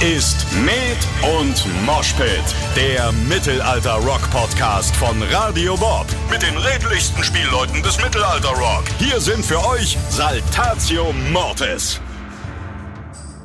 [0.00, 0.96] ist Med
[1.40, 2.42] und Moshpit,
[2.76, 6.06] der Mittelalter-Rock-Podcast von Radio Bob.
[6.30, 8.84] Mit den redlichsten Spielleuten des Mittelalter-Rock.
[8.98, 12.00] Hier sind für euch Saltatio Mortis.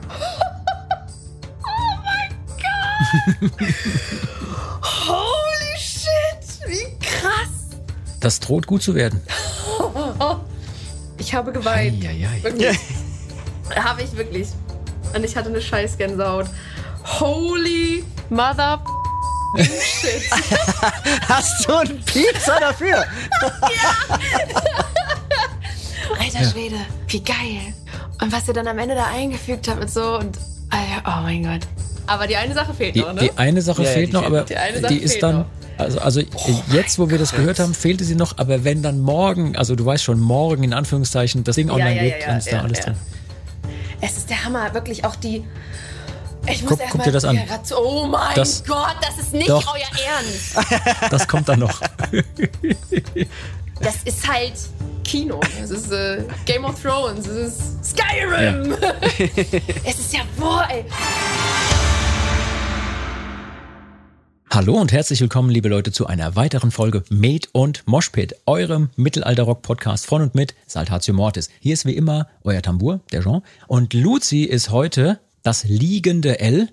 [4.84, 7.78] Holy shit, wie krass.
[8.20, 9.22] Das droht gut zu werden.
[11.18, 12.04] Ich habe geweint.
[12.04, 12.44] Eieiei.
[12.44, 12.80] Wirklich.
[13.76, 14.50] habe ich wirklich.
[15.16, 16.48] Und ich hatte eine Scheißgänsehaut.
[17.20, 18.82] Holy mother
[19.58, 20.24] shit.
[21.30, 23.04] Hast du einen Piepser dafür?
[26.20, 26.76] Alter Schwede,
[27.08, 27.74] wie geil.
[28.22, 30.38] Und was ihr dann am Ende da eingefügt habt und so und
[30.70, 31.62] Alter, oh mein Gott.
[32.08, 33.22] Aber die eine Sache fehlt Die, noch, ne?
[33.22, 35.24] die eine Sache Ja, ja, fehlt die noch, fehlt- aber die eine die, Sache ist
[35.24, 35.40] dann.
[35.40, 35.46] noch.
[35.78, 36.22] Also, also
[36.72, 39.84] jetzt, wo wir das gehört haben, fehlte sie noch, aber wenn dann morgen, also du
[39.86, 42.58] weißt schon, morgen in Anführungszeichen, das Ding Ja, online ja, geht, ja, dann ist da
[42.58, 42.86] ja, alles ja.
[42.86, 42.96] drin.
[44.06, 45.46] Es ist der Hammer, wirklich auch die.
[46.46, 47.40] Ich muss Guck- erst guck mal dir das an.
[47.78, 49.66] Oh mein Das- Gott, das ist nicht Doch.
[49.74, 51.10] euer Ernst.
[51.10, 51.80] Das kommt dann noch.
[53.80, 54.54] Das ist halt
[55.06, 55.40] Kino.
[55.62, 57.28] Es ist äh, Game of Thrones.
[57.28, 58.76] Es ist Skyrim.
[59.86, 60.84] es ist ja boah, ey.
[64.54, 70.06] Hallo und herzlich willkommen, liebe Leute, zu einer weiteren Folge Made und Moshpit, eurem Mittelalter-Rock-Podcast
[70.06, 71.50] von und mit Saltatio Mortis.
[71.60, 73.42] Hier ist wie immer euer Tambour, der Jean.
[73.66, 76.70] Und Luzi ist heute das liegende L.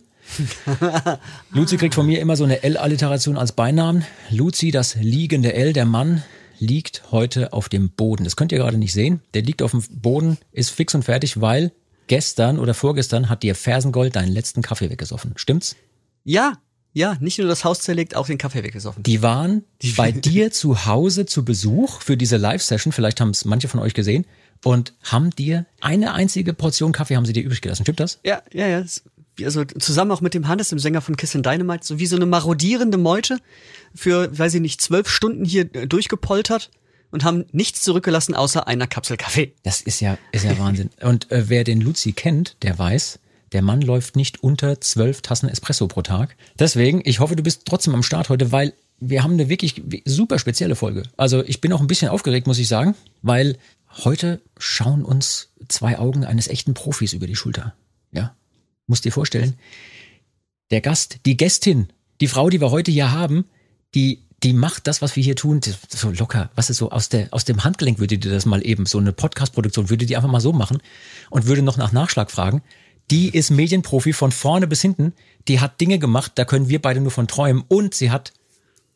[1.52, 4.04] Luzi kriegt von mir immer so eine L-Alliteration als Beinamen.
[4.28, 6.22] Luzi, das liegende L, der Mann
[6.58, 8.24] liegt heute auf dem Boden.
[8.24, 9.22] Das könnt ihr gerade nicht sehen.
[9.32, 11.72] Der liegt auf dem Boden, ist fix und fertig, weil
[12.08, 15.32] gestern oder vorgestern hat dir Fersengold deinen letzten Kaffee weggesoffen.
[15.36, 15.76] Stimmt's?
[16.24, 16.58] Ja,
[16.92, 19.02] ja, nicht nur das Haus zerlegt, auch den Kaffee weggesoffen.
[19.02, 19.64] Die waren
[19.96, 23.94] bei dir zu Hause zu Besuch für diese Live-Session, vielleicht haben es manche von euch
[23.94, 24.26] gesehen,
[24.64, 27.84] und haben dir eine einzige Portion Kaffee haben sie dir übrig gelassen.
[27.84, 28.20] Stimmt das?
[28.24, 28.84] Ja, ja, ja.
[29.42, 32.16] Also zusammen auch mit dem Hannes, dem Sänger von Kiss and Dynamite, so wie so
[32.16, 33.38] eine marodierende Meute
[33.94, 36.70] für, weiß ich nicht, zwölf Stunden hier äh, durchgepoltert
[37.10, 39.54] und haben nichts zurückgelassen außer einer Kapsel Kaffee.
[39.62, 40.90] Das ist ja, ist ja Wahnsinn.
[41.00, 43.18] Und äh, wer den Luzi kennt, der weiß,
[43.52, 46.36] der Mann läuft nicht unter zwölf Tassen Espresso pro Tag.
[46.58, 50.38] Deswegen, ich hoffe, du bist trotzdem am Start heute, weil wir haben eine wirklich super
[50.38, 51.04] spezielle Folge.
[51.16, 53.56] Also ich bin auch ein bisschen aufgeregt, muss ich sagen, weil
[54.04, 57.74] heute schauen uns zwei Augen eines echten Profis über die Schulter.
[58.12, 58.34] Ja,
[58.86, 59.54] musst dir vorstellen,
[60.70, 61.88] der Gast, die Gästin,
[62.20, 63.46] die Frau, die wir heute hier haben,
[63.94, 66.50] die die macht das, was wir hier tun, so locker.
[66.54, 69.12] Was ist so aus der aus dem Handgelenk würde die das mal eben so eine
[69.12, 70.78] Podcast-Produktion würde die einfach mal so machen
[71.28, 72.62] und würde noch nach Nachschlag fragen.
[73.10, 75.12] Die ist Medienprofi von vorne bis hinten.
[75.48, 77.64] Die hat Dinge gemacht, da können wir beide nur von träumen.
[77.66, 78.32] Und sie hat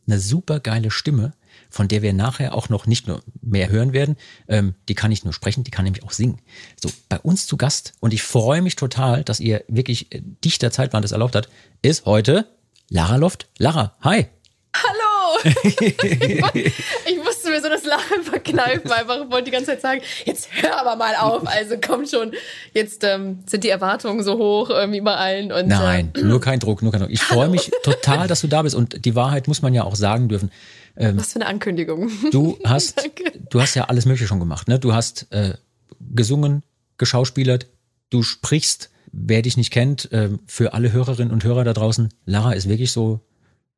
[0.07, 1.33] eine super geile Stimme,
[1.69, 4.17] von der wir nachher auch noch nicht nur mehr hören werden.
[4.47, 6.39] Ähm, die kann nicht nur sprechen, die kann nämlich auch singen.
[6.81, 10.71] So, bei uns zu Gast, und ich freue mich total, dass ihr wirklich äh, dichter
[10.71, 11.49] Zeitplan das erlaubt hat,
[11.83, 12.47] ist heute
[12.91, 13.49] Lara Loft.
[13.59, 14.27] Lara, hi.
[14.75, 15.39] Hallo!
[15.85, 20.49] ich musste mir so das Lachen verkneifen, einfach Ich wollte die ganze Zeit sagen, jetzt
[20.51, 21.47] hör aber mal auf.
[21.47, 22.33] Also komm schon,
[22.73, 25.53] jetzt ähm, sind die Erwartungen so hoch irgendwie bei allen.
[25.53, 27.11] Und, Nein, Äh, nur kein Druck, nur kein Druck.
[27.11, 28.75] Ich freue mich total, dass du da bist.
[28.75, 30.51] Und die Wahrheit muss man ja auch sagen dürfen.
[30.97, 32.11] was für eine Ankündigung.
[32.33, 33.09] Du hast,
[33.51, 34.67] du hast ja alles Mögliche schon gemacht.
[34.69, 34.79] Ne?
[34.79, 35.55] Du hast äh,
[36.01, 36.65] gesungen,
[36.99, 37.67] geschauspielert,
[38.11, 38.91] du sprichst.
[39.17, 42.91] Wer dich nicht kennt, ähm, für alle Hörerinnen und Hörer da draußen, Lara ist wirklich
[42.91, 43.21] so.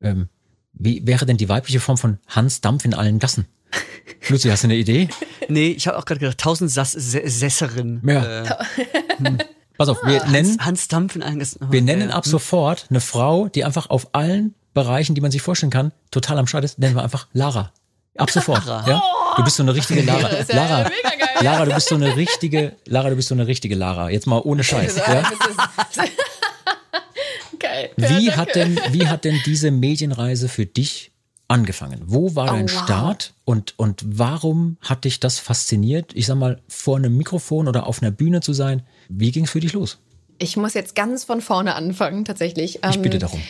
[0.01, 0.29] Ähm,
[0.79, 3.45] wie wäre denn die weibliche Form von Hans Dampf in allen Gassen?
[4.29, 5.09] Lucy, hast du eine Idee?
[5.49, 8.01] Nee, ich habe auch gerade gedacht, tausend Sass Se- Sesserin.
[8.05, 8.43] Ja.
[8.43, 8.55] Äh,
[9.77, 11.59] Pass auf, wir nennen, Hans, Hans Dampf in allen Gassen.
[11.71, 15.41] wir nennen Äh, ab sofort eine Frau, die einfach auf allen Bereichen, die man sich
[15.41, 17.71] vorstellen kann, total am Start ist, nennen wir einfach Lara.
[18.17, 18.65] Ab sofort.
[18.65, 19.01] Ja?
[19.37, 20.29] Du bist so eine richtige Lara.
[20.37, 21.29] ja Lara, mega geil.
[21.41, 24.09] Lara, du bist so eine richtige, Lara, du bist so eine richtige Lara.
[24.09, 24.97] Jetzt mal ohne Scheiß.
[24.97, 25.23] Ja?
[27.59, 27.89] Geil.
[27.97, 28.81] Wie Ja, hat danke.
[28.81, 31.11] denn, wie hat denn diese Medienreise für dich
[31.47, 32.01] angefangen?
[32.05, 32.83] Wo war Oh, dein wow.
[32.83, 36.11] Start und, und warum hat dich das fasziniert?
[36.13, 38.83] Ich sag mal, vor einem Mikrofon oder auf einer Bühne zu sein.
[39.09, 39.99] Wie ging es für dich los?
[40.39, 42.79] Ich muss jetzt ganz von vorne anfangen, tatsächlich.
[42.87, 43.41] Ich Ähm, bitte darum.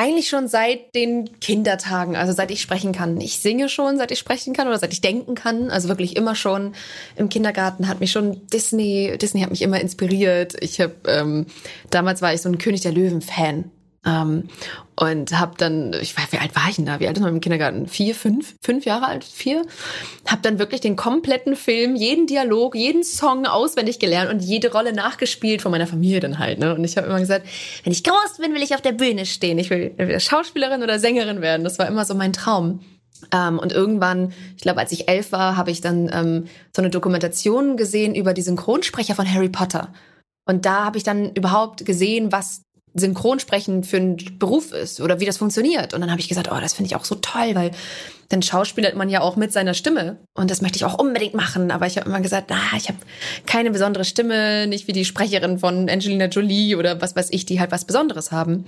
[0.00, 3.20] Eigentlich schon seit den Kindertagen, also seit ich sprechen kann.
[3.20, 5.70] Ich singe schon, seit ich sprechen kann oder seit ich denken kann.
[5.70, 6.74] Also wirklich immer schon
[7.16, 10.54] im Kindergarten hat mich schon Disney, Disney hat mich immer inspiriert.
[10.62, 11.46] Ich habe ähm,
[11.90, 13.72] damals war ich so ein König der Löwen Fan.
[14.06, 14.48] Ähm,
[14.96, 17.00] und habe dann, ich weiß, wie alt war ich denn da?
[17.00, 17.86] Wie alt ist man im Kindergarten?
[17.86, 19.62] Vier, fünf, fünf Jahre alt, vier.
[20.26, 24.92] Habe dann wirklich den kompletten Film, jeden Dialog, jeden Song auswendig gelernt und jede Rolle
[24.92, 26.58] nachgespielt von meiner Familie dann halt.
[26.58, 26.74] Ne?
[26.74, 27.46] Und ich habe immer gesagt,
[27.84, 29.58] wenn ich groß bin, will ich auf der Bühne stehen.
[29.58, 31.64] Ich will entweder Schauspielerin oder Sängerin werden.
[31.64, 32.80] Das war immer so mein Traum.
[33.32, 36.90] Ähm, und irgendwann, ich glaube, als ich elf war, habe ich dann ähm, so eine
[36.90, 39.92] Dokumentation gesehen über die Synchronsprecher von Harry Potter.
[40.46, 42.62] Und da habe ich dann überhaupt gesehen, was
[42.94, 45.94] Synchronsprechen für ein Beruf ist oder wie das funktioniert.
[45.94, 47.70] Und dann habe ich gesagt, oh, das finde ich auch so toll, weil
[48.28, 50.18] dann schauspielert man ja auch mit seiner Stimme.
[50.34, 51.70] Und das möchte ich auch unbedingt machen.
[51.70, 52.98] Aber ich habe immer gesagt, ah, ich habe
[53.46, 57.58] keine besondere Stimme, nicht wie die Sprecherin von Angelina Jolie oder was weiß ich, die
[57.58, 58.66] halt was Besonderes haben.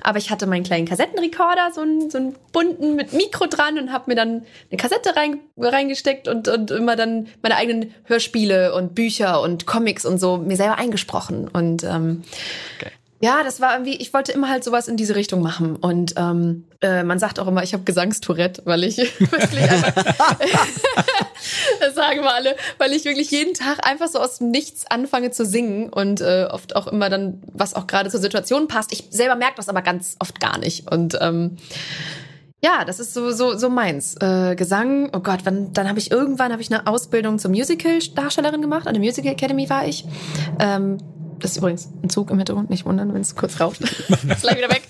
[0.00, 3.92] Aber ich hatte meinen kleinen Kassettenrekorder, so einen, so einen bunten mit Mikro dran und
[3.92, 8.94] habe mir dann eine Kassette rein, reingesteckt und, und immer dann meine eigenen Hörspiele und
[8.94, 11.48] Bücher und Comics und so mir selber eingesprochen.
[11.48, 12.22] Und ähm,
[12.78, 12.92] okay
[13.22, 15.76] ja, das war irgendwie, ich wollte immer halt sowas in diese Richtung machen.
[15.76, 19.94] Und ähm, äh, man sagt auch immer, ich habe Gesangstourette, weil ich wirklich einfach,
[21.80, 25.30] das sagen wir alle, weil ich wirklich jeden Tag einfach so aus dem Nichts anfange
[25.30, 28.92] zu singen und äh, oft auch immer dann, was auch gerade zur Situation passt.
[28.92, 30.90] Ich selber merke das aber ganz oft gar nicht.
[30.90, 31.58] Und ähm,
[32.60, 34.16] ja, das ist so so so meins.
[34.20, 35.10] Äh, Gesang.
[35.12, 38.88] Oh Gott, wann, dann habe ich irgendwann habe ich eine Ausbildung zur Musical-Darstellerin gemacht.
[38.88, 40.04] An der Musical Academy war ich.
[40.58, 40.98] Ähm,
[41.42, 43.80] das ist übrigens ein Zug im Hintergrund, nicht wundern, wenn es kurz raucht.
[43.80, 44.82] ist gleich wieder weg.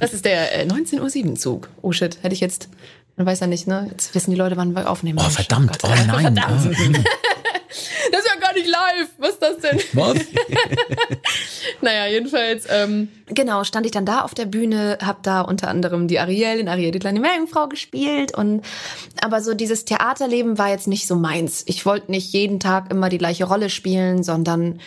[0.00, 1.68] Das ist der äh, 19.07 Uhr Zug.
[1.80, 2.68] Oh shit, hätte ich jetzt,
[3.16, 3.86] man weiß ja nicht, ne?
[3.90, 5.20] Jetzt wissen die Leute, wann wir aufnehmen.
[5.22, 5.78] Oh, verdammt.
[5.82, 6.34] Oh, oh nein.
[6.34, 6.76] Verdammt.
[6.76, 7.02] Ah.
[8.10, 9.08] das ist ja gar nicht live.
[9.18, 9.80] Was ist das denn?
[9.92, 10.18] Was?
[11.82, 16.08] naja, jedenfalls, ähm, genau, stand ich dann da auf der Bühne, hab da unter anderem
[16.08, 18.62] die Ariel in Ariel, die kleine Meerjungfrau gespielt und,
[19.22, 21.62] aber so dieses Theaterleben war jetzt nicht so meins.
[21.66, 24.80] Ich wollte nicht jeden Tag immer die gleiche Rolle spielen, sondern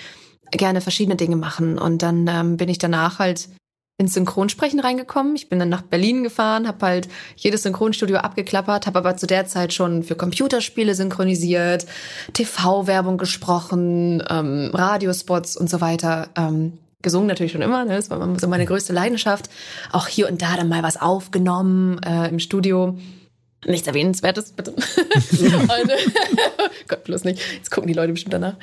[0.52, 1.78] gerne verschiedene Dinge machen.
[1.78, 3.50] Und dann ähm, bin ich danach halt
[3.98, 5.36] ins Synchronsprechen reingekommen.
[5.36, 7.08] Ich bin dann nach Berlin gefahren, habe halt
[7.38, 11.86] jedes Synchronstudio abgeklappert, habe aber zu der Zeit schon für Computerspiele synchronisiert,
[12.34, 16.28] TV-Werbung gesprochen, ähm, Radiospots und so weiter.
[16.36, 17.96] Ähm, gesungen natürlich schon immer, ne?
[17.96, 19.50] das war so meine größte Leidenschaft.
[19.92, 22.98] Auch hier und da dann mal was aufgenommen äh, im Studio.
[23.66, 24.72] Nichts Erwähnenswertes, bitte.
[24.76, 24.82] und,
[26.88, 27.40] Gott, bloß nicht.
[27.56, 28.56] Jetzt gucken die Leute bestimmt danach.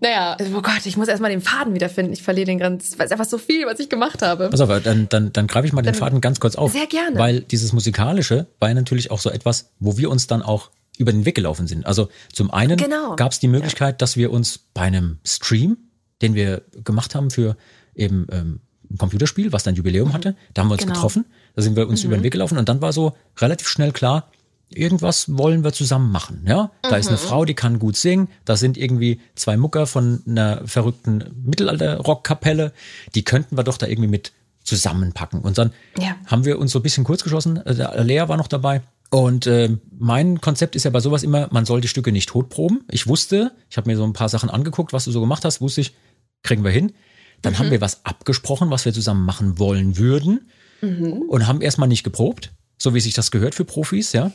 [0.00, 2.12] Naja, oh Gott, ich muss erstmal den Faden wiederfinden.
[2.12, 4.50] Ich verliere den ganz, weil es einfach so viel, was ich gemacht habe.
[4.50, 6.72] Pass auf, dann, dann, dann greife ich mal den dann, Faden ganz kurz auf.
[6.72, 7.18] Sehr gerne.
[7.18, 11.12] Weil dieses Musikalische war ja natürlich auch so etwas, wo wir uns dann auch über
[11.12, 11.86] den Weg gelaufen sind.
[11.86, 13.16] Also zum einen genau.
[13.16, 13.98] gab es die Möglichkeit, ja.
[13.98, 15.78] dass wir uns bei einem Stream,
[16.20, 17.56] den wir gemacht haben für
[17.94, 18.60] eben ähm,
[18.90, 20.12] ein Computerspiel, was dann Jubiläum mhm.
[20.12, 20.94] hatte, da haben wir uns genau.
[20.94, 21.24] getroffen,
[21.54, 22.08] da sind wir uns mhm.
[22.08, 24.30] über den Weg gelaufen und dann war so relativ schnell klar,
[24.70, 26.44] irgendwas wollen wir zusammen machen.
[26.46, 26.96] Ja, da mhm.
[26.96, 27.22] ist eine mhm.
[27.22, 28.28] Frau, die kann gut singen.
[28.44, 32.72] Da sind irgendwie zwei Mucker von einer verrückten Mittelalter-Rockkapelle.
[33.14, 34.32] Die könnten wir doch da irgendwie mit
[34.62, 35.40] zusammenpacken.
[35.40, 36.16] Und dann ja.
[36.26, 37.56] haben wir uns so ein bisschen kurz geschossen.
[37.64, 38.82] Äh, Lea war noch dabei.
[39.10, 42.84] Und äh, mein Konzept ist ja bei sowas immer, man soll die Stücke nicht totproben.
[42.90, 45.62] Ich wusste, ich habe mir so ein paar Sachen angeguckt, was du so gemacht hast,
[45.62, 45.94] wusste ich,
[46.42, 46.92] kriegen wir hin.
[47.40, 47.58] Dann mhm.
[47.58, 50.50] haben wir was abgesprochen, was wir zusammen machen wollen würden.
[50.82, 51.22] Mhm.
[51.28, 54.32] Und haben erstmal nicht geprobt so wie sich das gehört für Profis, ja.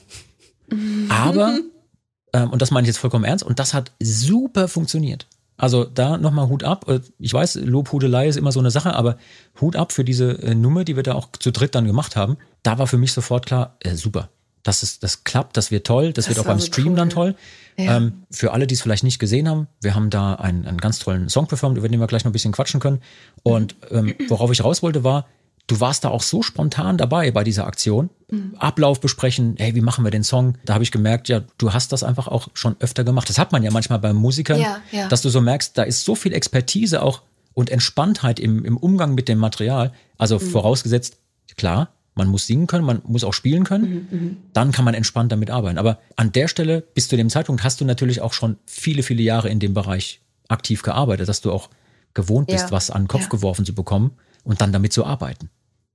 [1.10, 1.58] Aber,
[2.34, 5.28] ähm, und das meine ich jetzt vollkommen ernst, und das hat super funktioniert.
[5.56, 6.90] Also da nochmal Hut ab.
[6.90, 9.18] Äh, ich weiß, Lobhudelei ist immer so eine Sache, aber
[9.62, 12.38] Hut ab für diese äh, Nummer, die wir da auch zu dritt dann gemacht haben.
[12.64, 14.30] Da war für mich sofort klar, äh, super.
[14.64, 16.96] Das ist, das klappt, das wird toll, das, das wird auch beim Stream cool.
[16.96, 17.36] dann toll.
[17.78, 17.98] Ja.
[17.98, 21.00] Ähm, für alle, die es vielleicht nicht gesehen haben, wir haben da einen, einen ganz
[21.00, 23.02] tollen Song performt, über den wir gleich noch ein bisschen quatschen können.
[23.44, 25.28] Und ähm, worauf ich raus wollte, war,
[25.68, 28.10] Du warst da auch so spontan dabei bei dieser Aktion.
[28.30, 28.56] Mhm.
[28.58, 30.56] Ablauf besprechen, hey, wie machen wir den Song?
[30.66, 33.30] Da habe ich gemerkt, ja, du hast das einfach auch schon öfter gemacht.
[33.30, 35.08] Das hat man ja manchmal bei Musikern, ja, ja.
[35.08, 37.22] dass du so merkst, da ist so viel Expertise auch
[37.54, 39.94] und Entspanntheit im, im Umgang mit dem Material.
[40.18, 40.42] Also mhm.
[40.42, 41.18] vorausgesetzt,
[41.56, 44.96] klar, man muss singen können, man muss auch spielen können, mhm, mhm, dann kann man
[44.96, 45.78] entspannt damit arbeiten.
[45.78, 49.24] Aber an der Stelle, bis zu dem Zeitpunkt, hast du natürlich auch schon viele, viele
[49.24, 51.70] Jahre in dem Bereich aktiv gearbeitet, dass du auch
[52.14, 52.72] gewohnt bist, ja.
[52.72, 54.12] was an den Kopf geworfen zu bekommen
[54.44, 55.50] und dann damit zu arbeiten.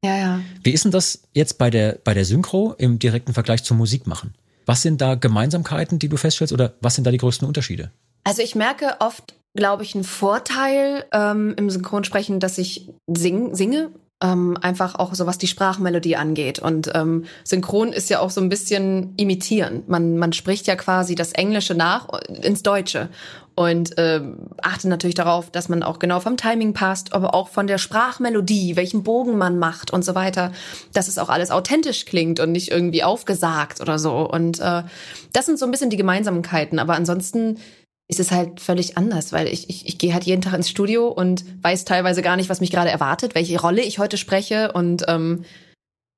[0.05, 0.41] Ja, ja.
[0.63, 4.35] Wie ist denn das jetzt bei der, bei der Synchro im direkten Vergleich zum Musikmachen?
[4.67, 7.91] Was sind da Gemeinsamkeiten, die du feststellst, oder was sind da die größten Unterschiede?
[8.25, 13.91] Also ich merke oft, glaube ich, einen Vorteil ähm, im Synchronsprechen, dass ich sing, singe
[14.23, 16.59] ähm, einfach auch so was die Sprachmelodie angeht.
[16.59, 19.85] Und ähm, Synchron ist ja auch so ein bisschen imitieren.
[19.87, 23.09] Man, man spricht ja quasi das Englische nach ins Deutsche
[23.59, 27.67] und ähm, achte natürlich darauf, dass man auch genau vom Timing passt, aber auch von
[27.67, 30.53] der Sprachmelodie, welchen Bogen man macht und so weiter,
[30.93, 34.31] dass es auch alles authentisch klingt und nicht irgendwie aufgesagt oder so.
[34.31, 34.85] Und äh,
[35.33, 36.79] das sind so ein bisschen die Gemeinsamkeiten.
[36.79, 37.59] Aber ansonsten
[38.07, 41.09] ist es halt völlig anders, weil ich, ich, ich gehe halt jeden Tag ins Studio
[41.09, 45.05] und weiß teilweise gar nicht, was mich gerade erwartet, welche Rolle ich heute spreche und
[45.09, 45.45] ähm,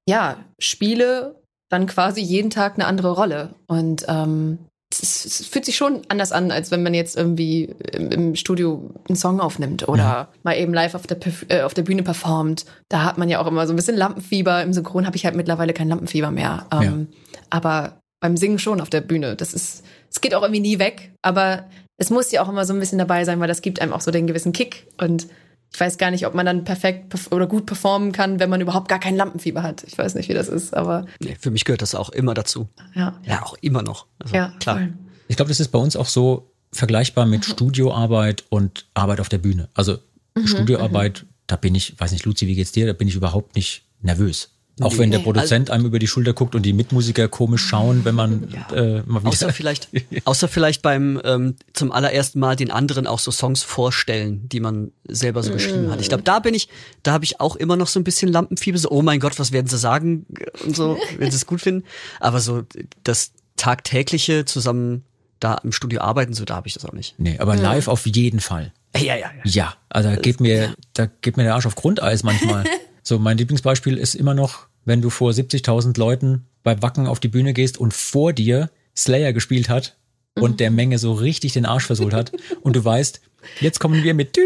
[0.07, 3.55] ja, spiele dann quasi jeden Tag eine andere Rolle.
[3.67, 4.59] Und ähm,
[4.93, 9.17] es, fühlt sich schon anders an, als wenn man jetzt irgendwie im, im Studio einen
[9.17, 10.29] Song aufnimmt oder ja.
[10.43, 11.19] mal eben live auf der,
[11.49, 12.65] äh, auf der Bühne performt.
[12.89, 14.63] Da hat man ja auch immer so ein bisschen Lampenfieber.
[14.63, 16.67] Im Synchron habe ich halt mittlerweile kein Lampenfieber mehr.
[16.73, 17.39] Ähm, ja.
[17.51, 19.37] Aber beim Singen schon auf der Bühne.
[19.37, 21.67] Das ist, es geht auch irgendwie nie weg, aber
[21.97, 24.01] es muss ja auch immer so ein bisschen dabei sein, weil das gibt einem auch
[24.01, 24.87] so den gewissen Kick.
[24.99, 25.29] Und
[25.73, 28.61] ich weiß gar nicht, ob man dann perfekt perf- oder gut performen kann, wenn man
[28.61, 29.85] überhaupt gar kein Lampenfieber hat.
[29.85, 32.69] Ich weiß nicht, wie das ist, aber Nee, für mich gehört das auch immer dazu.
[32.95, 33.19] ja.
[33.25, 34.07] Ja, auch immer noch.
[34.19, 34.77] Also, Ja, klar.
[34.79, 34.93] voll.
[35.29, 39.39] Ich glaube, das ist bei uns auch so vergleichbar mit Studioarbeit und Arbeit auf der
[39.39, 39.69] Bühne.
[39.75, 39.99] Also
[40.45, 42.87] Studioarbeit, da bin ich, weiß nicht, Luzi, wie geht's dir?
[42.87, 44.51] Da bin ich überhaupt nicht nervös.
[44.81, 45.21] Auch wenn der.
[45.21, 49.21] Produzent einem über die Schulter guckt und die Mitmusiker komisch schauen, wenn man äh, mal
[49.21, 49.29] wieder.
[49.29, 49.89] Außer vielleicht,
[50.25, 54.93] außer vielleicht beim ähm, zum allerersten Mal den anderen auch so Songs vorstellen, die man
[55.07, 56.01] selber so geschrieben hat.
[56.01, 56.69] Ich glaube, da bin ich,
[57.03, 59.53] da habe ich auch immer noch so ein bisschen Lampenfieber, so, oh mein Gott, was
[59.53, 60.27] werden sie sagen
[60.65, 61.85] und so, wenn sie es gut finden.
[62.19, 62.63] Aber so
[63.05, 65.05] das tagtägliche zusammen
[65.39, 67.15] da im Studio arbeiten, so da habe ich das auch nicht.
[67.19, 68.73] nee, aber live auf jeden Fall.
[68.97, 69.31] Ja, ja, ja.
[69.45, 72.65] Ja, also da geht mir, da geht mir der Arsch auf Grundeis manchmal.
[73.11, 77.27] so, mein Lieblingsbeispiel ist immer noch, wenn du vor 70.000 Leuten bei Wacken auf die
[77.27, 79.97] Bühne gehst und vor dir Slayer gespielt hat
[80.39, 83.21] und der Menge so richtig den Arsch versohlt hat und du weißt,
[83.61, 84.37] jetzt kommen wir mit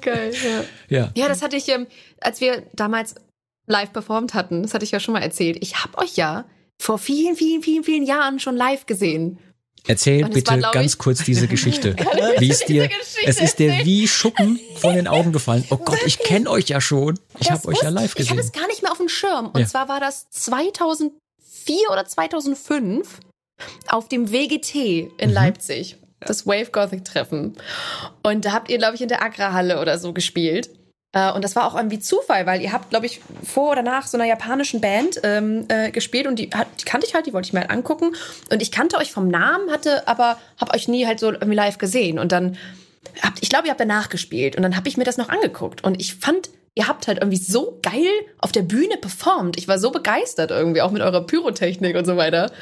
[0.00, 0.32] geil,
[0.88, 0.88] ja.
[0.88, 1.10] ja.
[1.16, 1.88] Ja, das hatte ich, ähm,
[2.20, 3.16] als wir damals
[3.66, 5.58] live performt hatten, das hatte ich ja schon mal erzählt.
[5.60, 6.44] Ich habe euch ja
[6.80, 9.40] vor vielen, vielen, vielen, vielen Jahren schon live gesehen.
[9.86, 11.96] Erzähl bitte war, ganz ich- kurz diese Geschichte.
[12.36, 15.64] ich Wie es dir, Geschichte es ist dir wie Schuppen von den Augen gefallen.
[15.70, 17.18] Oh Gott, ich kenne euch ja schon.
[17.38, 18.38] Ich habe euch ja live Ich hatte gesehen.
[18.38, 19.46] es gar nicht mehr auf dem Schirm.
[19.52, 19.66] Und Ja.
[19.66, 21.12] zwar war das 2004
[21.90, 23.20] oder 2005
[23.88, 25.96] auf dem WGT in Leipzig.
[26.20, 27.56] Das Wave Gothic Treffen.
[28.22, 30.68] Und da habt ihr, glaube ich, in der Agra-Halle oder so gespielt.
[31.12, 34.06] Äh, Und das war auch irgendwie Zufall, weil ihr habt, glaube ich, vor oder nach
[34.06, 37.46] so einer japanischen Band ähm, äh, gespielt und die, die kannte ich halt, die wollte
[37.46, 38.14] ich mir halt angucken.
[38.50, 41.78] Und ich kannte euch vom Namen, hatte aber, habe euch nie halt so irgendwie live
[41.78, 42.18] gesehen.
[42.18, 42.56] Und dann
[43.22, 45.82] habt, ich glaube, ihr habt danach gespielt und dann habe ich mir das noch angeguckt
[45.82, 48.06] und ich fand, ihr habt halt irgendwie so geil
[48.38, 49.58] auf der Bühne performt.
[49.58, 52.52] Ich war so begeistert irgendwie, auch mit eurer Pyrotechnik und so weiter.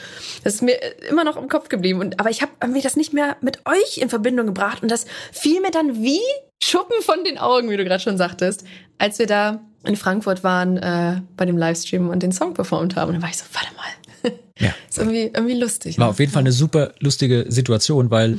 [0.44, 2.00] Das ist mir äh, immer noch im Kopf geblieben.
[2.00, 5.04] Und, aber ich habe irgendwie das nicht mehr mit euch in Verbindung gebracht und das
[5.32, 6.22] fiel mir dann wie
[6.62, 8.64] Schuppen von den Augen, wie du gerade schon sagtest,
[8.98, 13.08] als wir da in Frankfurt waren äh, bei dem Livestream und den Song performt haben.
[13.08, 14.32] Und dann war ich so, warte mal.
[14.60, 14.74] Ja.
[14.88, 15.98] ist irgendwie, irgendwie lustig.
[15.98, 16.10] War Ne?
[16.10, 18.36] auf jeden Fall eine super lustige Situation, weil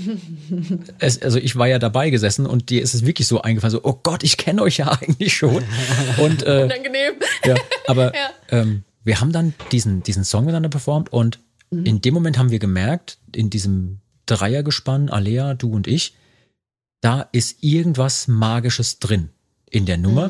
[0.99, 3.79] es, also ich war ja dabei gesessen und dir ist es wirklich so eingefallen, so,
[3.83, 5.63] oh Gott, ich kenne euch ja eigentlich schon.
[6.17, 7.13] Und äh, Unangenehm.
[7.45, 7.55] ja,
[7.87, 8.29] aber Ja.
[8.49, 11.39] ähm, wir haben dann diesen, diesen Song miteinander performt und
[11.71, 16.15] in dem Moment haben wir gemerkt, in diesem Dreiergespann, Alea, du und ich,
[17.01, 19.29] da ist irgendwas Magisches drin
[19.69, 20.29] in der Nummer.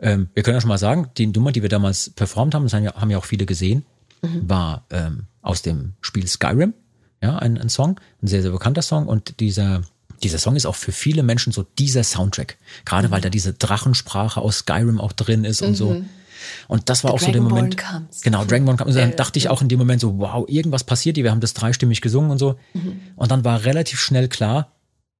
[0.00, 2.72] Ähm, wir können ja schon mal sagen, die Nummer, die wir damals performt haben, das
[2.72, 3.84] haben ja, haben ja auch viele gesehen,
[4.22, 6.74] war ähm, aus dem Spiel Skyrim,
[7.22, 9.82] ja, ein, ein Song, ein sehr, sehr bekannter Song und dieser
[10.22, 12.58] dieser Song ist auch für viele Menschen so dieser Soundtrack.
[12.84, 16.04] Gerade weil da diese Drachensprache aus Skyrim auch drin ist und so.
[16.68, 17.76] Und das war The auch so der Moment.
[17.76, 18.20] comes.
[18.22, 18.88] Genau, Dragonborn kam.
[18.88, 21.24] Und dann dachte ich auch in dem Moment so, wow, irgendwas passiert hier.
[21.24, 22.58] Wir haben das dreistimmig gesungen und so.
[23.16, 24.72] Und dann war relativ schnell klar,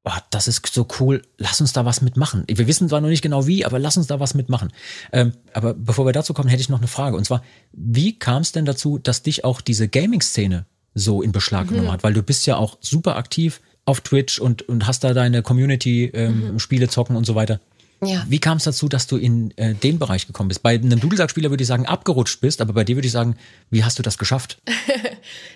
[0.05, 2.45] oh, das ist so cool, lass uns da was mitmachen.
[2.47, 4.73] Wir wissen zwar noch nicht genau wie, aber lass uns da was mitmachen.
[5.13, 7.17] Ähm, aber bevor wir dazu kommen, hätte ich noch eine Frage.
[7.17, 7.43] Und zwar,
[7.73, 12.03] wie kam es denn dazu, dass dich auch diese Gaming-Szene so in Beschlag genommen hat?
[12.03, 16.07] Weil du bist ja auch super aktiv auf Twitch und, und hast da deine Community,
[16.07, 17.61] ähm, Spiele zocken und so weiter.
[18.03, 18.25] Ja.
[18.29, 20.63] Wie kam es dazu, dass du in äh, den Bereich gekommen bist?
[20.63, 23.37] Bei einem Dudelsack-Spieler würde ich sagen, abgerutscht bist, aber bei dir würde ich sagen,
[23.71, 24.59] wie hast du das geschafft?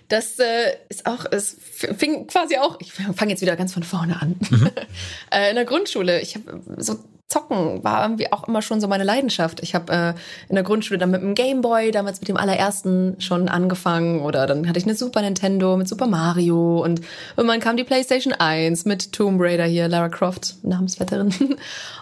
[0.08, 1.56] Das äh, ist auch, es
[1.96, 4.36] fing quasi auch, ich fange jetzt wieder ganz von vorne an.
[5.32, 6.98] äh, in der Grundschule, ich habe so
[7.28, 9.62] Zocken war irgendwie auch immer schon so meine Leidenschaft.
[9.62, 10.14] Ich habe äh,
[10.48, 14.68] in der Grundschule dann mit dem Gameboy, damals mit dem allerersten schon angefangen oder dann
[14.68, 17.00] hatte ich eine Super Nintendo mit Super Mario und
[17.36, 21.34] irgendwann kam die PlayStation 1 mit Tomb Raider hier, Lara Croft, Namensvetterin.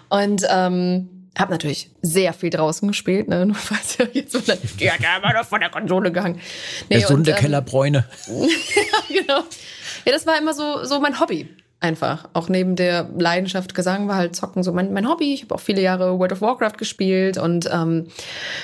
[0.09, 3.45] Und ähm, habe natürlich sehr viel draußen gespielt, ne?
[3.47, 4.39] Nur falls ihr jetzt so
[4.77, 6.39] ja, ja, war doch von der Konsole gegangen.
[6.89, 8.05] Nee, Gesunde und, ähm, Kellerbräune.
[9.07, 9.43] genau.
[10.05, 11.49] Ja, das war immer so, so mein Hobby.
[11.83, 12.29] Einfach.
[12.31, 15.33] Auch neben der Leidenschaft Gesang war halt Zocken so mein, mein Hobby.
[15.33, 18.07] Ich habe auch viele Jahre World of Warcraft gespielt und ähm,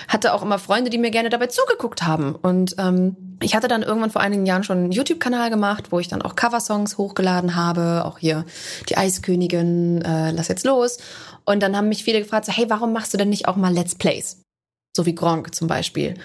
[0.07, 2.33] hatte auch immer Freunde, die mir gerne dabei zugeguckt haben.
[2.33, 6.07] Und ähm, ich hatte dann irgendwann vor einigen Jahren schon einen YouTube-Kanal gemacht, wo ich
[6.07, 8.05] dann auch Coversongs hochgeladen habe.
[8.05, 8.45] Auch hier
[8.88, 10.99] die Eiskönigin, äh, lass jetzt los.
[11.43, 13.73] Und dann haben mich viele gefragt, so, hey, warum machst du denn nicht auch mal
[13.73, 14.38] Let's Plays?
[15.00, 16.15] So wie Gronk zum Beispiel.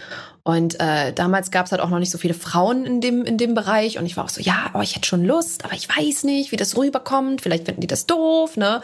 [0.43, 3.38] Und äh, damals gab es halt auch noch nicht so viele Frauen in dem, in
[3.38, 4.00] dem Bereich.
[4.00, 6.50] Und ich war auch so, ja, aber ich hätte schon Lust, aber ich weiß nicht,
[6.50, 7.40] wie das rüberkommt.
[7.40, 8.83] Vielleicht finden die das doof, ne?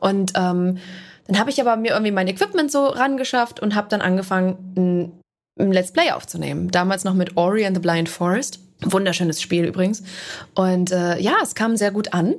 [0.00, 0.78] Und ähm,
[1.28, 5.12] dann habe ich aber mir irgendwie mein Equipment so rangeschafft und habe dann angefangen, ein,
[5.60, 6.72] ein Let's Play aufzunehmen.
[6.72, 8.58] Damals noch mit Ori and the Blind Forest.
[8.80, 10.02] Wunderschönes Spiel übrigens.
[10.56, 12.34] Und äh, ja, es kam sehr gut an.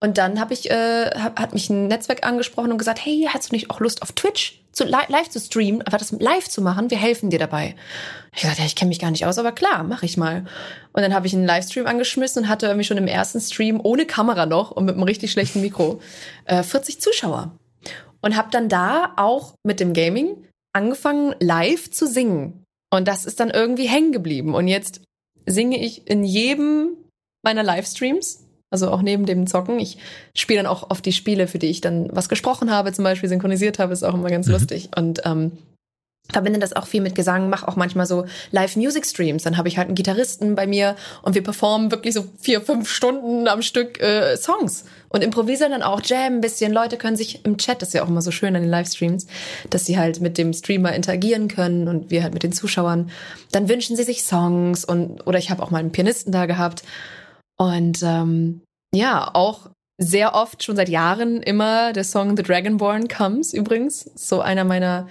[0.00, 3.50] Und dann habe ich, äh, hab, hat mich ein Netzwerk angesprochen und gesagt, hey, hast
[3.50, 6.62] du nicht auch Lust auf Twitch zu li live zu streamen, aber das live zu
[6.62, 6.90] machen?
[6.90, 7.74] Wir helfen dir dabei.
[8.32, 10.44] Ich gesagt, ja, ich kenne mich gar nicht aus, aber klar, mache ich mal.
[10.92, 14.06] Und dann habe ich einen Livestream angeschmissen und hatte irgendwie schon im ersten Stream ohne
[14.06, 16.00] Kamera noch und mit einem richtig schlechten Mikro
[16.44, 17.52] äh, 40 Zuschauer.
[18.20, 22.64] Und habe dann da auch mit dem Gaming angefangen, live zu singen.
[22.90, 24.54] Und das ist dann irgendwie hängen geblieben.
[24.54, 25.02] Und jetzt
[25.46, 26.96] singe ich in jedem
[27.42, 29.78] meiner Livestreams also auch neben dem Zocken.
[29.78, 29.98] Ich
[30.34, 33.28] spiele dann auch oft die Spiele, für die ich dann was gesprochen habe, zum Beispiel
[33.28, 34.52] synchronisiert habe, ist auch immer ganz mhm.
[34.52, 34.90] lustig.
[34.96, 35.52] Und ähm,
[36.30, 39.42] verbinde das auch viel mit Gesang, mache auch manchmal so Live-Music-Streams.
[39.42, 42.90] Dann habe ich halt einen Gitarristen bei mir und wir performen wirklich so vier, fünf
[42.90, 46.72] Stunden am Stück äh, Songs und improvisieren dann auch, jam ein bisschen.
[46.72, 49.26] Leute können sich im Chat, das ist ja auch immer so schön an den Livestreams,
[49.70, 53.10] dass sie halt mit dem Streamer interagieren können und wir halt mit den Zuschauern.
[53.50, 56.82] Dann wünschen sie sich Songs und oder ich habe auch mal einen Pianisten da gehabt
[57.58, 58.62] und ähm,
[58.94, 64.10] ja, auch sehr oft, schon seit Jahren, immer der Song The Dragonborn Comes übrigens.
[64.14, 65.08] So einer meiner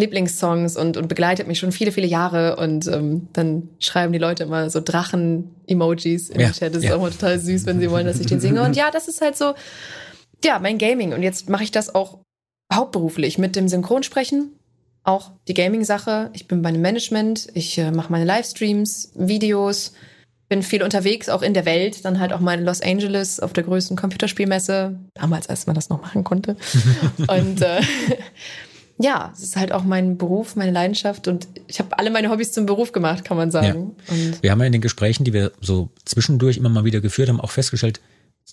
[0.00, 2.56] Lieblingssongs und, und begleitet mich schon viele, viele Jahre.
[2.56, 6.74] Und ähm, dann schreiben die Leute immer so Drachen-Emojis in ja, den Chat.
[6.74, 6.90] Das ja.
[6.90, 8.62] ist auch immer total süß, wenn sie wollen, dass ich den singe.
[8.64, 9.54] Und ja, das ist halt so,
[10.44, 11.12] ja, mein Gaming.
[11.12, 12.18] Und jetzt mache ich das auch
[12.72, 14.52] hauptberuflich mit dem Synchronsprechen.
[15.04, 16.30] Auch die Gaming-Sache.
[16.32, 17.48] Ich bin bei einem Management.
[17.54, 19.92] Ich äh, mache meine Livestreams, Videos
[20.50, 22.04] bin viel unterwegs, auch in der Welt.
[22.04, 24.98] Dann halt auch mal in Los Angeles auf der größten Computerspielmesse.
[25.14, 26.56] Damals, als man das noch machen konnte.
[27.18, 27.80] und äh,
[28.98, 31.28] ja, es ist halt auch mein Beruf, meine Leidenschaft.
[31.28, 33.92] Und ich habe alle meine Hobbys zum Beruf gemacht, kann man sagen.
[34.08, 34.14] Ja.
[34.42, 37.40] wir haben ja in den Gesprächen, die wir so zwischendurch immer mal wieder geführt haben,
[37.40, 38.00] auch festgestellt,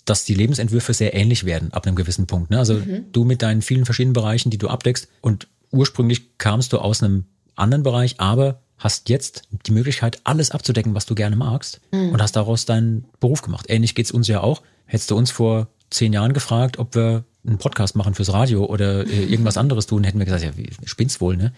[0.04, 2.50] dass die Lebensentwürfe sehr ähnlich werden ab einem gewissen Punkt.
[2.50, 2.58] Ne?
[2.58, 3.06] Also mhm.
[3.10, 7.24] du mit deinen vielen verschiedenen Bereichen, die du abdeckst und ursprünglich kamst du aus einem
[7.56, 12.10] anderen Bereich, aber hast jetzt die Möglichkeit, alles abzudecken, was du gerne magst mhm.
[12.10, 13.66] und hast daraus deinen Beruf gemacht.
[13.68, 14.62] Ähnlich geht's uns ja auch.
[14.86, 19.06] Hättest du uns vor zehn Jahren gefragt, ob wir einen Podcast machen fürs Radio oder
[19.06, 20.52] äh, irgendwas anderes tun, hätten wir gesagt, ja,
[20.84, 21.52] spinn's wohl, ne?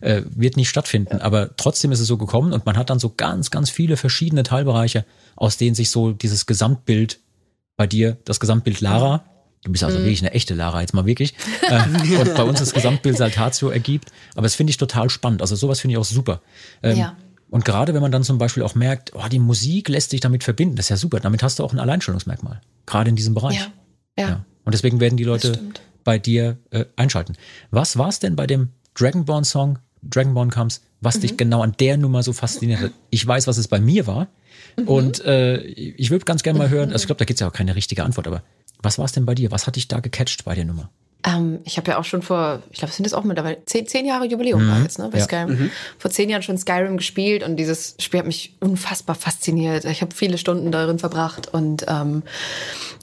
[0.00, 1.20] Äh, wird nicht stattfinden.
[1.20, 4.42] Aber trotzdem ist es so gekommen und man hat dann so ganz, ganz viele verschiedene
[4.42, 5.04] Teilbereiche,
[5.36, 7.20] aus denen sich so dieses Gesamtbild
[7.76, 9.24] bei dir, das Gesamtbild Lara,
[9.66, 10.04] Du bist also mhm.
[10.04, 11.34] wirklich eine echte Lara, jetzt mal wirklich.
[11.68, 14.12] Äh, und bei uns das Gesamtbild Saltatio ergibt.
[14.34, 15.42] Aber das finde ich total spannend.
[15.42, 16.40] Also sowas finde ich auch super.
[16.84, 17.16] Ähm, ja.
[17.50, 20.44] Und gerade wenn man dann zum Beispiel auch merkt, oh, die Musik lässt sich damit
[20.44, 21.18] verbinden, das ist ja super.
[21.18, 22.60] Damit hast du auch ein Alleinstellungsmerkmal.
[22.86, 23.56] Gerade in diesem Bereich.
[23.56, 24.22] Ja.
[24.22, 24.28] ja.
[24.28, 24.44] ja.
[24.64, 25.58] Und deswegen werden die Leute
[26.04, 27.36] bei dir äh, einschalten.
[27.72, 31.20] Was war es denn bei dem Dragonborn-Song, Dragonborn Comes, was mhm.
[31.22, 32.92] dich genau an der Nummer so fasziniert hat?
[33.10, 34.28] Ich weiß, was es bei mir war.
[34.76, 34.86] Mhm.
[34.86, 37.48] Und äh, ich würde ganz gerne mal hören, also ich glaube, da gibt es ja
[37.48, 38.44] auch keine richtige Antwort, aber
[38.86, 39.50] was war es denn bei dir?
[39.50, 40.88] Was hat dich da gecatcht bei der Nummer?
[41.26, 43.86] Ähm, ich habe ja auch schon vor, ich glaube, es sind jetzt auch mittlerweile zehn,
[43.86, 44.70] zehn Jahre Jubiläum mhm.
[44.70, 45.24] war jetzt, ne, bei ja.
[45.24, 45.58] Skyrim.
[45.58, 45.70] Mhm.
[45.98, 49.84] Vor zehn Jahren schon Skyrim gespielt und dieses Spiel hat mich unfassbar fasziniert.
[49.84, 52.22] Ich habe viele Stunden darin verbracht und ähm,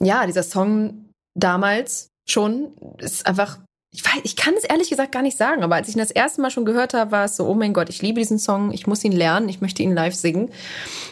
[0.00, 2.68] ja, dieser Song damals schon
[2.98, 3.58] ist einfach
[3.94, 6.10] ich weiß, ich kann es ehrlich gesagt gar nicht sagen, aber als ich ihn das
[6.10, 8.72] erste Mal schon gehört habe, war es so, oh mein Gott, ich liebe diesen Song,
[8.72, 10.50] ich muss ihn lernen, ich möchte ihn live singen.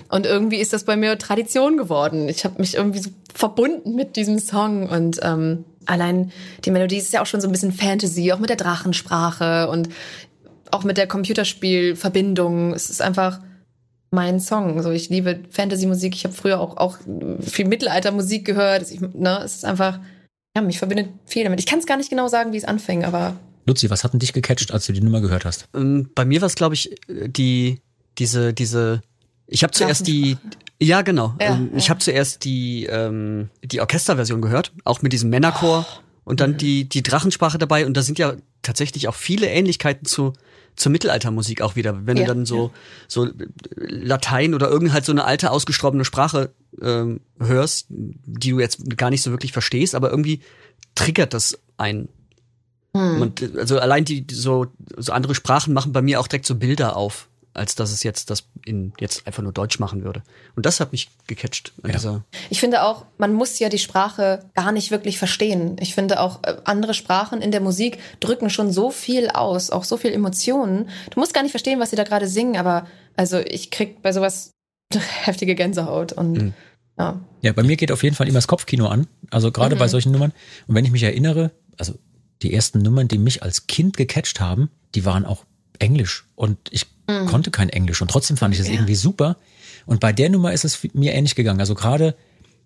[0.08, 2.28] Und irgendwie ist das bei mir Tradition geworden.
[2.28, 6.32] Ich habe mich irgendwie so verbunden mit diesem Song und ähm, allein
[6.64, 9.88] die Melodie ist ja auch schon so ein bisschen Fantasy, auch mit der Drachensprache und
[10.72, 12.74] auch mit der Computerspielverbindung.
[12.74, 13.38] Es ist einfach
[14.10, 14.82] mein Song.
[14.82, 16.16] So, ich liebe Fantasy-Musik.
[16.16, 16.98] Ich habe früher auch, auch
[17.40, 18.90] viel Mittelaltermusik gehört.
[18.90, 20.00] Ich, ne, es ist einfach
[20.54, 21.60] ja, mich verbindet viel damit.
[21.60, 23.36] Ich kann es gar nicht genau sagen, wie es anfängt, aber.
[23.66, 25.68] Luzi, was hat denn dich gecatcht, als du die Nummer gehört hast?
[25.74, 27.80] Ähm, bei mir war es, glaube ich, die,
[28.18, 29.02] diese, diese,
[29.46, 30.36] ich habe zuerst die,
[30.80, 31.90] ja genau, ja, ähm, ich ja.
[31.90, 36.00] habe zuerst die, ähm, die Orchesterversion gehört, auch mit diesem Männerchor oh.
[36.24, 36.56] und dann mhm.
[36.58, 40.32] die, die Drachensprache dabei und da sind ja tatsächlich auch viele Ähnlichkeiten zu,
[40.76, 42.06] zur Mittelaltermusik auch wieder.
[42.06, 42.70] Wenn ja, du dann so, ja.
[43.08, 43.28] so
[43.76, 49.10] Latein oder irgend halt so eine alte ausgestorbene Sprache ähm, hörst, die du jetzt gar
[49.10, 50.40] nicht so wirklich verstehst, aber irgendwie
[50.94, 52.08] triggert das einen.
[52.94, 53.22] Hm.
[53.22, 56.96] Und, also allein die so, so andere Sprachen machen bei mir auch direkt so Bilder
[56.96, 60.22] auf als dass es jetzt das in jetzt einfach nur Deutsch machen würde.
[60.56, 61.72] Und das hat mich gecatcht.
[61.86, 62.22] Ja.
[62.50, 65.76] Ich finde auch, man muss ja die Sprache gar nicht wirklich verstehen.
[65.80, 69.84] Ich finde auch, äh, andere Sprachen in der Musik drücken schon so viel aus, auch
[69.84, 70.88] so viel Emotionen.
[71.10, 72.86] Du musst gar nicht verstehen, was sie da gerade singen, aber
[73.16, 74.52] also ich krieg bei sowas
[75.24, 76.54] heftige Gänsehaut und mhm.
[76.98, 77.20] ja.
[77.42, 79.08] Ja, bei mir geht auf jeden Fall immer das Kopfkino an.
[79.30, 79.80] Also gerade mhm.
[79.80, 80.32] bei solchen Nummern.
[80.66, 81.94] Und wenn ich mich erinnere, also
[82.42, 85.44] die ersten Nummern, die mich als Kind gecatcht haben, die waren auch
[85.82, 86.24] Englisch.
[86.34, 87.26] Und ich mhm.
[87.26, 88.74] konnte kein Englisch und trotzdem fand ich das ja.
[88.74, 89.36] irgendwie super.
[89.84, 91.60] Und bei der Nummer ist es mir ähnlich gegangen.
[91.60, 92.14] Also gerade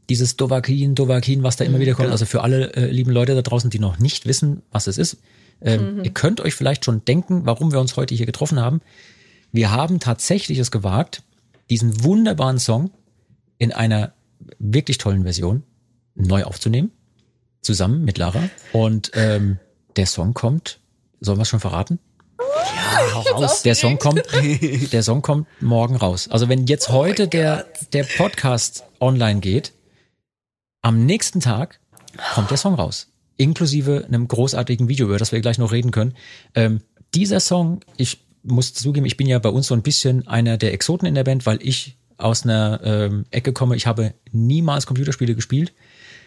[0.09, 2.11] dieses Dovakin, Dovakin, was da immer mhm, wieder kommt.
[2.11, 5.19] Also für alle äh, lieben Leute da draußen, die noch nicht wissen, was es ist.
[5.61, 6.05] Ähm, mhm.
[6.05, 8.81] Ihr könnt euch vielleicht schon denken, warum wir uns heute hier getroffen haben.
[9.53, 11.23] Wir haben tatsächlich es gewagt,
[11.71, 12.91] diesen wunderbaren Song
[13.59, 14.13] in einer
[14.59, 15.63] wirklich tollen Version
[16.15, 16.91] neu aufzunehmen,
[17.63, 18.49] zusammen mit Lara.
[18.73, 19.59] Und ähm,
[19.97, 20.79] der Song kommt,
[21.21, 21.99] sollen wir es schon verraten?
[22.97, 23.63] Raus.
[23.63, 24.23] Der Song kommt,
[24.93, 26.29] der Song kommt morgen raus.
[26.29, 29.73] Also wenn jetzt heute der, der Podcast online geht,
[30.83, 31.81] am nächsten Tag
[32.35, 33.09] kommt der Song raus.
[33.37, 36.15] Inklusive einem großartigen Video, über das wir gleich noch reden können.
[36.55, 36.81] Ähm,
[37.15, 40.73] dieser Song, ich muss zugeben, ich bin ja bei uns so ein bisschen einer der
[40.73, 43.77] Exoten in der Band, weil ich aus einer ähm, Ecke komme.
[43.77, 45.75] Ich habe niemals Computerspiele gespielt.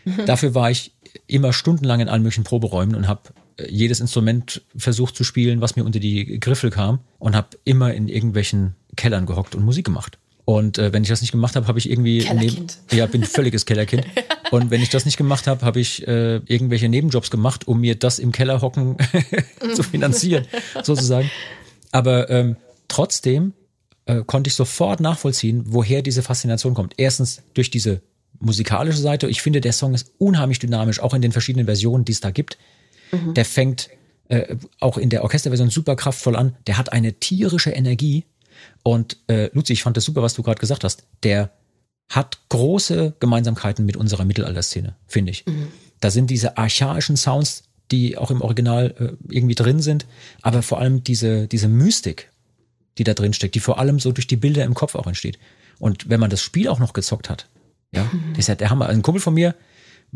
[0.26, 0.94] Dafür war ich
[1.28, 3.22] immer stundenlang in allen möglichen Proberäumen und habe
[3.70, 8.08] jedes Instrument versucht zu spielen, was mir unter die Griffel kam und habe immer in
[8.08, 10.18] irgendwelchen Kellern gehockt und Musik gemacht.
[10.46, 12.80] Und äh, wenn ich das nicht gemacht habe, habe ich irgendwie Kellerkind.
[12.92, 14.04] ja bin völliges Kellerkind.
[14.52, 17.94] Und wenn ich das nicht gemacht habe, habe ich äh, irgendwelche Nebenjobs gemacht, um mir
[17.94, 18.98] das im Keller hocken
[19.76, 20.48] zu finanzieren,
[20.84, 21.30] sozusagen.
[21.92, 22.56] Aber ähm,
[22.88, 23.54] trotzdem
[24.08, 26.96] äh, konnte ich sofort nachvollziehen, woher diese Faszination kommt.
[26.98, 28.02] Erstens durch diese
[28.40, 29.28] musikalische Seite.
[29.28, 32.32] Ich finde, der Song ist unheimlich dynamisch, auch in den verschiedenen Versionen, die es da
[32.32, 32.58] gibt.
[33.12, 33.90] Der fängt
[34.30, 36.56] äh, auch in der Orchesterversion super kraftvoll an.
[36.68, 38.26] Der hat eine tierische Energie.
[38.84, 41.04] Und äh, Luzi, ich fand das super, was du gerade gesagt hast.
[41.24, 41.52] Der
[42.10, 45.46] hat große Gemeinsamkeiten mit unserer Mittelalterszene, finde ich.
[46.00, 50.06] Da sind diese archaischen Sounds, die auch im Original äh, irgendwie drin sind,
[50.42, 52.32] aber vor allem diese, diese Mystik,
[52.98, 55.40] die da drin steckt, die vor allem so durch die Bilder im Kopf auch entsteht.
[55.80, 57.48] Und wenn man das Spiel auch noch gezockt hat,
[57.92, 58.88] ja, das ist ja der Hammer.
[58.88, 59.56] Ein Kumpel von mir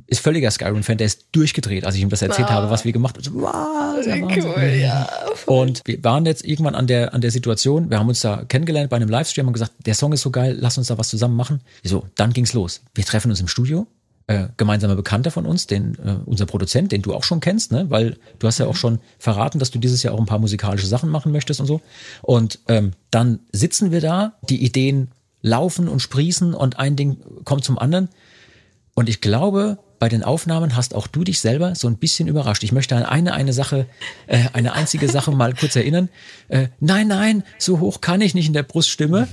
[0.08, 3.16] ist völliger Skyrim-Fan, der ist durchgedreht, als ich ihm das erzählt habe, was wir gemacht
[3.16, 3.24] haben.
[3.24, 4.44] So, wow, ist ja Wahnsinn.
[4.44, 5.10] Cool, ja.
[5.46, 8.90] Und wir waren jetzt irgendwann an der, an der Situation, wir haben uns da kennengelernt
[8.90, 11.36] bei einem Livestream und gesagt, der Song ist so geil, lass uns da was zusammen
[11.36, 11.62] machen.
[11.84, 12.82] So, dann ging's los.
[12.96, 13.88] Wir treffen uns im Studio,
[14.28, 17.90] äh, gemeinsamer Bekannter von uns, den, äh, unser Produzent, den du auch schon kennst, ne?
[17.90, 20.88] weil du hast ja auch schon verraten, dass du dieses Jahr auch ein paar musikalische
[20.88, 21.82] Sachen machen möchtest und so.
[22.22, 25.10] Und ähm, dann sitzen wir da, die Ideen
[25.42, 28.10] laufen und sprießen und ein Ding kommt zum anderen.
[28.96, 32.64] Und ich glaube, bei den Aufnahmen hast auch du dich selber so ein bisschen überrascht.
[32.64, 33.88] Ich möchte an eine, eine Sache,
[34.28, 36.10] äh, eine einzige Sache mal kurz erinnern.
[36.50, 39.28] Äh, nein, nein, so hoch kann ich nicht in der Bruststimme.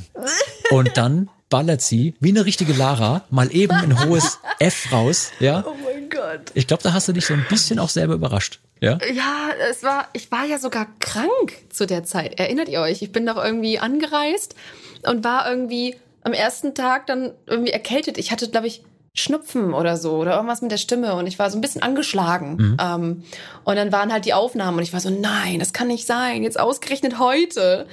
[0.71, 5.33] Und dann ballert sie, wie eine richtige Lara, mal eben ein hohes F raus.
[5.41, 6.53] Ja, Oh mein Gott.
[6.55, 8.61] ich glaube, da hast du dich so ein bisschen auch selber überrascht.
[8.81, 12.39] Ja, Ja, es war, ich war ja sogar krank zu der Zeit.
[12.39, 13.03] Erinnert ihr euch?
[13.03, 14.55] Ich bin doch irgendwie angereist
[15.03, 18.17] und war irgendwie am ersten Tag dann irgendwie erkältet.
[18.17, 18.83] Ich hatte, glaube ich,
[19.15, 22.77] Schnupfen oder so oder irgendwas mit der Stimme und ich war so ein bisschen angeschlagen.
[22.81, 23.23] Ähm,
[23.65, 26.43] und dann waren halt die Aufnahmen und ich war so, nein, das kann nicht sein,
[26.45, 27.87] jetzt ausgerechnet heute.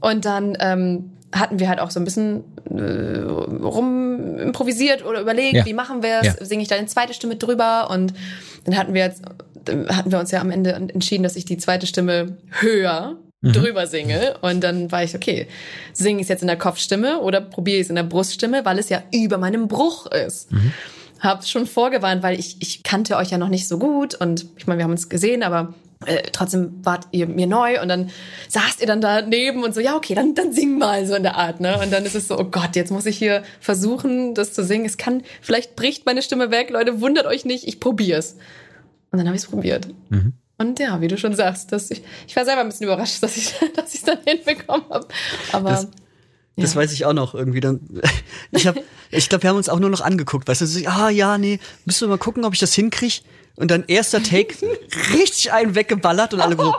[0.00, 5.54] Und dann ähm, hatten wir halt auch so ein bisschen äh, rum improvisiert oder überlegt,
[5.56, 5.66] Ja.
[5.66, 6.44] wie machen wir es, Ja.
[6.44, 8.14] singe ich da eine zweite Stimme drüber und
[8.64, 9.22] dann hatten wir jetzt,
[9.64, 13.86] dann hatten wir uns ja am Ende entschieden, dass ich die zweite Stimme höher drüber
[13.86, 15.46] singe und dann war ich, okay,
[15.92, 18.78] singe ich es jetzt in der Kopfstimme oder probiere ich es in der Bruststimme, weil
[18.78, 20.48] es ja über meinem Bruch ist.
[21.20, 24.66] Hab's schon vorgewarnt, weil ich, ich kannte euch ja noch nicht so gut und ich
[24.66, 25.74] meine, wir haben uns gesehen, aber
[26.06, 28.10] äh, trotzdem wart ihr mir neu und dann
[28.48, 31.36] saßt ihr dann daneben und so, ja, okay, dann, dann sing mal so in der
[31.36, 31.78] Art, ne?
[31.78, 34.86] Und dann ist es so, oh Gott, jetzt muss ich hier versuchen, das zu singen.
[34.86, 38.36] Es kann, vielleicht bricht meine Stimme weg, Leute, wundert euch nicht, ich probier's.
[39.10, 39.88] Und dann habe ich es probiert.
[40.60, 43.36] Und ja, wie du schon sagst, dass ich, ich war selber ein bisschen überrascht, dass
[43.36, 45.08] ich dass ich dann hinbekommen habe.
[45.52, 45.88] Aber Das-
[46.56, 47.60] Das weiß ich auch noch irgendwie.
[47.60, 47.80] Dann,
[48.50, 48.76] ich hab,
[49.10, 50.46] ich glaube, wir haben uns auch nur noch angeguckt.
[50.48, 53.20] Weißt du, so, ah ja, nee, müssen wir mal gucken, ob ich das hinkriege.
[53.56, 54.54] Und dann erster Take,
[55.14, 56.74] richtig einen weggeballert und alle so,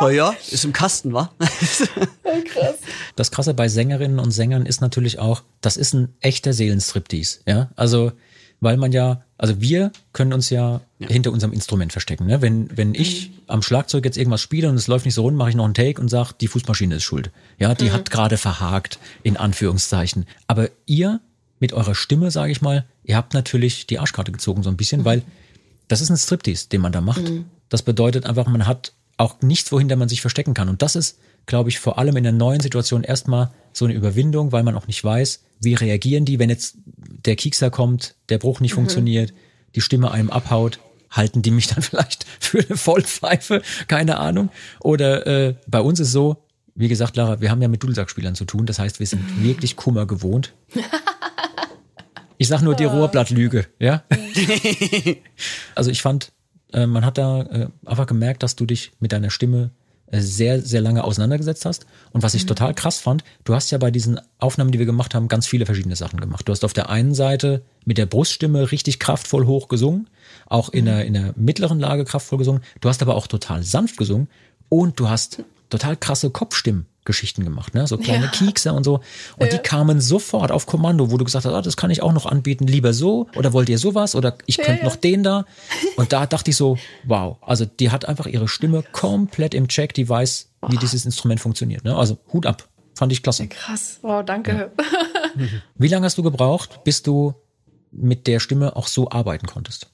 [0.00, 1.30] oh ja, ist im Kasten, wa?
[1.38, 2.76] krass.
[3.16, 7.40] Das Krasse bei Sängerinnen und Sängern ist natürlich auch, das ist ein echter Seelenstriptease.
[7.46, 8.12] Ja, also
[8.60, 12.26] weil man ja, also wir können uns ja, hinter unserem Instrument verstecken.
[12.26, 12.42] Ne?
[12.42, 15.50] Wenn wenn ich am Schlagzeug jetzt irgendwas spiele und es läuft nicht so rund, mache
[15.50, 17.30] ich noch einen Take und sage, die Fußmaschine ist schuld.
[17.58, 20.26] Ja, die hat gerade verhakt in Anführungszeichen.
[20.46, 21.20] Aber ihr
[21.60, 25.04] mit eurer Stimme, sage ich mal, ihr habt natürlich die Arschkarte gezogen so ein bisschen,
[25.04, 25.22] weil
[25.88, 27.22] das ist ein Striptease, den man da macht.
[27.68, 30.68] Das bedeutet einfach, man hat auch nichts, wohinter man sich verstecken kann.
[30.68, 34.52] Und das ist, glaube ich, vor allem in der neuen Situation erstmal so eine Überwindung,
[34.52, 36.76] weil man auch nicht weiß, wie reagieren die, wenn jetzt
[37.24, 39.32] der Kiekser kommt, der Bruch nicht funktioniert,
[39.74, 40.80] die Stimme einem abhaut.
[41.10, 43.62] Halten die mich dann vielleicht für eine Vollpfeife?
[43.86, 44.50] Keine Ahnung.
[44.80, 48.44] Oder äh, bei uns ist so, wie gesagt, Lara, wir haben ja mit Dudelsackspielern zu
[48.44, 48.66] tun.
[48.66, 50.54] Das heißt, wir sind wirklich Kummer gewohnt.
[52.40, 54.04] Ich sag nur die Rohrblattlüge, ja?
[55.74, 56.30] Also ich fand,
[56.72, 59.72] äh, man hat da äh, einfach gemerkt, dass du dich mit deiner Stimme
[60.12, 61.86] sehr, sehr lange auseinandergesetzt hast.
[62.12, 65.14] Und was ich total krass fand, du hast ja bei diesen Aufnahmen, die wir gemacht
[65.14, 66.48] haben, ganz viele verschiedene Sachen gemacht.
[66.48, 70.08] Du hast auf der einen Seite mit der Bruststimme richtig kraftvoll hoch gesungen,
[70.46, 72.62] auch in der, in der mittleren Lage kraftvoll gesungen.
[72.80, 74.28] Du hast aber auch total sanft gesungen
[74.68, 77.86] und du hast total krasse Kopfstimmen Geschichten gemacht, ne?
[77.88, 78.30] So kleine Ja.
[78.30, 79.00] Kiekse und so.
[79.38, 82.12] Und die kamen sofort auf Kommando, wo du gesagt hast, ah, das kann ich auch
[82.12, 85.44] noch anbieten, lieber so oder wollt ihr sowas oder ich könnte noch den da.
[85.96, 89.94] Und da dachte ich so, wow, also die hat einfach ihre Stimme komplett im Check,
[89.94, 91.82] die weiß, wie dieses Instrument funktioniert.
[91.82, 91.96] Ne?
[91.96, 93.48] Also Hut ab, fand ich klasse.
[93.48, 93.98] Krass.
[94.02, 94.70] Wow, danke.
[95.76, 97.34] Wie lange hast du gebraucht, bis du
[97.90, 99.88] mit der Stimme auch so arbeiten konntest?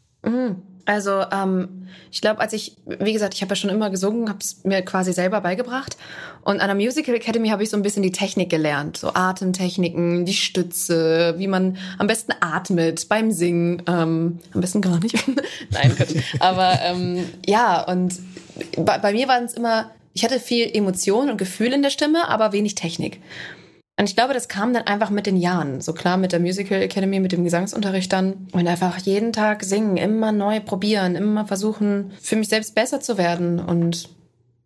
[0.86, 4.38] Also ähm, ich glaube, als ich, wie gesagt, ich habe ja schon immer gesungen, habe
[4.40, 5.96] es mir quasi selber beigebracht.
[6.42, 10.26] Und an der Musical Academy habe ich so ein bisschen die Technik gelernt, so Atemtechniken,
[10.26, 13.82] die Stütze, wie man am besten atmet beim Singen.
[13.86, 15.16] Ähm, am besten gar nicht.
[15.70, 16.08] Nein, Gott.
[16.40, 18.20] Aber ähm, ja, und
[18.76, 22.28] bei, bei mir waren es immer, ich hatte viel Emotion und Gefühl in der Stimme,
[22.28, 23.20] aber wenig Technik.
[23.96, 25.80] Und ich glaube, das kam dann einfach mit den Jahren.
[25.80, 28.48] So klar mit der Musical Academy, mit dem Gesangsunterricht dann.
[28.52, 33.18] Und einfach jeden Tag singen, immer neu probieren, immer versuchen, für mich selbst besser zu
[33.18, 33.60] werden.
[33.60, 34.08] Und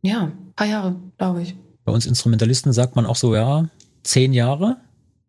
[0.00, 1.54] ja, ein paar Jahre, glaube ich.
[1.84, 3.68] Bei uns Instrumentalisten sagt man auch so, ja,
[4.02, 4.76] zehn Jahre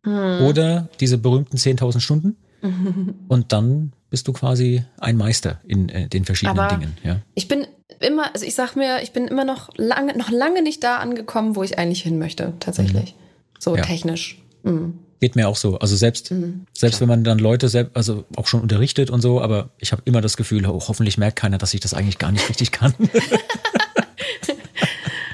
[0.05, 2.37] oder diese berühmten 10.000 Stunden.
[3.27, 6.97] Und dann bist du quasi ein Meister in äh, den verschiedenen Aber- Dingen.
[7.03, 7.17] Ja.
[7.35, 7.67] Ich bin
[7.99, 11.55] immer, also ich sag mir, ich bin immer noch lange, noch lange nicht da angekommen,
[11.55, 13.15] wo ich eigentlich hin möchte, tatsächlich.
[13.59, 13.83] So Ja.
[13.83, 14.41] technisch.
[14.63, 14.95] Mhm.
[15.19, 15.77] Geht mir auch so.
[15.79, 16.33] Also selbst,
[16.73, 20.01] selbst wenn man dann Leute selbst, also auch schon unterrichtet und so, aber ich habe
[20.05, 22.93] immer das Gefühl, oh, hoffentlich merkt keiner, dass ich das eigentlich gar nicht richtig kann.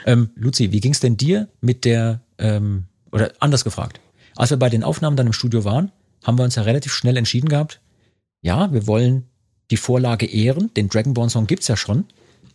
[0.07, 3.99] ähm, Luzi, wie ging es denn dir mit der, ähm, oder anders gefragt,
[4.35, 5.91] als wir bei den Aufnahmen dann im Studio waren,
[6.23, 7.79] haben wir uns ja relativ schnell entschieden gehabt,
[8.41, 9.27] ja, wir wollen
[9.69, 12.05] die Vorlage ehren, den Dragonborn-Song gibt's ja schon,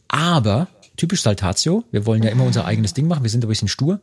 [0.09, 3.69] aber typisch Saltatio, wir wollen ja immer unser eigenes Ding machen, wir sind ein bisschen
[3.69, 4.01] stur.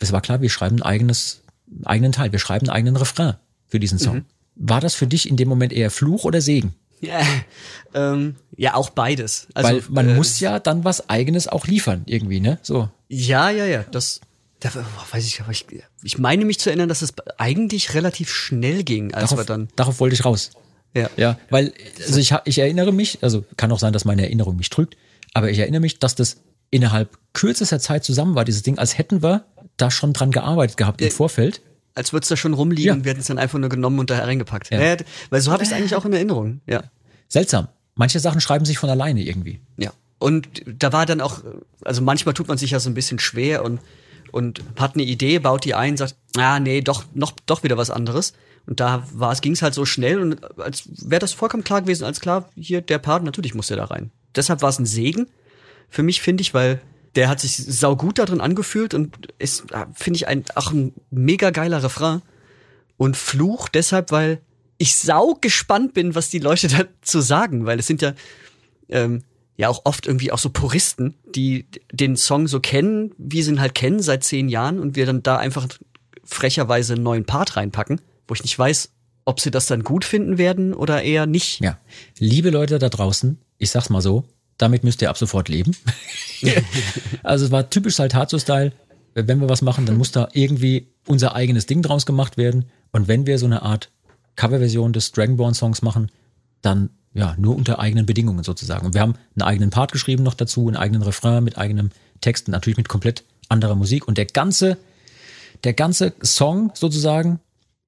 [0.00, 3.34] Es war klar, wir schreiben ein eigenes, einen eigenen Teil, wir schreiben einen eigenen Refrain
[3.68, 4.24] für diesen Song.
[4.56, 6.74] War das für dich in dem Moment eher Fluch oder Segen?
[7.00, 7.20] Ja,
[7.94, 9.48] ähm, ja auch beides.
[9.54, 12.58] Also, Weil man äh, muss ja dann was eigenes auch liefern irgendwie, ne?
[12.62, 12.90] So.
[13.08, 13.84] Ja, ja, ja.
[13.84, 14.20] Das,
[14.60, 14.70] da
[15.12, 15.66] weiß ich, aber ich,
[16.02, 19.68] ich meine mich zu erinnern, dass es eigentlich relativ schnell ging, als wir Darauf, dann.
[19.76, 20.50] darauf wollte ich raus.
[20.94, 21.08] Ja.
[21.16, 21.72] Ja, weil
[22.04, 24.96] also ich, ich erinnere mich, also kann auch sein, dass meine Erinnerung mich trügt,
[25.34, 26.38] aber ich erinnere mich, dass das
[26.70, 29.44] innerhalb kürzester Zeit zusammen war, dieses Ding, als hätten wir
[29.80, 31.12] da schon dran gearbeitet gehabt im Ja.
[31.12, 31.60] Vorfeld.
[31.94, 32.92] Als würde es da schon rumliegen Ja.
[32.94, 34.70] und wir hätten es dann einfach nur genommen und da reingepackt.
[34.70, 34.96] Ja.
[35.30, 36.60] weil so habe ich es eigentlich auch in Erinnerung.
[36.66, 36.84] Ja.
[37.28, 37.68] Seltsam.
[37.94, 39.60] Manche Sachen schreiben sich von alleine irgendwie.
[39.76, 39.92] Ja.
[40.18, 41.42] Und da war dann auch,
[41.84, 43.80] also manchmal tut man sich ja so ein bisschen schwer und,
[44.32, 47.90] und hat eine Idee, baut die ein, sagt, ah, nee, doch, noch, doch wieder was
[47.90, 48.34] anderes.
[48.66, 51.80] Und da war es, ging es halt so schnell und als wäre das vollkommen klar
[51.82, 54.10] gewesen, als klar, hier der Part, natürlich muss der da rein.
[54.36, 55.26] Deshalb war es ein Segen
[55.88, 56.80] für mich, finde ich, weil
[57.16, 61.50] der hat sich saugut da drin angefühlt und ist, finde ich, ein, auch ein mega
[61.50, 62.22] geiler Refrain.
[62.96, 64.40] Und Fluch deshalb, weil
[64.78, 66.68] ich sau gespannt bin, was die Leute
[67.02, 68.14] dazu sagen, weil es sind ja,
[68.88, 69.22] ähm,
[69.56, 73.60] ja auch oft irgendwie auch so Puristen, die den Song so kennen, wie sie ihn
[73.60, 75.66] halt kennen seit zehn Jahren und wir dann da einfach
[76.24, 78.90] frecherweise einen neuen Part reinpacken, wo ich nicht weiß,
[79.24, 81.60] ob sie das dann gut finden werden oder eher nicht.
[81.60, 81.78] Ja.
[82.18, 84.24] Liebe Leute da draußen, ich sag's mal so,
[84.60, 85.76] damit müsst ihr ab sofort leben.
[87.22, 88.72] also es war typisch Saltatio-Style.
[89.14, 92.66] Wenn wir was machen, dann muss da irgendwie unser eigenes Ding draus gemacht werden.
[92.92, 93.90] Und wenn wir so eine Art
[94.36, 96.10] Coverversion des Dragonborn-Songs machen,
[96.62, 98.86] dann ja nur unter eigenen Bedingungen sozusagen.
[98.86, 102.48] Und wir haben einen eigenen Part geschrieben noch dazu, einen eigenen Refrain mit eigenem Text,
[102.48, 104.06] natürlich mit komplett anderer Musik.
[104.06, 104.76] Und der ganze,
[105.64, 107.40] der ganze Song sozusagen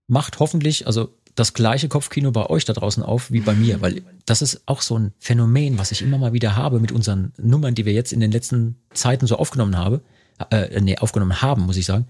[0.09, 4.03] macht hoffentlich, also das gleiche Kopfkino bei euch da draußen auf wie bei mir, weil
[4.27, 7.75] das ist auch so ein Phänomen, was ich immer mal wieder habe mit unseren Nummern,
[7.75, 10.03] die wir jetzt in den letzten Zeiten so aufgenommen habe,
[10.51, 12.07] äh, nee, aufgenommen haben, muss ich sagen.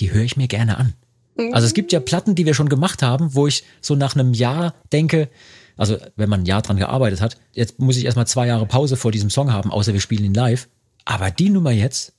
[0.00, 0.94] Die höre ich mir gerne an.
[1.52, 4.34] Also es gibt ja Platten, die wir schon gemacht haben, wo ich so nach einem
[4.34, 5.28] Jahr denke,
[5.76, 8.96] also wenn man ein Jahr dran gearbeitet hat, jetzt muss ich erstmal zwei Jahre Pause
[8.96, 10.68] vor diesem Song haben, außer wir spielen ihn live.
[11.04, 12.12] Aber die Nummer jetzt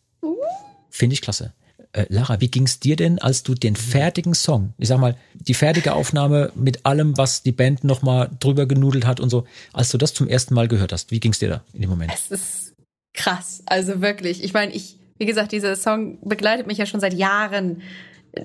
[0.90, 1.54] finde ich klasse.
[1.92, 5.56] Äh, Lara, wie ging's dir denn, als du den fertigen Song, ich sag mal, die
[5.56, 9.98] fertige Aufnahme mit allem, was die Band nochmal drüber genudelt hat und so, als du
[9.98, 12.12] das zum ersten Mal gehört hast, wie ging's dir da in dem Moment?
[12.14, 12.76] Es ist
[13.14, 13.64] krass.
[13.66, 14.44] Also wirklich.
[14.44, 17.82] Ich meine, ich, wie gesagt, dieser Song begleitet mich ja schon seit Jahren.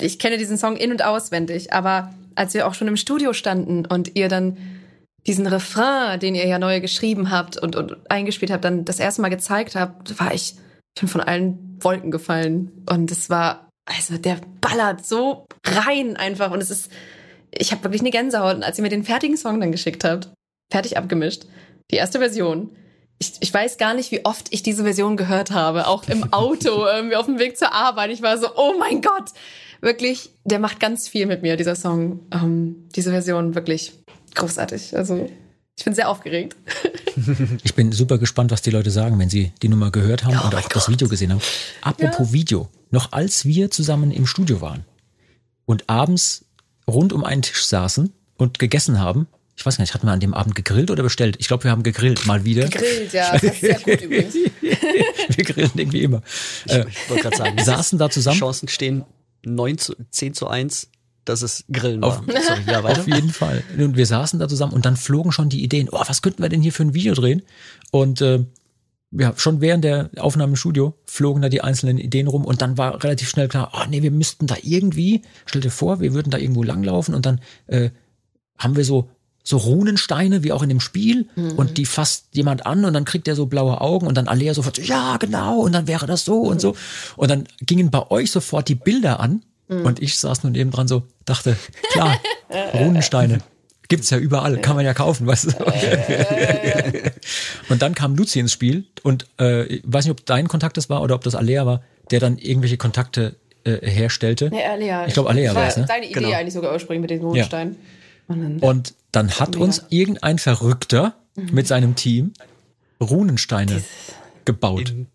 [0.01, 1.73] Ich kenne diesen Song in- und auswendig.
[1.73, 4.57] Aber als wir auch schon im Studio standen und ihr dann
[5.27, 9.23] diesen Refrain, den ihr ja neu geschrieben habt und, und eingespielt habt, dann das erste
[9.23, 10.55] Mal gezeigt habt, war ich,
[10.95, 12.85] ich bin von allen Wolken gefallen.
[12.89, 16.51] Und es war, also der ballert so rein einfach.
[16.51, 16.91] Und es ist,
[17.51, 18.57] ich habe wirklich eine Gänsehaut.
[18.57, 20.29] Und als ihr mir den fertigen Song dann geschickt habt,
[20.73, 21.47] fertig abgemischt,
[21.91, 22.71] die erste Version,
[23.19, 26.87] ich, ich weiß gar nicht, wie oft ich diese Version gehört habe, auch im Auto,
[26.87, 28.11] irgendwie auf dem Weg zur Arbeit.
[28.11, 29.31] Ich war so, oh mein Gott,
[29.81, 32.21] wirklich, der macht ganz viel mit mir, dieser Song.
[32.33, 33.93] Ähm, diese Version, wirklich
[34.35, 34.97] großartig.
[34.97, 35.29] Also,
[35.77, 36.57] ich bin sehr aufgeregt.
[37.65, 40.47] Ich bin super gespannt, was die Leute sagen, wenn sie die Nummer gehört haben Oh
[40.47, 40.89] und auch das Gott.
[40.89, 41.41] Video gesehen haben.
[41.83, 44.85] Apropos Video, noch als wir zusammen im Studio waren
[45.67, 46.45] und abends
[46.89, 49.27] rund um einen Tisch saßen und gegessen haben.
[49.57, 51.37] Ich weiß gar nicht, hatten wir an dem Abend gegrillt oder bestellt?
[51.39, 52.69] Ich glaube, wir haben gegrillt mal wieder.
[52.69, 53.33] Grillt, ja.
[53.33, 54.35] Das ist sehr gut übrigens.
[54.61, 56.23] wir grillen irgendwie immer.
[56.67, 58.39] Äh, Ich wollte gerade sagen, wir saßen da zusammen.
[58.39, 59.05] Chancen stehen
[59.45, 60.89] 9 zu, 10 zu 1,
[61.25, 62.19] dass es Grillen war.
[62.19, 62.83] Auf- Sorry, ja.
[62.83, 63.63] Auf jeden Fall.
[63.79, 65.89] Und wir saßen da zusammen und dann flogen schon die Ideen.
[65.91, 67.43] Oh, was könnten wir denn hier für ein Video drehen?
[67.91, 68.45] Und äh,
[69.17, 72.77] ja, schon während der Aufnahme im Studio flogen da die einzelnen Ideen rum und dann
[72.79, 76.31] war relativ schnell klar, oh nee, wir müssten da irgendwie, stell dir vor, wir würden
[76.31, 77.91] da irgendwo langlaufen und dann äh,
[78.59, 79.09] haben wir so
[79.47, 83.29] so Runensteine wie auch in dem Spiel und die fasst jemand an und dann kriegt
[83.29, 86.25] er so blaue Augen und dann Alea sofort so, ja genau und dann wäre das
[86.25, 86.75] so und so
[87.17, 89.45] und dann gingen bei euch sofort die Bilder an
[89.83, 91.57] und ich saß nun eben dran so dachte
[91.93, 92.19] klar
[92.75, 93.39] Runensteine
[93.89, 95.65] gibt's ja überall kann man ja kaufen weißt du
[97.69, 100.89] und dann kam Luzi ins Spiel und äh, ich weiß nicht ob dein Kontakt das
[100.91, 105.07] war oder ob das Alea war der dann irgendwelche Kontakte äh, herstellte Nee, Alea.
[105.07, 106.33] ich glaube Alea war es ne Deine Idee Genau.
[106.37, 107.77] eigentlich sogar ursprünglich mit den Mondsteinen.
[108.27, 112.33] Und dann, Und dann hat uns irgendein Verrückter mit seinem Team
[113.01, 113.83] Runensteine
[114.45, 114.91] gebaut.
[114.91, 115.07] In,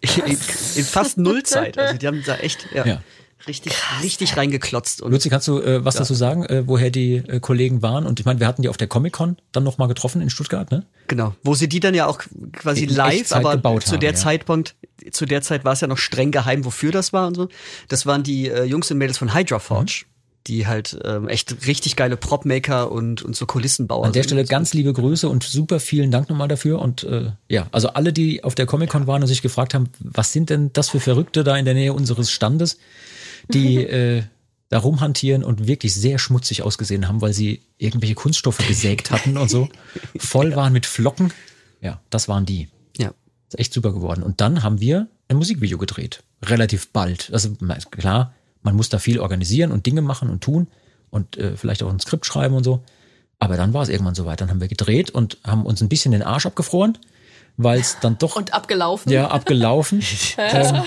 [0.00, 1.76] in, in fast Nullzeit.
[1.78, 3.02] Also die haben da echt ja, Ja.
[3.46, 5.02] Richtig, richtig reingeklotzt.
[5.02, 8.06] Und Luzi, kannst du äh, was dazu sagen, äh, woher die äh, Kollegen waren?
[8.06, 10.84] Und ich meine, wir hatten die auf der Comic-Con dann nochmal getroffen in Stuttgart, ne?
[11.08, 12.20] Genau, wo sie die dann ja auch
[12.52, 14.16] quasi In live, Echtzeit aber gebaut zu haben, der ja.
[14.16, 14.76] Zeitpunkt,
[15.10, 17.48] zu der Zeit war es ja noch streng geheim, wofür das war und so.
[17.88, 20.04] Das waren die äh, Jungs und Mädels von Hydra Forge,
[20.46, 24.30] die halt ähm, echt richtig geile Prop-Maker und, und so Kulissenbauer An der sind.
[24.30, 26.80] Stelle ganz liebe Grüße und super vielen Dank nochmal dafür.
[26.80, 30.32] Und äh, ja, also alle, die auf der Comic-Con waren und sich gefragt haben, was
[30.32, 32.78] sind denn das für Verrückte da in der Nähe unseres Standes,
[33.48, 34.22] die äh,
[34.68, 39.50] da rumhantieren und wirklich sehr schmutzig ausgesehen haben, weil sie irgendwelche Kunststoffe gesägt hatten und
[39.50, 39.68] so,
[40.16, 41.32] voll waren mit Flocken.
[41.82, 42.68] Ja, das waren die.
[42.96, 43.12] Ja.
[43.48, 44.22] Ist echt super geworden.
[44.22, 46.22] Und dann haben wir ein Musikvideo gedreht.
[46.42, 47.30] Relativ bald.
[47.34, 47.50] Also
[47.90, 50.68] klar, man muss da viel organisieren und Dinge machen und tun
[51.10, 52.82] und äh, vielleicht auch ein Skript schreiben und so.
[53.38, 54.40] Aber dann war es irgendwann soweit.
[54.40, 56.96] Dann haben wir gedreht und haben uns ein bisschen den Arsch abgefroren,
[57.56, 59.12] weil es dann doch und abgelaufen.
[59.12, 60.02] ja abgelaufen.
[60.38, 60.84] ähm,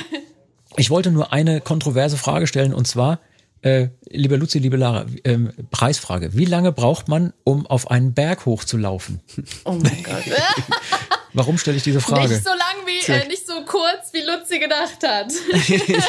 [0.78, 3.20] ich wollte nur eine kontroverse Frage stellen und zwar,
[3.62, 6.34] äh, lieber Luzi, liebe Lara, ähm, Preisfrage.
[6.36, 9.22] Wie lange braucht man, um auf einen Berg hochzulaufen?
[9.64, 10.24] Oh mein Gott.
[11.34, 12.30] Warum stelle ich diese Frage?
[12.30, 15.34] Nicht so lang wie, äh, nicht so kurz, wie Luzi gedacht hat.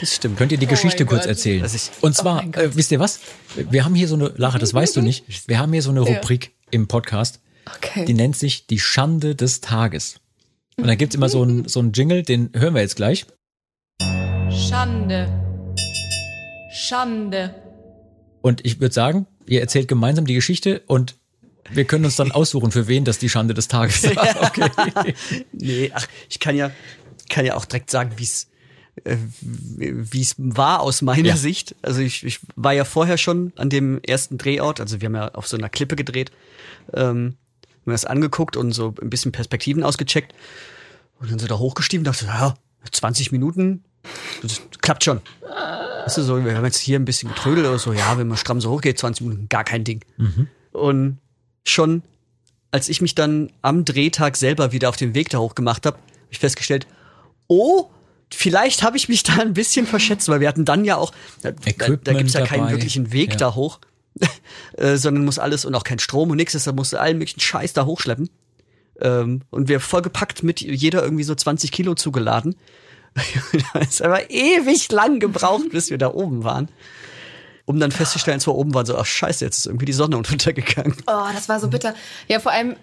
[0.00, 0.38] Das stimmt.
[0.38, 1.30] Könnt ihr die Geschichte mein kurz Gott.
[1.30, 1.66] erzählen?
[2.00, 3.20] Und zwar, äh, wisst ihr was?
[3.56, 6.00] Wir haben hier so eine, Lara, das weißt du nicht, wir haben hier so eine
[6.02, 6.14] Ja.
[6.16, 7.40] Rubrik im Podcast,
[7.76, 8.06] Okay.
[8.06, 10.16] die nennt sich die Schande des Tages.
[10.78, 13.26] Und da gibt's immer so einen so einen Jingle, den hören wir jetzt gleich.
[14.52, 15.28] Schande.
[16.72, 17.54] Schande.
[18.42, 21.16] Und ich würde sagen, ihr erzählt gemeinsam die Geschichte und
[21.70, 24.26] wir können uns dann aussuchen, für wen das die Schande des Tages war.
[24.50, 25.14] Okay.
[25.52, 26.70] Nee, ach, ich kann ja,
[27.28, 28.48] kann ja auch direkt sagen, wie es
[29.04, 29.16] äh,
[29.76, 31.36] wie es war aus meiner Ja.
[31.36, 31.76] Sicht.
[31.82, 35.28] Also ich, ich war ja vorher schon an dem ersten Drehort, also wir haben ja
[35.34, 36.32] auf so einer Klippe gedreht,
[36.92, 37.36] ähm,
[37.84, 40.34] mir das angeguckt und so ein bisschen Perspektiven ausgecheckt
[41.20, 42.54] und dann so da hochgestiegen und dachte, ja,
[42.90, 43.84] 20 Minuten,
[44.42, 45.20] das klappt schon.
[46.04, 48.36] Weißt du, so, wir haben jetzt hier ein bisschen getrödelt oder so, ja, wenn man
[48.36, 50.04] stramm so hochgeht, 20 Minuten, gar kein Ding.
[50.72, 51.18] Und
[51.64, 52.02] schon
[52.70, 55.96] als ich mich dann am Drehtag selber wieder auf den Weg da hoch gemacht habe,
[55.96, 56.86] habe ich festgestellt,
[57.48, 57.86] oh,
[58.32, 61.50] vielleicht habe ich mich da ein bisschen verschätzt, weil wir hatten dann ja auch, da,
[61.50, 62.72] da, da Equipment gibt's ja keinen dabei.
[62.72, 63.36] wirklichen Weg Ja.
[63.36, 63.80] da hoch,
[64.76, 67.72] äh, sondern muss alles und auch kein Strom und nichts, deshalb musste allen möglichen Scheiß
[67.72, 68.30] da hochschleppen.
[69.00, 72.54] Ähm, und wir vollgepackt mit jeder irgendwie so 20 Kilo zugeladen.
[73.14, 76.68] Da ist aber ewig lang gebraucht, bis wir da oben waren.
[77.66, 80.16] Um dann festzustellen, als wir oben waren, so, ach scheiße, jetzt ist irgendwie die Sonne
[80.16, 80.96] untergegangen.
[81.06, 81.94] Oh, das war so bitter.
[82.28, 82.76] Ja, vor allem, äh,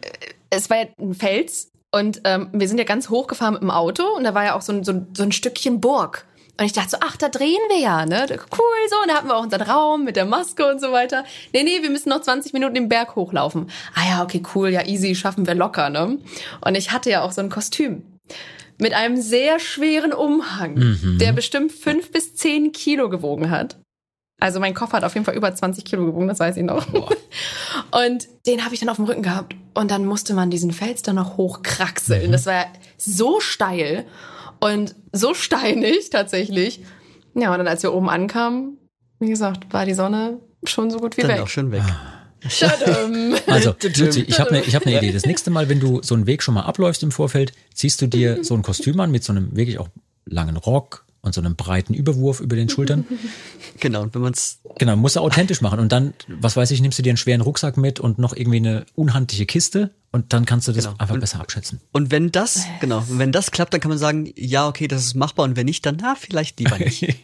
[0.49, 4.03] es war ja ein Fels und ähm, wir sind ja ganz hochgefahren mit dem Auto
[4.15, 6.25] und da war ja auch so ein, so so ein Stückchen Burg.
[6.59, 8.25] Und ich dachte so, ach, da drehen wir ja, ne?
[8.29, 8.95] Cool, so.
[9.01, 11.23] Und da hatten wir auch unseren Raum mit der Maske und so weiter.
[11.53, 13.69] Nee, nee, wir müssen noch 20 Minuten den Berg hochlaufen.
[13.93, 16.17] Ah ja, okay, cool, ja, easy, schaffen wir locker, ne?
[16.61, 18.03] Und ich hatte ja auch so ein Kostüm.
[18.79, 23.77] Mit einem sehr schweren Umhang, der bestimmt fünf bis zehn Kilo gewogen hat.
[24.39, 26.85] Also mein Koffer hat auf jeden Fall über 20 Kilo gewogen, das weiß ich noch.
[27.91, 29.55] Und den habe ich dann auf dem Rücken gehabt.
[29.73, 32.31] Und dann musste man diesen Fels dann noch hochkraxeln.
[32.31, 34.05] Das war so steil
[34.59, 36.83] und so steinig tatsächlich.
[37.35, 38.77] Ja, und dann als wir oben ankamen,
[39.19, 41.41] wie gesagt, war die Sonne schon so gut wie Dann weg.
[41.41, 41.81] auch schon weg.
[41.81, 42.16] Tadam.
[43.47, 45.11] Also, Luzi, ich habe eine hab ne Idee.
[45.11, 48.07] Das nächste Mal, wenn du so einen Weg schon mal abläufst im Vorfeld, ziehst du
[48.07, 49.89] dir so ein Kostüm an mit so einem wirklich auch
[50.25, 53.05] langen Rock und so einem breiten Überwurf über den Schultern.
[53.79, 55.79] Genau, und wenn man es Genau, musst du authentisch machen.
[55.79, 58.57] Und dann, was weiß ich, nimmst du dir einen schweren Rucksack mit und noch irgendwie
[58.57, 59.91] eine unhandliche Kiste.
[60.11, 60.95] Und dann kannst du das Genau.
[60.97, 61.79] einfach Und- besser abschätzen.
[61.91, 65.03] Und wenn das, genau, und wenn das klappt, dann kann man sagen, ja, okay, das
[65.03, 65.45] ist machbar.
[65.45, 67.05] Und wenn nicht, dann na, vielleicht lieber nicht.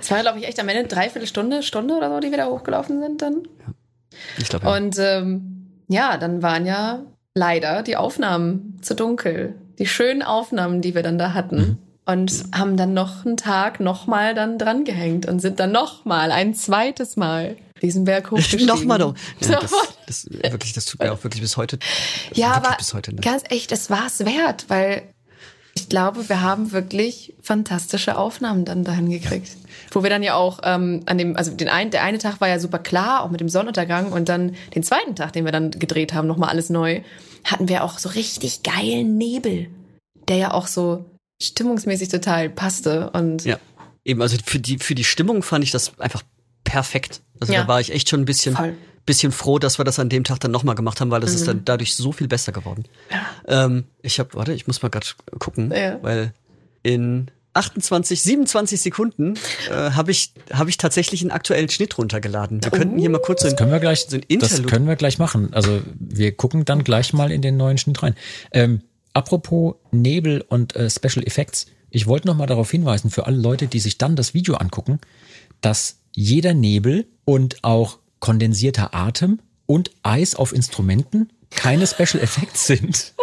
[0.00, 2.46] Es war, glaube ich, echt am Ende dreiviertel Stunde, Stunde oder so, die wir da
[2.46, 3.42] hochgelaufen sind dann.
[4.38, 4.76] Ich glaube, ja.
[4.76, 7.02] Und ähm, ja, dann waren ja
[7.34, 9.54] leider die Aufnahmen zu dunkel.
[9.78, 11.56] Die schönen Aufnahmen, die wir dann da hatten.
[11.56, 11.78] Mhm.
[12.08, 16.54] Und haben dann noch einen Tag nochmal dann dran gehängt und sind dann nochmal ein
[16.54, 18.66] zweites Mal diesen Berg hochgestiegen.
[18.66, 19.14] Nochmal doch.
[19.40, 19.72] Ja, das,
[20.06, 21.78] das, wirklich, das tut mir auch wirklich bis heute.
[22.32, 23.20] Ja, aber bis heute ne?
[23.22, 25.02] ganz echt, es war es wert, weil
[25.76, 29.56] ich glaube, wir haben wirklich fantastische Aufnahmen dann dahin gekriegt.
[29.92, 32.48] Wo wir dann ja auch ähm, an dem, also den einen, der eine Tag war
[32.48, 35.70] ja super klar, auch mit dem Sonnenuntergang und dann den zweiten Tag, den wir dann
[35.70, 37.02] gedreht haben, nochmal alles neu,
[37.44, 39.68] hatten wir auch so richtig geilen Nebel,
[40.28, 41.04] der ja auch so
[41.42, 43.58] stimmungsmäßig total passte und Ja.
[44.04, 46.22] Eben, also für die, für die Stimmung fand ich das einfach
[46.64, 47.20] perfekt.
[47.38, 47.62] Also Ja.
[47.62, 48.74] da war ich echt schon ein bisschen, Voll.
[49.06, 51.46] Bisschen froh, dass wir das an dem Tag dann nochmal gemacht haben, weil das ist
[51.48, 52.84] dann dadurch so viel besser geworden.
[53.46, 55.06] Ähm, ich habe, warte, ich muss mal gerade
[55.38, 55.98] gucken, Ja.
[56.02, 56.32] weil
[56.82, 59.34] in 28, 27 Sekunden
[59.70, 62.62] äh, habe ich, hab ich tatsächlich einen aktuellen Schnitt runtergeladen.
[62.62, 64.68] Wir könnten hier mal kurz so Das können wir gleich, so ein das Interlude.
[64.68, 65.54] können wir gleich machen.
[65.54, 68.14] Also wir gucken dann gleich mal in den neuen Schnitt rein.
[68.52, 68.82] Ähm,
[69.14, 71.66] apropos Nebel und äh, Special Effects.
[71.88, 74.98] Ich wollte noch mal darauf hinweisen, für alle Leute, die sich dann das Video angucken,
[75.62, 83.14] dass jeder Nebel und auch kondensierter Atem und Eis auf Instrumenten keine Special Effects sind,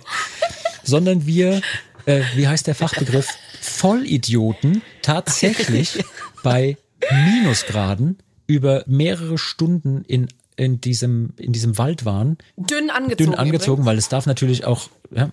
[0.82, 1.60] sondern wir,
[2.06, 3.28] äh, wie heißt der Fachbegriff,
[3.60, 6.04] Vollidioten tatsächlich
[6.42, 6.76] bei
[7.10, 13.30] Minusgraden über mehrere Stunden in, in, diesem, in diesem Wald waren, dünn angezogen.
[13.30, 15.30] dünn angezogen, weil es darf natürlich auch, ja,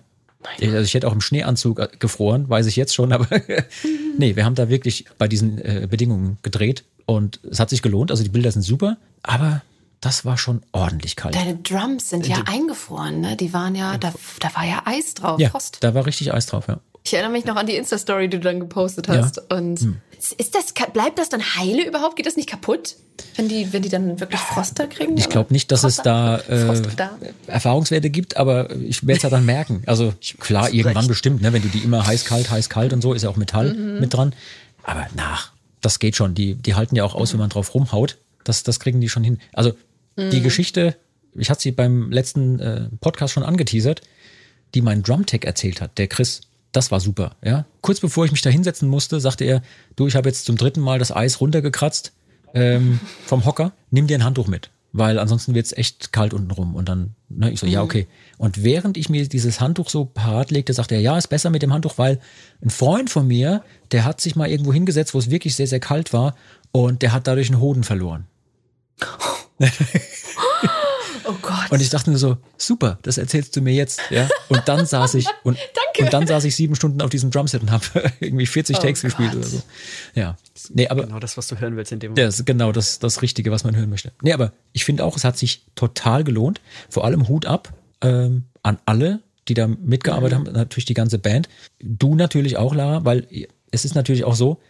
[0.60, 3.26] also ich hätte auch im Schneeanzug äh, gefroren, weiß ich jetzt schon, aber
[4.18, 8.10] nee, wir haben da wirklich bei diesen äh, Bedingungen gedreht und es hat sich gelohnt,
[8.10, 9.62] also die Bilder sind super, aber
[10.00, 11.34] das war schon ordentlich kalt.
[11.34, 13.36] Deine Drums sind ja eingefroren, ne?
[13.36, 15.78] Die waren ja, da, da war ja Eis drauf, Ja, Frost.
[15.80, 16.80] da war richtig Eis drauf, ja.
[17.04, 19.30] Ich erinnere mich noch an die Insta-Story, die du dann gepostet Ja.
[19.50, 19.96] Hm.
[20.36, 22.16] Ist das, bleibt das dann heile überhaupt?
[22.16, 22.96] Geht das nicht kaputt?
[23.36, 25.16] Wenn die, wenn die dann wirklich Frost da kriegen?
[25.16, 26.66] Ich glaube nicht, dass es da, äh.
[27.46, 29.82] Erfahrungswerte gibt, aber ich werde es ja dann merken.
[29.86, 31.08] Also klar, irgendwann recht.
[31.08, 33.36] bestimmt, ne, wenn du die immer heiß, kalt, heiß, kalt und so, ist ja auch
[33.36, 34.00] Metall Mhm.
[34.00, 34.34] mit dran.
[34.82, 36.34] Aber nach, das geht schon.
[36.34, 38.18] Die, die halten ja auch aus, wenn man drauf rumhaut.
[38.44, 39.38] Das, das kriegen die schon hin.
[39.52, 39.72] Also
[40.16, 40.30] Mhm.
[40.30, 40.96] die Geschichte,
[41.34, 44.00] ich hatte sie beim letzten äh, Podcast schon angeteasert,
[44.74, 46.40] die mein Drumtech erzählt hat, der Chris.
[46.72, 47.64] Das war super, ja.
[47.80, 49.62] Kurz bevor ich mich da hinsetzen musste, sagte er,
[49.96, 52.12] du, ich habe jetzt zum dritten Mal das Eis runtergekratzt
[52.54, 56.76] ähm, vom Hocker, nimm dir ein Handtuch mit, weil ansonsten wird's echt kalt unten rum.
[56.76, 58.06] Und dann, ne, ich so, ja, okay.
[58.38, 61.62] Und während ich mir dieses Handtuch so parat legte, sagte er, ja, ist besser mit
[61.62, 62.20] dem Handtuch, weil
[62.62, 65.80] ein Freund von mir, der hat sich mal irgendwo hingesetzt, wo es wirklich sehr, sehr
[65.80, 66.36] kalt war
[66.70, 68.26] und der hat dadurch einen Hoden verloren.
[71.30, 71.70] Oh Gott.
[71.70, 74.28] Und ich dachte mir so, super, das erzählst du mir jetzt, ja.
[74.48, 75.58] Und dann saß ich und,
[75.98, 77.84] und dann saß ich sieben Stunden auf diesem Drumset und habe
[78.20, 79.10] irgendwie 40 Oh Takes Gott.
[79.10, 79.62] gespielt oder so.
[80.14, 80.36] Ja.
[80.70, 82.26] Nee, aber Genau das, was du hören willst in dem Moment.
[82.28, 84.12] das ist genau das, das Richtige, was man hören möchte.
[84.22, 86.60] Nee, aber ich finde auch, es hat sich total gelohnt.
[86.88, 87.72] Vor allem Hut ab
[88.02, 91.48] ähm, an alle, die da mitgearbeitet haben, natürlich die ganze Band.
[91.80, 93.26] Du natürlich auch, Lara, weil
[93.70, 94.60] es ist natürlich auch so,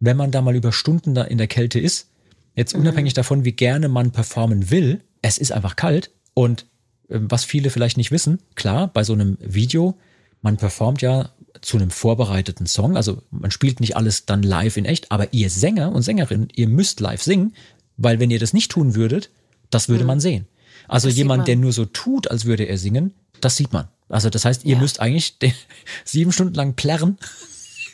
[0.00, 2.08] wenn man da mal über Stunden da in der Kälte ist,
[2.54, 6.66] jetzt unabhängig davon, wie gerne man performen will, es ist einfach kalt und
[7.10, 9.98] ähm, was viele vielleicht nicht wissen, klar, bei so einem Video,
[10.42, 14.84] man performt ja zu einem vorbereiteten Song, also man spielt nicht alles dann live in
[14.84, 17.54] echt, aber ihr Sänger und Sängerinnen, ihr müsst live singen,
[17.96, 19.30] weil wenn ihr das nicht tun würdet,
[19.70, 20.46] das würde man sehen.
[20.86, 21.46] Also Das jemand, man.
[21.46, 23.88] der nur so tut, als würde er singen, das sieht man.
[24.08, 24.80] Also das heißt, ihr Ja.
[24.80, 25.52] müsst eigentlich den,
[26.04, 27.18] sieben Stunden lang plärren,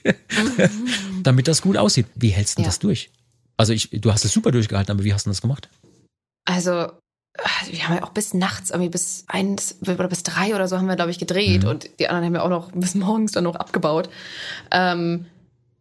[1.22, 2.06] damit das gut aussieht.
[2.14, 2.68] Wie hältst du Ja.
[2.68, 3.10] das durch?
[3.56, 5.68] Also ich, du hast es super durchgehalten, aber wie hast du das gemacht?
[6.44, 6.88] Also,
[7.70, 10.86] wir haben ja auch bis nachts, irgendwie bis eins oder bis drei oder so haben
[10.86, 11.68] wir, glaube ich, gedreht Mhm.
[11.68, 14.08] und die anderen haben ja auch noch bis morgens dann noch abgebaut.
[14.70, 15.26] Ähm,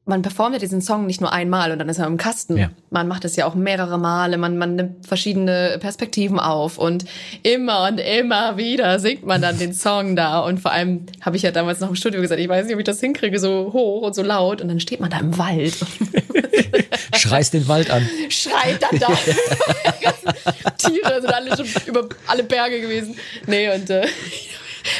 [0.06, 2.58] man performt ja diesen Song nicht nur einmal und dann ist er im Kasten.
[2.58, 2.72] Ja.
[2.90, 7.06] Man macht es ja auch mehrere Male, man, man nimmt verschiedene Perspektiven auf und
[7.42, 10.40] immer und immer wieder singt man dann den Song da.
[10.42, 12.80] Und vor allem habe ich ja damals noch im Studio gesagt, ich weiß nicht, ob
[12.80, 14.62] ich das hinkriege, so hoch und so laut.
[14.62, 16.14] Und dann steht man da im Wald und
[17.16, 18.08] Schreist den Wald an.
[18.30, 19.08] schreit dann da.
[20.78, 23.16] Tiere sind alle schon über alle Berge gewesen.
[23.48, 24.06] Nee, und äh,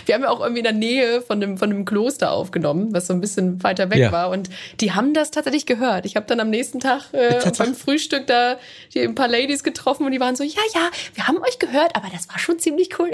[0.06, 3.08] wir haben ja auch irgendwie in der Nähe von dem, von dem Kloster aufgenommen, was
[3.08, 4.12] so ein bisschen weiter weg Ja.
[4.12, 4.30] war.
[4.30, 6.06] Und die haben das tatsächlich gehört.
[6.06, 8.58] Ich habe dann am nächsten Tag äh, beim Frühstück da
[8.94, 11.96] die ein paar Ladies getroffen und die waren so, ja, ja, wir haben euch gehört,
[11.96, 13.12] aber das war schon ziemlich cool.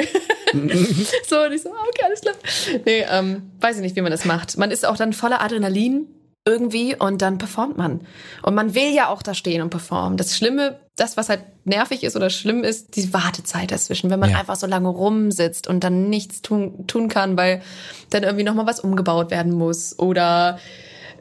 [1.28, 2.36] so, und ich so, ah, okay, alles klar.
[2.86, 4.58] Nee, ähm, weiß ich nicht, wie man das macht.
[4.58, 6.08] Man ist auch dann voller Adrenalin
[6.50, 8.02] irgendwie und dann performt man.
[8.44, 10.18] Und man will ja auch da stehen und performen.
[10.18, 14.32] Das Schlimme, das, was halt nervig ist oder schlimm ist, die Wartezeit dazwischen, wenn man
[14.32, 14.40] Ja.
[14.40, 17.62] einfach so lange rumsitzt und dann nichts tun, tun kann, weil
[18.10, 20.58] dann irgendwie nochmal was umgebaut werden muss oder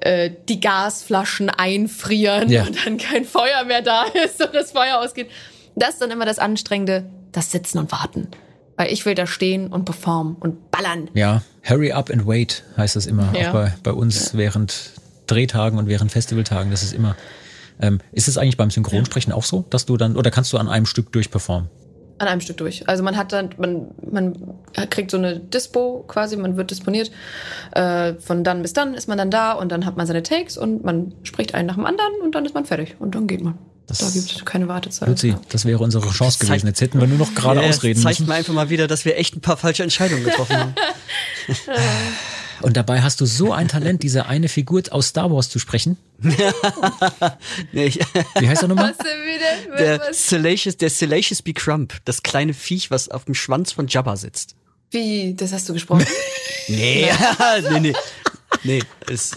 [0.00, 2.62] äh, die Gasflaschen einfrieren Ja.
[2.64, 5.28] und dann kein Feuer mehr da ist und das Feuer ausgeht.
[5.76, 8.28] Das ist dann immer das Anstrengende, das Sitzen und Warten.
[8.76, 11.10] Weil ich will da stehen und performen und ballern.
[11.14, 13.32] Ja, hurry up and wait heißt das immer.
[13.36, 13.48] Ja.
[13.48, 14.92] Auch bei, bei uns während
[15.28, 16.70] Drehtagen und während Festivaltagen.
[16.70, 17.16] Das ist immer.
[17.80, 20.68] Ähm, ist es eigentlich beim Synchronsprechen auch so, dass du dann, oder kannst du an
[20.68, 21.68] einem Stück durchperformen?
[22.18, 22.88] An einem Stück durch.
[22.88, 24.34] Also man hat dann, man, man
[24.90, 27.12] kriegt so eine Dispo quasi, man wird disponiert.
[27.76, 30.58] Äh, von dann bis dann ist man dann da und dann hat man seine Takes
[30.58, 33.42] und man spricht einen nach dem anderen und dann ist man fertig und dann geht
[33.44, 33.56] man.
[33.86, 35.08] Das- da gibt es keine Wartezeit.
[35.08, 35.40] Luzi, Ja.
[35.48, 36.66] das wäre unsere Chance zeigt- gewesen.
[36.66, 38.28] Jetzt hätten wir nur noch gerade Ja, das ausreden zeigt müssen.
[38.28, 40.74] mir einfach mal wieder, dass wir echt ein paar falsche Entscheidungen getroffen haben.
[42.62, 45.96] Und dabei hast du so ein Talent, diese eine Figur aus Star Wars zu sprechen.
[47.72, 47.92] Nee,
[48.38, 48.94] Wie heißt er nochmal?
[49.78, 50.12] Der?
[50.12, 51.52] Salacious, der Salacious B.
[51.52, 54.54] Crump, das kleine Viech, was auf dem Schwanz von Jabba sitzt.
[54.90, 55.34] Wie?
[55.34, 56.06] Das hast du gesprochen?
[56.68, 57.08] Nee,
[57.70, 57.92] nee, nee.
[58.62, 59.36] Nee, ist,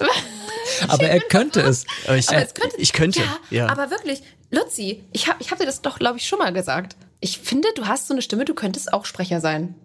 [0.88, 1.86] Aber er könnte es.
[2.06, 3.68] aber ich, Aber es könnte, ich könnte, Ja, ja.
[3.70, 6.98] aber wirklich, Luzi, ich habe ich hab dir das doch, glaube ich, schon mal gesagt.
[7.22, 9.76] Ich finde, du hast so eine Stimme, du könntest auch Sprecher sein.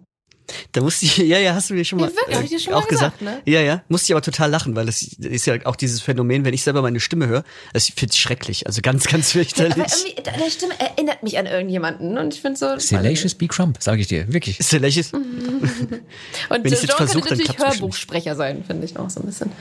[0.71, 2.59] Da musste ich, ja, ja, hast du mir schon mal, Ja, wirklich, hab ich dir
[2.59, 3.19] schon auch mal gesagt.
[3.19, 6.45] gesagt, Ja, ja, musste ich aber total lachen, weil es ist ja auch dieses Phänomen,
[6.45, 7.43] wenn ich selber meine Stimme höre,
[7.73, 9.77] das finde ich schrecklich, also ganz, ganz Aber fürchterlich.
[9.77, 12.77] irgendwie, deine Stimme erinnert mich an irgendjemanden und ich finde so.
[12.79, 13.47] Salacious B.
[13.47, 14.31] Crump, sage ich dir.
[14.31, 14.57] Wirklich.
[14.59, 15.21] Salacious, Und
[16.49, 17.81] Wenn ich's jetzt versuche, könnte dann natürlich.
[17.81, 19.51] Hörbuchsprecher sein, finde ich auch so ein bisschen.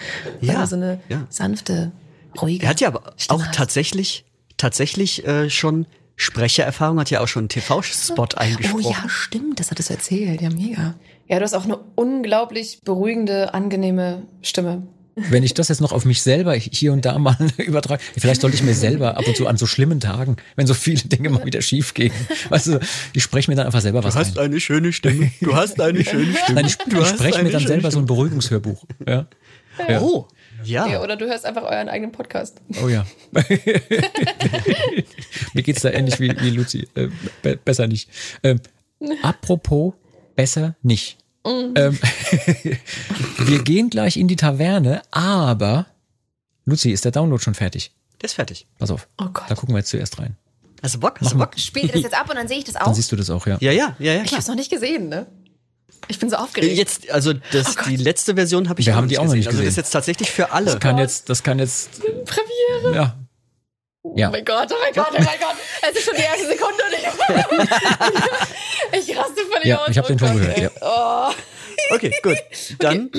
[0.41, 1.26] Ja, er so eine ja.
[1.30, 1.93] sanfte,
[2.41, 2.64] ruhige.
[2.64, 3.55] er hat ja aber Stimme auch hat.
[3.55, 4.24] tatsächlich,
[4.57, 5.87] tatsächlich äh, schon
[6.17, 8.83] Sprechererfahrung, hat ja auch schon einen TV-Spot Oh eingesprochen.
[9.03, 10.41] ja, stimmt, das hattest du erzählt.
[10.41, 10.95] Ja, mega.
[11.29, 14.87] Ja, du hast auch eine unglaublich beruhigende, angenehme Stimme.
[15.19, 18.55] Wenn ich das jetzt noch auf mich selber hier und da mal übertrage, vielleicht sollte
[18.57, 21.45] ich mir selber ab und zu an so schlimmen Tagen, wenn so viele Dinge mal
[21.47, 22.12] wieder schief gehen,
[22.51, 22.81] weißt du,
[23.14, 24.45] ich spreche mir dann einfach selber was Du hast ein.
[24.45, 25.31] eine schöne Stimme.
[25.41, 26.55] Du hast eine schöne Stimme.
[26.61, 28.07] Nein, ich, du ich spreche mir dann selber so ein Stimme.
[28.07, 28.85] Beruhigungshörbuch.
[29.07, 29.27] Ja.
[29.89, 30.01] Ja.
[30.01, 30.27] Oh,
[30.67, 30.87] ja.
[30.87, 32.61] Ja, oder du hörst einfach euren eigenen Podcast.
[32.83, 33.07] Oh ja.
[35.55, 36.89] Mir geht's da ähnlich wie, wie Luzi.
[36.95, 37.09] Äh,
[37.43, 38.11] be besser nicht.
[38.43, 38.61] Ähm,
[39.23, 39.95] apropos,
[40.35, 41.19] besser nicht.
[41.45, 41.97] Ähm,
[43.39, 45.87] wir gehen gleich in die Taverne, aber
[46.64, 47.93] Luzi, ist der Download schon fertig?
[48.21, 48.67] Der ist fertig.
[48.79, 49.07] Pass auf.
[49.19, 49.45] Oh Gott.
[49.49, 50.37] Da gucken wir jetzt zuerst rein.
[50.83, 51.21] Hast du Bock?
[51.21, 51.53] Hast du Bock?
[51.57, 52.95] Spielt ihr das jetzt ab und dann sehe ich das Dann auch?
[52.95, 53.57] siehst du das auch, ja.
[53.61, 54.23] Ja, ja, ja, ja.
[54.23, 54.39] Ich Klar.
[54.39, 55.27] hab's noch nicht gesehen, ne?
[56.09, 56.76] Ich bin so aufgeregt.
[56.76, 59.47] Jetzt, also das, die letzte Version habe ich Wir auch haben die auch noch nicht
[59.49, 59.82] Also das ist gesehen.
[59.84, 60.66] jetzt tatsächlich für alle.
[60.66, 61.90] Das kann jetzt, das kann jetzt,
[62.24, 62.94] Premiere.
[62.94, 63.16] ja.
[64.14, 64.28] Ja.
[64.28, 65.57] Oh mein Gott, oh mein Gott, oh mein Gott.
[65.90, 66.92] Es ist schon die erste Sekunde und
[69.03, 69.88] ich, ich raste völlig Ja, aus.
[69.88, 70.62] ich habe den Oh Gott, gehört, ey.
[70.62, 70.70] ja.
[70.80, 71.94] Oh.
[71.94, 72.36] Okay, gut.
[72.78, 73.11] Dann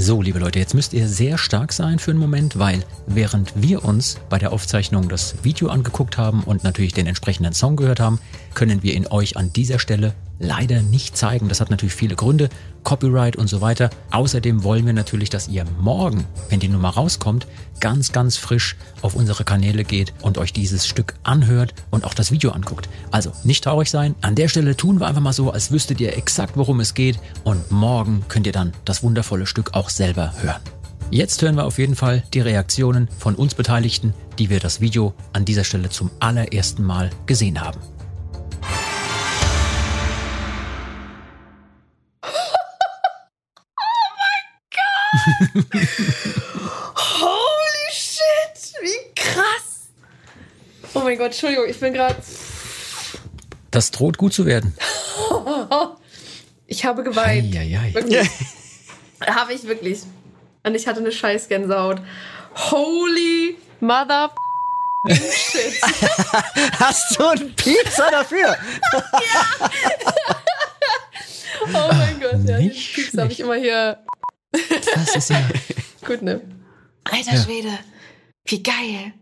[0.00, 3.84] So, liebe Leute, jetzt müsst ihr sehr stark sein für einen Moment, weil während wir
[3.84, 8.20] uns bei der Aufzeichnung das Video angeguckt haben und natürlich den entsprechenden Song gehört haben,
[8.54, 11.48] können wir ihn euch an dieser Stelle leider nicht zeigen.
[11.48, 12.48] Das hat natürlich viele Gründe,
[12.88, 13.90] Copyright und so weiter.
[14.12, 17.46] Außerdem wollen wir natürlich, dass ihr morgen, wenn die Nummer rauskommt,
[17.80, 22.30] ganz, ganz frisch auf unsere Kanäle geht und euch dieses Stück anhört und auch das
[22.30, 22.88] Video anguckt.
[23.10, 24.14] Also nicht traurig sein.
[24.22, 27.18] An der Stelle tun wir einfach mal so, als wüsstet ihr exakt, worum es geht
[27.44, 30.62] und morgen könnt ihr dann das wundervolle Stück auch selber hören.
[31.10, 35.12] Jetzt hören wir auf jeden Fall die Reaktionen von uns Beteiligten, die wir das Video
[35.34, 37.80] an dieser Stelle zum allerersten Mal gesehen haben.
[46.96, 49.88] Holy shit, wie krass.
[50.94, 52.16] Oh mein Gott, Entschuldigung, ich bin gerade.
[53.70, 54.74] Das droht gut zu werden.
[56.66, 57.54] Ich habe geweint.
[57.54, 57.94] Eieiei.
[57.94, 58.28] Wirklich.
[59.26, 60.00] Habe ich wirklich.
[60.64, 62.00] Und ich hatte eine scheiß Gänsehaut.
[62.70, 64.30] Holy mother
[65.10, 65.80] shit.
[66.78, 68.56] hast du einen Piepser dafür.
[71.74, 73.98] Oh mein Gott, ja, den Pieps habe ich immer hier.
[74.52, 75.42] Das ist ja.
[76.06, 76.40] Gut, ne?
[77.04, 77.42] Alter Ja.
[77.42, 77.70] Schwede,
[78.46, 79.12] wie geil.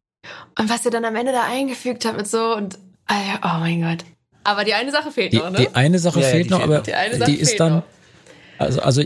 [0.58, 2.78] Und was ihr dann am Ende da eingefügt habt mit so und.
[3.06, 4.04] Alter, oh mein Gott.
[4.42, 5.58] Aber die eine Sache fehlt Die, noch, ne?
[5.58, 6.84] die eine Sache Ja, fehlt noch, fehlt aber noch.
[6.84, 7.76] Die eine Sache die ist dann.
[7.76, 7.82] noch.
[8.58, 9.02] Also, also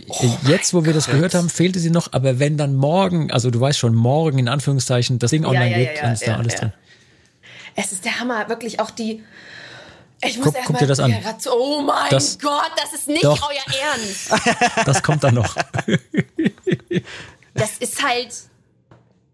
[0.46, 3.60] jetzt, wo wir das gehört haben, fehlte sie noch, aber wenn dann morgen, also du
[3.60, 6.36] weißt schon, morgen in Anführungszeichen das Ding online ja, ja, geht, ja, dann ist da
[6.36, 6.58] alles ja.
[6.60, 6.72] drin.
[7.74, 9.22] Es ist der Hammer, wirklich auch die.
[10.22, 11.10] Ich muss Guck- guck dir das an.
[11.10, 13.48] Ja, so- Oh mein Das- Gott, das ist nicht Doch.
[13.48, 14.30] euer Ernst.
[14.86, 15.54] Das kommt dann noch.
[17.54, 18.28] Das ist halt.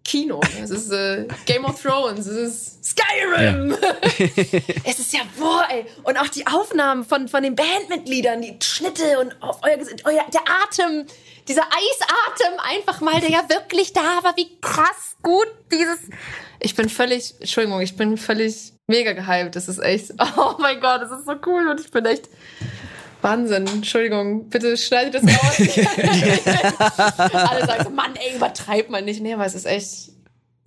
[0.04, 0.40] Kino.
[0.62, 2.26] Es ist äh, Game of Thrones.
[2.28, 3.76] Es ist Skyrim.
[4.84, 5.84] es ist ja, boah, ey.
[6.04, 11.06] Und auch die Aufnahmen von, von den Bandmitgliedern, die Schnitte und euer, euer, der Atem,
[11.48, 14.36] dieser Eisatem einfach mal, der ja wirklich da war.
[14.36, 15.98] Wie krass gut dieses.
[16.60, 19.56] Ich bin völlig, Entschuldigung, ich bin völlig mega gehypt.
[19.56, 22.28] Das ist echt, oh mein Gott, das ist so cool und ich bin echt.
[23.22, 25.58] Wahnsinn, Entschuldigung, bitte schneidet das raus.
[27.32, 29.20] Alle sagen so, Mann, ey, übertreib mal nicht.
[29.20, 30.10] Nee, aber es ist echt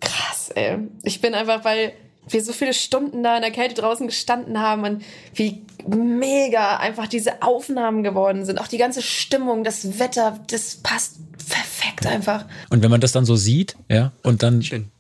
[0.02, 0.80] krass, ey.
[1.04, 1.94] Ich bin einfach, weil
[2.28, 5.04] wir so viele Stunden da in der Kälte draußen gestanden haben und
[5.34, 8.60] wie mega einfach diese Aufnahmen geworden sind.
[8.60, 11.18] Auch die ganze Stimmung, das Wetter, das passt
[11.48, 12.46] perfekt einfach.
[12.70, 14.92] Und wenn man das dann so sieht, ja, und dann Schön.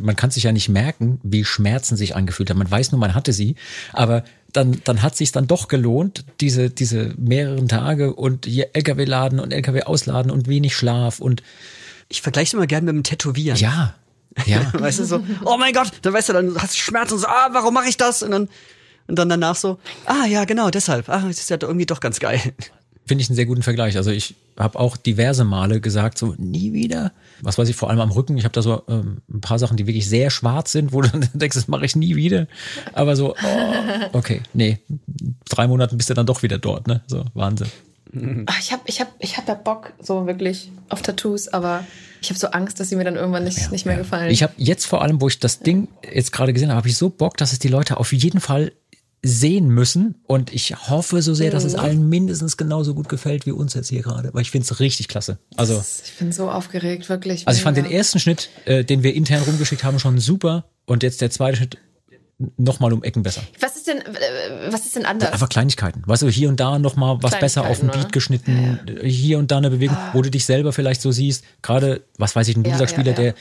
[0.00, 2.58] Man kann sich ja nicht merken, wie Schmerzen sich angefühlt haben.
[2.58, 3.56] Man weiß nur, man hatte sie,
[3.92, 9.04] aber dann, dann hat sich dann doch gelohnt, diese, diese mehreren Tage und hier LKW
[9.04, 11.42] laden und LKW ausladen und wenig Schlaf und
[12.08, 13.56] Ich vergleiche es immer gerne mit dem Tätowieren.
[13.58, 13.94] ja,
[14.46, 14.70] ja.
[14.78, 17.26] Weißt du, so, oh mein Gott, dann weißt du, dann hast du Schmerzen und so,
[17.26, 18.22] ah, warum mache ich das?
[18.22, 18.48] Und dann,
[19.06, 21.08] und dann danach so, ah ja, genau, deshalb.
[21.08, 22.40] Ah, das ist ja irgendwie doch ganz geil.
[23.06, 23.96] Finde ich einen sehr guten Vergleich.
[23.96, 27.12] Also ich habe auch diverse Male gesagt, so nie wieder.
[27.40, 28.36] Was weiß ich, vor allem am Rücken.
[28.36, 31.08] Ich habe da so ähm, ein paar Sachen, die wirklich sehr schwarz sind, wo du
[31.08, 32.46] dann denkst, das mache ich nie wieder.
[32.92, 34.78] Aber so, oh, okay, nee,
[35.48, 37.02] drei Monaten bist du dann doch wieder dort, ne?
[37.06, 37.68] So, Wahnsinn.
[38.60, 41.82] Ich habe ich hab, ich hab ja Bock so wirklich auf Tattoos, aber
[42.20, 44.30] ich habe so Angst, dass sie mir dann irgendwann nicht, nicht mehr gefallen.
[44.30, 46.96] Ich habe jetzt vor allem, wo ich das Ding jetzt gerade gesehen habe, habe ich
[46.96, 48.72] so Bock, dass es die Leute auf jeden Fall
[49.22, 50.16] sehen müssen.
[50.26, 53.88] Und ich hoffe so sehr, dass es allen mindestens genauso gut gefällt wie uns jetzt
[53.88, 54.34] hier gerade.
[54.34, 55.38] Weil ich finde es richtig klasse.
[55.56, 57.46] Also, ich bin so aufgeregt, wirklich.
[57.46, 60.64] also ich fand den ersten Schnitt, äh, den wir intern rumgeschickt haben, schon super.
[60.86, 61.78] Und jetzt der zweite Schnitt
[62.56, 63.42] nochmal um Ecken besser.
[63.60, 65.32] Was ist denn, äh, was ist denn anders?
[65.32, 66.02] Einfach Kleinigkeiten.
[66.04, 69.58] Weißt du, hier und da nochmal was besser auf den Beat geschnitten, hier und da
[69.58, 71.44] eine Bewegung, wo du dich selber vielleicht so siehst.
[71.62, 73.22] Gerade, was weiß ich, ein Ja, Bluesspieler, ja, ja.
[73.22, 73.34] der,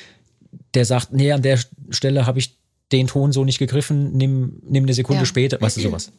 [0.75, 1.57] der sagt, nee, an der
[1.89, 2.60] Stelle habe ich
[2.91, 5.25] den Ton so nicht gegriffen, nimm, nimm eine Sekunde Ja.
[5.25, 6.11] später, weißt du, sowas.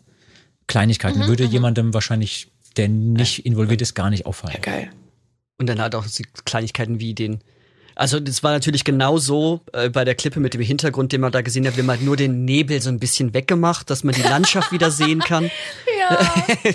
[0.67, 4.57] Kleinigkeiten würde jemandem wahrscheinlich, der nicht involviert ist, gar nicht auffallen.
[4.63, 4.91] Geil.
[5.59, 7.41] Und dann halt auch so Kleinigkeiten wie den.
[7.95, 11.31] Also das war natürlich genau so äh, bei der Klippe mit dem Hintergrund, den man
[11.31, 11.77] da gesehen hat.
[11.77, 14.91] Wir haben halt nur den Nebel so ein bisschen weggemacht, dass man die Landschaft wieder
[14.91, 15.51] sehen kann.
[16.01, 16.35] Ja.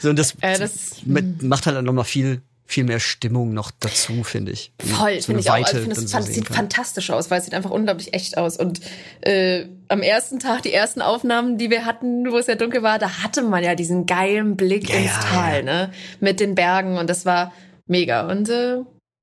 [0.00, 4.24] So, und das, Äh, das- macht halt dann nochmal viel, viel mehr Stimmung noch dazu,
[4.24, 4.72] finde ich.
[4.80, 5.54] Voll, So finde ich auch.
[5.54, 6.56] Also ich finde, es so sieht kann.
[6.56, 8.56] fantastisch aus, weil es sieht einfach unglaublich echt aus.
[8.56, 8.80] Und
[9.20, 12.98] äh, am ersten Tag, die ersten Aufnahmen, die wir hatten, wo es ja dunkel war,
[12.98, 15.62] da hatte man ja diesen geilen Blick Ja, ins ja, Tal, ja.
[15.62, 15.92] ne?
[16.20, 17.52] Mit den Bergen und das war
[17.86, 18.28] mega.
[18.28, 18.78] Und äh,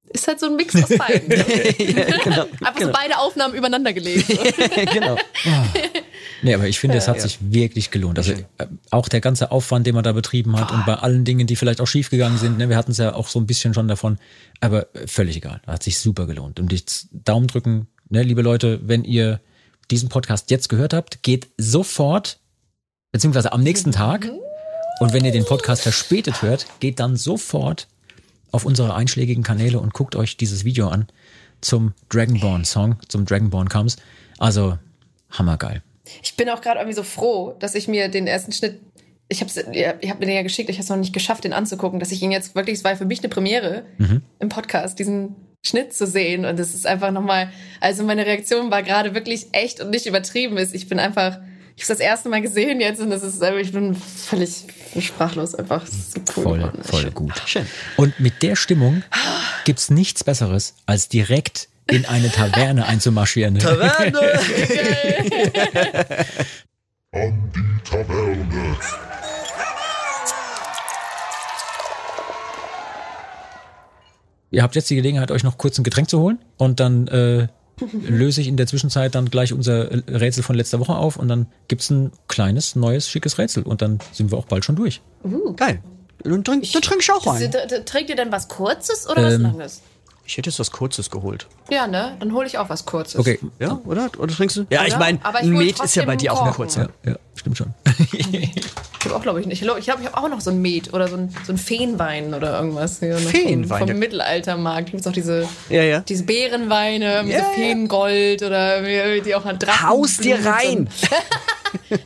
[0.10, 1.28] ist halt so ein Mix aus beiden.
[2.24, 4.26] genau, Einfach so beide Aufnahmen übereinander gelegt.
[4.94, 5.18] Genau.
[6.44, 8.18] Nee, aber ich finde, es hat sich wirklich gelohnt.
[8.18, 11.48] Also äh, auch der ganze Aufwand, den man da betrieben hat und bei allen Dingen,
[11.48, 13.88] die vielleicht auch schiefgegangen sind, ne, wir hatten es ja auch so ein bisschen schon
[13.88, 14.20] davon,
[14.60, 15.62] aber äh, völlig egal.
[15.66, 16.60] Hat sich super gelohnt.
[16.60, 19.40] Und jetzt Daumen drücken, ne, liebe Leute, wenn ihr
[19.90, 22.40] diesen Podcast jetzt gehört habt, geht sofort,
[23.12, 24.30] beziehungsweise am nächsten Tag,
[25.00, 27.88] und wenn ihr den Podcast verspätet hört, geht dann sofort
[28.52, 31.08] auf unsere einschlägigen Kanäle und guckt euch dieses Video an
[31.62, 33.98] zum Dragonborn Song, zum Dragonborn Comes.
[34.38, 34.78] Also
[35.32, 35.82] hammergeil.
[36.22, 38.80] Ich bin auch gerade irgendwie so froh, dass ich mir den ersten Schnitt,
[39.30, 39.52] ich habe
[40.02, 42.12] ich hab mir den ja geschickt, ich habe es noch nicht geschafft, den anzugucken, dass
[42.12, 43.86] ich ihn jetzt wirklich, es war für mich eine Premiere
[44.40, 45.36] im Podcast, diesen
[45.66, 47.50] Schnitt zu sehen und es ist einfach nochmal,
[47.80, 50.76] also meine Reaktion war gerade wirklich echt und nicht übertrieben ist.
[50.76, 51.40] Ich bin einfach,
[51.78, 54.66] ich habe das erste Mal gesehen jetzt und das ist, einfach- ich bin völlig
[55.00, 55.88] sprachlos einfach.
[55.88, 56.84] So cool Voll, geworden.
[56.84, 57.42] voll gut.
[57.46, 57.66] Schön.
[57.96, 59.04] Und mit der Stimmung
[59.64, 63.58] gibt's nichts Besseres, als direkt in eine Taverne einzumarschieren.
[67.12, 68.78] An die Taverne.
[74.52, 77.48] Ihr habt jetzt die Gelegenheit, euch noch kurz ein Getränk zu holen und dann äh,
[78.08, 81.48] löse ich in der Zwischenzeit dann gleich unser Rätsel von letzter Woche auf und dann
[81.68, 85.02] gibt's ein kleines, neues, schickes Rätsel und dann sind wir auch bald schon durch.
[85.56, 85.82] Geil.
[86.24, 87.52] Dann trink, dann ich auch ein.
[87.86, 89.82] Trägt ihr denn was Kurzes oder was Ähm, Langes?
[90.26, 91.48] Ich hätte jetzt was Kurzes geholt.
[91.70, 92.16] Ja, ne?
[92.20, 93.20] Dann hole ich auch was Kurzes.
[93.20, 93.40] Okay.
[93.60, 94.10] Ja, oder?
[94.18, 94.66] Oder trinkst du?
[94.70, 95.00] Ja, ich Oder?
[95.00, 96.90] meine, Aber ich ein hol Met ist ja bei dir auch ein einen kurzer.
[97.04, 97.74] Ja, ja, stimmt schon.
[99.04, 99.62] Ich habe auch, glaube ich, nicht.
[99.62, 101.58] Ich glaube, ich habe hab auch noch so ein Met oder so ein, so ein
[101.58, 103.00] Feenwein oder irgendwas.
[103.00, 103.80] Hier Feenwein?
[103.80, 106.00] Vom, vom Mittelaltermarkt gibt es auch diese, Ja, ja.
[106.00, 107.52] diese Beerenweine mit Ja, so.
[107.52, 108.82] Feengold oder
[109.20, 109.90] die auch an Drachen.
[109.90, 110.88] Haus dir rein!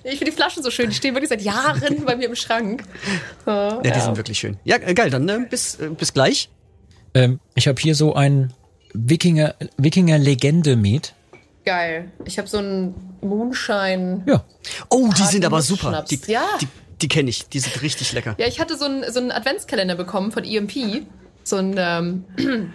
[0.04, 0.90] Ich finde die Flaschen so schön.
[0.90, 2.84] Die stehen wirklich seit Jahren bei mir im Schrank.
[3.46, 4.58] So, Ja, die sind wirklich schön.
[4.64, 6.50] Ja, geil, dann ne, bis, äh, bis gleich.
[7.14, 8.54] Ähm, ich habe hier so ein
[8.94, 11.14] Wikinger, Wikinger-Legende-Met.
[11.66, 12.12] geil.
[12.26, 14.24] Ich habe so einen Moonshine.
[14.26, 14.44] Ja.
[14.90, 16.06] Oh, die Harten sind aber super.
[16.10, 16.46] Die, Ja.
[16.62, 16.68] die,
[17.02, 17.48] die kenne ich.
[17.50, 18.36] Die sind richtig lecker.
[18.38, 21.06] Ja, ich hatte so einen, so einen Adventskalender bekommen von EMP.
[21.44, 22.24] So ein, ähm,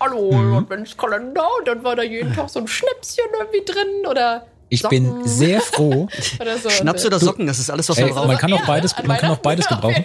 [0.00, 0.56] hallo, Mhm.
[0.58, 1.42] Adventskalender.
[1.58, 5.26] Und dann war da jeden Tag so ein Schnäpschen irgendwie drin oder Ich Socken bin
[5.28, 6.08] sehr froh.
[6.40, 6.68] oder so.
[6.70, 8.26] Schnaps oder Socken, das ist alles, was man braucht.
[8.28, 10.04] man kann auch beides, an man kann auch beides gebrauchen.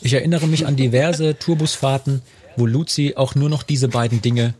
[0.00, 2.22] Ich erinnere mich an diverse Tourbusfahrten,
[2.60, 4.54] wo Luzi auch nur noch diese beiden Dinge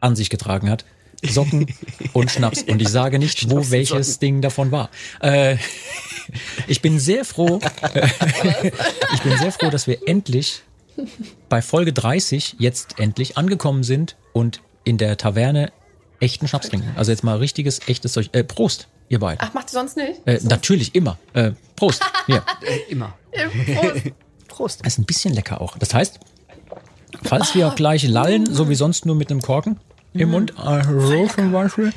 [0.00, 0.84] an sich getragen hat.
[1.22, 1.66] Socken
[2.12, 2.62] und Schnaps.
[2.68, 4.20] Und ich sage nicht, wo und welches Socken.
[4.20, 4.90] Ding davon war.
[5.22, 5.56] Äh,
[6.66, 7.60] ich bin sehr froh,
[9.14, 10.62] ich bin sehr froh, dass wir endlich
[11.48, 15.72] bei Folge 30 jetzt endlich angekommen sind und in der Taverne
[16.20, 16.92] echten Schnaps trinken.
[16.96, 18.28] Also jetzt mal richtiges, echtes Zeug.
[18.32, 19.38] Äh, Prost, ihr beiden.
[19.40, 20.20] Ach, macht ihr sonst nicht?
[20.26, 21.18] Äh, natürlich, immer.
[21.32, 22.02] Äh, Prost.
[22.26, 22.44] Hier.
[22.90, 23.16] Immer.
[23.74, 24.02] Prost.
[24.48, 24.86] Prost.
[24.86, 25.78] ist ein bisschen lecker auch.
[25.78, 26.20] Das heißt,
[27.22, 29.78] falls wir auch gleich lallen, so wie sonst nur mit einem Korken
[30.12, 31.92] im Mund, äh, so zum Beispiel,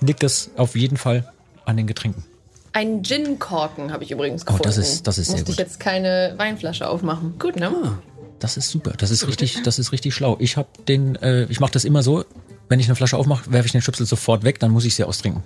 [0.00, 1.30] liegt das auf jeden Fall
[1.64, 2.24] an den Getränken.
[2.72, 4.62] Ein Gin-Korken habe ich übrigens Oh, gefunden.
[4.64, 5.66] das ist- das ist sehr Musste ich gut.
[5.66, 7.34] jetzt keine Weinflasche aufmachen.
[7.38, 7.98] Gut, ne?
[8.38, 8.92] Das ist super.
[8.96, 10.36] Das ist richtig, das ist richtig schlau.
[10.38, 12.24] Ich habe den, äh, ich mache das immer so,
[12.68, 15.04] wenn ich eine Flasche aufmache, werfe ich den Schnipsel sofort weg, dann muss ich sie
[15.04, 15.42] austrinken.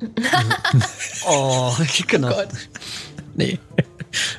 [1.28, 1.72] Oh,
[2.06, 2.28] genau.
[2.28, 2.48] Gott.
[3.34, 3.58] Nee.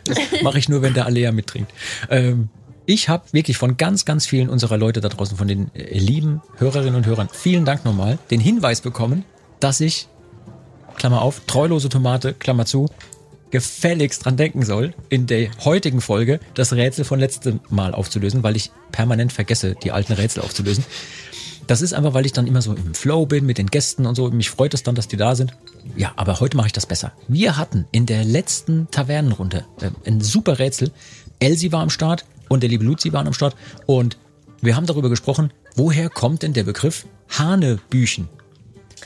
[0.06, 1.72] Das mache ich nur, wenn der Alea mittrinkt.
[2.10, 2.50] Ähm,
[2.88, 6.42] ich habe wirklich von ganz, ganz vielen unserer Leute da draußen, von den äh, lieben
[6.58, 9.26] Hörerinnen und Hörern, vielen Dank nochmal, den Hinweis bekommen,
[9.60, 10.08] dass ich,
[10.96, 12.88] Klammer auf, treulose Tomate, Klammer zu,
[13.52, 18.56] gefälligst dran denken soll, in der heutigen Folge das Rätsel von letztem Mal aufzulösen, weil
[18.56, 20.86] ich permanent vergesse, die alten Rätsel aufzulösen.
[21.68, 24.16] Das ist einfach, weil ich dann immer so im Flow bin mit den Gästen und
[24.16, 24.32] so.
[24.32, 25.54] Mich freut es dann, dass die da sind.
[25.98, 27.12] Ja, aber heute mache ich das besser.
[27.28, 30.92] Wir hatten in der letzten Tavernenrunde äh, ein super Rätsel.
[31.40, 33.56] Elsie war am Start und der liebe Luzi waren am Start.
[33.86, 34.18] Und
[34.62, 37.06] wir haben darüber gesprochen, woher kommt denn der Begriff
[37.38, 38.30] Hanebüchen?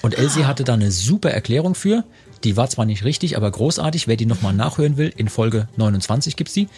[0.01, 2.03] Und Elsie hatte da eine super Erklärung für.
[2.43, 4.07] Die war zwar nicht richtig, aber großartig.
[4.07, 6.69] Wer die nochmal nachhören will, in Folge 29 gibt's die.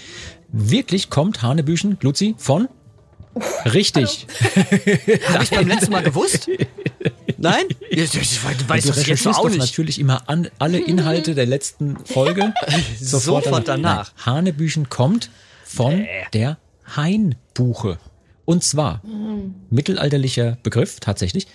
[0.52, 2.68] Wirklich kommt Hanebüchen, Luzi, von?
[3.66, 4.28] Richtig.
[5.32, 6.48] Habe ich beim letzten Mal gewusst?
[7.38, 7.66] Nein?
[7.90, 9.60] Ich, weiß du das jetzt auch nicht.
[9.60, 12.54] natürlich immer an, alle Inhalte der letzten Folge
[13.00, 14.12] Sofort danach.
[14.16, 15.30] Nein, Hanebüchen kommt
[15.74, 16.58] von der
[16.96, 17.98] Hainbuche.
[18.46, 19.02] Und zwar
[19.70, 21.48] mittelalterlicher Begriff tatsächlich,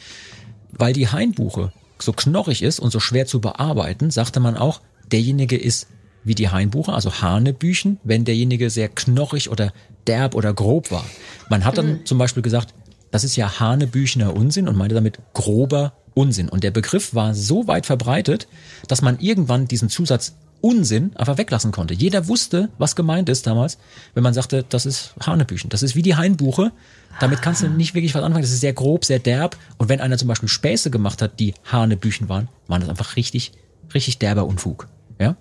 [0.70, 5.56] weil die Hainbuche so knorrig ist und so schwer zu bearbeiten, sagte man auch, derjenige
[5.56, 5.88] ist
[6.24, 9.72] wie die Hainbuche, also Hanebüchen, wenn derjenige sehr knorrig oder
[10.06, 11.04] derb oder grob war.
[11.48, 12.74] Man hat dann zum Beispiel gesagt,
[13.10, 16.48] das ist ja Hanebüchener Unsinn und meinte damit grober Unsinn.
[16.48, 18.48] Und der Begriff war so weit verbreitet,
[18.88, 21.94] dass man irgendwann diesen Zusatz Unsinn einfach weglassen konnte.
[21.94, 23.78] Jeder wusste, was gemeint ist damals,
[24.14, 25.70] wenn man sagte, das ist Hanebüchen.
[25.70, 26.72] Das ist wie die Hainbuche.
[27.20, 28.42] Damit kannst du nicht wirklich was anfangen.
[28.42, 29.56] Das ist sehr grob, sehr derb.
[29.76, 33.52] Und wenn einer zum Beispiel Späße gemacht hat, die Hanebüchen waren, waren das einfach richtig,
[33.94, 34.88] richtig derber Unfug.
[35.18, 35.36] Ja?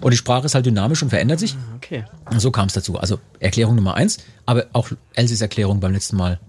[0.00, 1.56] Und die Sprache ist halt dynamisch und verändert sich.
[1.76, 2.04] Okay.
[2.30, 2.98] Und so kam es dazu.
[2.98, 6.40] Also Erklärung Nummer eins, aber auch Elsies Erklärung beim letzten Mal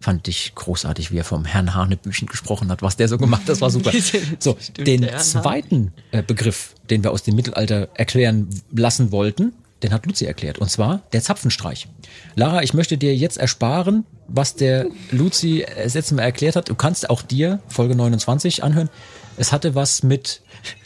[0.00, 3.48] fand ich großartig, wie er vom Herrn Hanebüchen gesprochen hat, was der so gemacht hat,
[3.48, 3.92] das war super.
[4.38, 10.06] So, den zweiten äh, Begriff, den wir aus dem Mittelalter erklären lassen wollten, den hat
[10.06, 10.58] Luzi erklärt.
[10.58, 11.88] Und zwar der Zapfenstreich.
[12.34, 16.68] Lara, ich möchte dir jetzt ersparen, was der Luzi das letzte Mal erklärt hat.
[16.68, 18.90] Du kannst auch dir Folge 29 anhören.
[19.36, 20.42] Es hatte was mit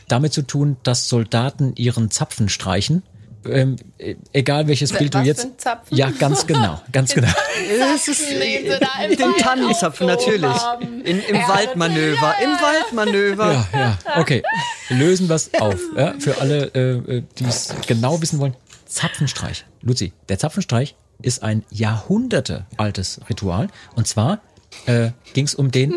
[0.09, 3.03] damit zu tun, dass Soldaten ihren Zapfen streichen.
[3.45, 5.41] Ähm, e- egal welches Bild du Was jetzt.
[5.43, 5.97] für ein Zapfen?
[5.97, 7.29] Ja, ganz genau, ganz genau.
[9.19, 10.57] Den Tannenzapfen natürlich.
[11.05, 13.53] In, Im Ja, Waldmanöver, im Waldmanöver.
[13.73, 14.43] Ja, ja, okay.
[14.89, 15.79] Lösen wir es auf.
[15.97, 18.55] Ja, für alle, äh, die es genau wissen wollen.
[18.87, 19.65] Zapfenstreich.
[19.83, 23.69] Luzi, der Zapfenstreich ist ein Jahrhunderte altes Ritual.
[23.95, 24.41] Und zwar
[24.87, 25.97] äh, ging es um den.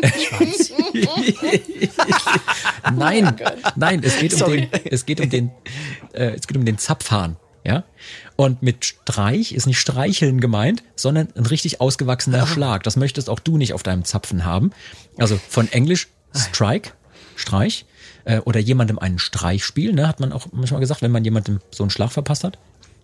[2.94, 3.36] nein,
[3.76, 4.68] nein, es geht um Sorry.
[4.68, 5.50] den, es geht um den,
[6.12, 7.36] äh, es geht um den Zapfhahn.
[7.64, 7.84] Ja?
[8.36, 12.84] Und mit Streich ist nicht streicheln gemeint, sondern ein richtig ausgewachsener Schlag.
[12.84, 14.70] Das möchtest auch du nicht auf deinem Zapfen haben.
[15.18, 16.92] Also von Englisch Strike,
[17.34, 17.86] Streich,
[18.24, 21.60] äh, oder jemandem einen Streich spielen, ne, hat man auch manchmal gesagt, wenn man jemandem
[21.70, 22.58] so einen Schlag verpasst hat.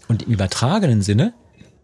[0.08, 1.32] Und im übertragenen Sinne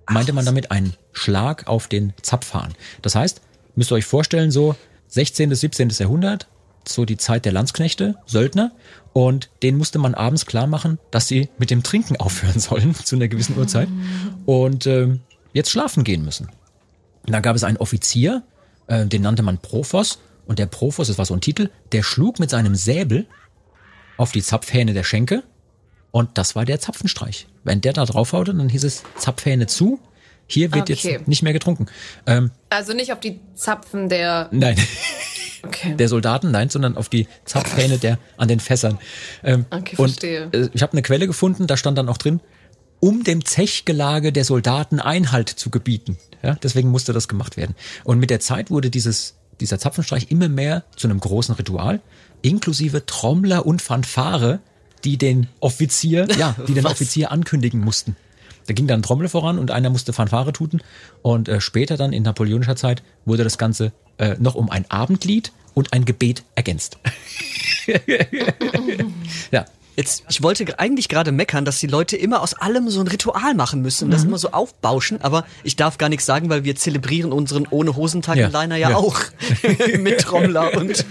[0.08, 2.74] meinte man damit einen Schlag auf den Zapfhahn.
[3.02, 3.40] Das heißt,
[3.78, 4.74] müsst ihr euch vorstellen, so
[5.06, 5.48] 16.
[5.48, 5.88] bis 17.
[5.90, 6.48] Jahrhundert,
[6.86, 8.72] so die Zeit der Landsknechte, Söldner,
[9.12, 13.16] und denen musste man abends klar machen, dass sie mit dem Trinken aufhören sollen zu
[13.16, 13.88] einer gewissen Uhrzeit
[14.46, 15.20] und ähm,
[15.52, 16.48] jetzt schlafen gehen müssen.
[17.26, 18.42] Und dann gab es einen Offizier,
[18.88, 22.40] äh, den nannte man Prophos, und der Prophos, das war so ein Titel, der schlug
[22.40, 23.26] mit seinem Säbel
[24.16, 25.44] auf die Zapfhähne der Schenke
[26.10, 27.46] und das war der Zapfenstreich.
[27.64, 30.00] Wenn der da draufhaute, dann hieß es Zapfhähne zu,
[30.48, 31.12] hier wird Okay.
[31.12, 31.86] jetzt nicht mehr getrunken.
[32.26, 34.48] Ähm, Also nicht auf die Zapfen der.
[34.50, 34.76] nein,
[35.62, 35.94] Okay.
[35.96, 38.98] der Soldaten, nein, sondern auf die Zapfhähne der an den Fässern.
[39.44, 40.48] Ähm, Okay, und verstehe.
[40.52, 42.40] äh, ich habe eine Quelle gefunden, da stand dann auch drin,
[43.00, 46.16] um dem Zechgelage der Soldaten Einhalt zu gebieten.
[46.42, 47.74] Ja, deswegen musste das gemacht werden.
[48.04, 52.00] Und mit der Zeit wurde dieses dieser Zapfenstreich immer mehr zu einem großen Ritual,
[52.42, 54.60] inklusive Trommler und Fanfare,
[55.04, 56.92] die den Offizier, ja, die den Was?
[56.92, 58.14] Offizier ankündigen mussten.
[58.68, 60.80] Da ging dann Trommel voran und einer musste Fanfare tuten.
[61.22, 65.52] Und äh, später dann in napoleonischer Zeit wurde das Ganze äh, noch um ein Abendlied
[65.74, 66.98] und ein Gebet ergänzt.
[69.50, 69.64] ja,
[69.96, 73.54] Jetzt, ich wollte eigentlich gerade meckern, dass die Leute immer aus allem so ein Ritual
[73.54, 74.28] machen müssen und das Mhm.
[74.28, 78.36] immer so aufbauschen, aber ich darf gar nichts sagen, weil wir zelebrieren unseren ohne Hosentag
[78.36, 78.96] Ja, in Liner ja, ja.
[78.96, 79.18] auch
[79.98, 81.04] mit Trommler und,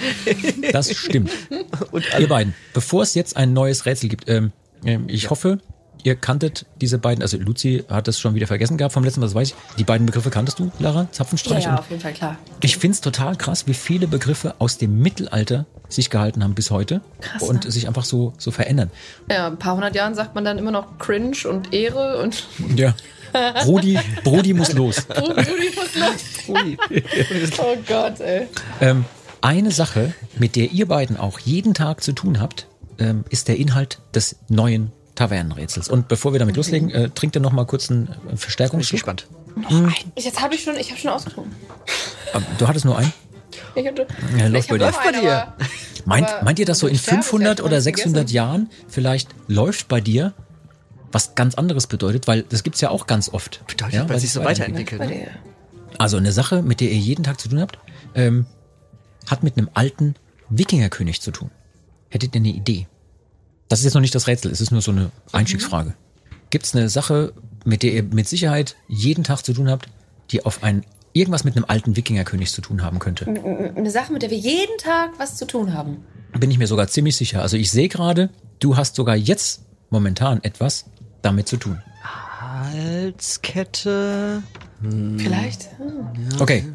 [0.72, 1.32] das stimmt.
[1.92, 4.54] und Ihr beiden, bevor es jetzt ein neues Rätsel gibt, ähm,
[4.86, 5.60] ähm, ich hoffe,
[6.04, 9.28] ihr kanntet diese beiden, also Luzi hat das schon wieder vergessen gehabt vom letzten Mal,
[9.28, 9.56] das weiß ich.
[9.78, 11.02] Die beiden Begriffe kanntest du, Lara?
[11.02, 12.38] Ja, Zapfenstreich ja, und auf jeden Fall klar.
[12.62, 17.02] Ich find's total krass, wie viele Begriffe aus dem Mittelalter sich gehalten haben bis heute
[17.22, 17.72] Krass, und ne?
[17.72, 18.92] sich einfach so, so verändern.
[19.32, 22.94] Ja, ein paar hundert Jahren sagt man dann immer noch Cringe und Ehre und Ja.
[23.64, 25.06] Brody, Brody muss los.
[25.16, 26.48] oh, Rudi muss los.
[27.60, 28.48] Oh Gott, ey.
[28.82, 29.06] Ähm,
[29.42, 32.68] eine Sache, mit der ihr beiden auch jeden Tag zu tun habt,
[33.00, 35.90] ähm, ist der Inhalt des neuen Tavernenrätsels.
[35.90, 38.40] Und bevor wir damit loslegen, äh, trinkt ihr noch mal kurz einen äh, bin ich
[38.40, 38.98] Verstärkungsschluck.
[39.00, 39.28] gespannt.
[40.16, 41.54] Jetzt habe ich schon, ich habe schon ausgetrunken.
[42.58, 43.12] Du hattest nur einen?
[43.76, 44.08] Ich hatte,
[44.38, 44.86] Ja, läuft bei dir.
[44.86, 45.42] noch Läuft bei dir.
[45.44, 45.56] aber-
[46.06, 48.14] Meint, Aber meint ihr, dass so in mit Sterben 500 ist ja oder schon 600
[48.22, 48.36] gegessen.
[48.36, 50.34] Jahren vielleicht läuft bei dir
[51.12, 52.28] was ganz anderes bedeutet?
[52.28, 53.66] Weil das gibt's ja auch ganz oft.
[53.68, 55.00] Bedeutet, ja, weil sich so weiterentwickelt.
[55.00, 55.28] Bei Ne?
[55.98, 57.80] Also eine Sache, mit der ihr jeden Tag zu tun habt,
[58.14, 58.46] ähm,
[59.28, 60.16] hat mit einem alten
[60.50, 61.50] Wikingerkönig zu tun.
[62.10, 62.88] Hättet ihr eine Idee?
[63.68, 65.94] Das ist jetzt noch nicht das Rätsel, es ist nur so eine Einstiegsfrage.
[66.50, 67.34] Gibt's eine Sache,
[67.66, 69.90] mit der ihr mit Sicherheit jeden Tag zu tun habt,
[70.32, 73.26] die auf ein irgendwas mit einem alten Wikingerkönig zu tun haben könnte?
[73.28, 76.06] Eine Sache, mit der wir jeden Tag was zu tun haben.
[76.38, 77.42] Bin ich mir sogar ziemlich sicher.
[77.42, 80.86] Also ich sehe gerade, du hast sogar jetzt momentan etwas
[81.22, 81.82] damit zu tun.
[82.72, 84.44] Halskette.
[84.82, 85.70] Vielleicht?
[85.78, 86.40] Hm.
[86.40, 86.66] Okay.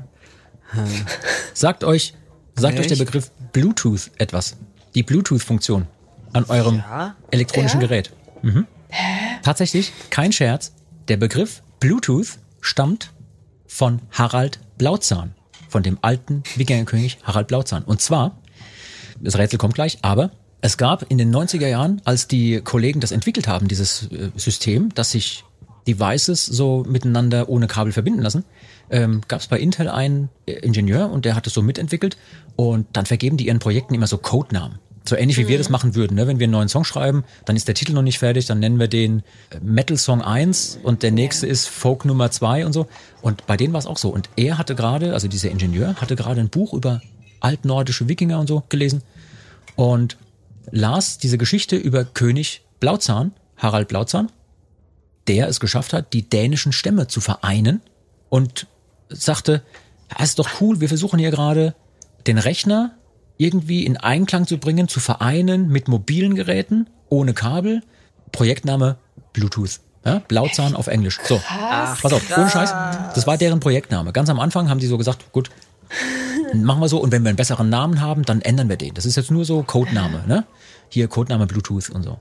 [1.55, 2.14] Sagt euch,
[2.57, 3.07] sagt euch der Echt?
[3.07, 4.57] Begriff Bluetooth etwas.
[4.95, 5.86] Die Bluetooth-Funktion
[6.32, 7.14] an eurem Ja.
[7.30, 7.86] elektronischen Ja?
[7.86, 8.12] Gerät.
[8.42, 8.66] Mhm.
[9.42, 10.72] Tatsächlich, kein Scherz.
[11.08, 13.10] Der Begriff Bluetooth stammt
[13.66, 15.34] von Harald Blauzahn,
[15.68, 17.82] von dem alten Wikingerkönig Harald Blauzahn.
[17.82, 18.38] Und zwar,
[19.20, 20.30] das Rätsel kommt gleich, aber
[20.60, 24.94] es gab in den 90er Jahren, als die Kollegen das entwickelt haben, dieses äh, System,
[24.94, 25.44] dass sich
[25.88, 28.44] Devices so miteinander ohne Kabel verbinden lassen,
[28.90, 32.16] ähm, gab es bei Intel einen äh, Ingenieur und der hat es so mitentwickelt
[32.54, 34.78] und dann vergeben die ihren Projekten immer so Codenamen.
[35.05, 36.26] So ähnlich wie wir das machen würden, ne?
[36.26, 38.78] wenn wir einen neuen Song schreiben, dann ist der Titel noch nicht fertig, dann nennen
[38.78, 42.86] wir den äh, Metal Song 1 und der nächste ist Folk Nummer 2 und so.
[43.20, 44.11] Und bei denen war es auch so.
[44.11, 47.03] Und er hatte gerade, also dieser Ingenieur, hatte gerade ein Buch über
[47.40, 49.03] altnordische Wikinger und so gelesen
[49.74, 50.16] und
[50.70, 54.30] las diese Geschichte über König Blauzahn, Harald Blauzahn,
[55.28, 57.80] der es geschafft hat, die dänischen Stämme zu vereinen
[58.28, 58.66] und
[59.09, 59.62] sagte,
[60.11, 61.74] ja, ist doch cool, wir versuchen hier gerade
[62.26, 62.96] den Rechner
[63.43, 67.82] irgendwie in Einklang zu bringen, zu vereinen mit mobilen Geräten, ohne Kabel.
[68.30, 68.97] Projektname
[69.32, 69.80] Bluetooth.
[70.05, 71.20] Ja, Blauzahn auf Englisch.
[71.22, 72.72] So, pass auf, ohne Scheiß.
[73.14, 74.12] Das war deren Projektname.
[74.12, 75.51] Ganz am Anfang haben die so gesagt, gut,
[76.55, 77.01] machen wir so.
[77.01, 78.95] Und wenn wir einen besseren Namen haben, dann ändern wir den.
[78.95, 80.45] Das ist jetzt nur so Codename, ne?
[80.88, 82.18] Hier Codename Bluetooth und so.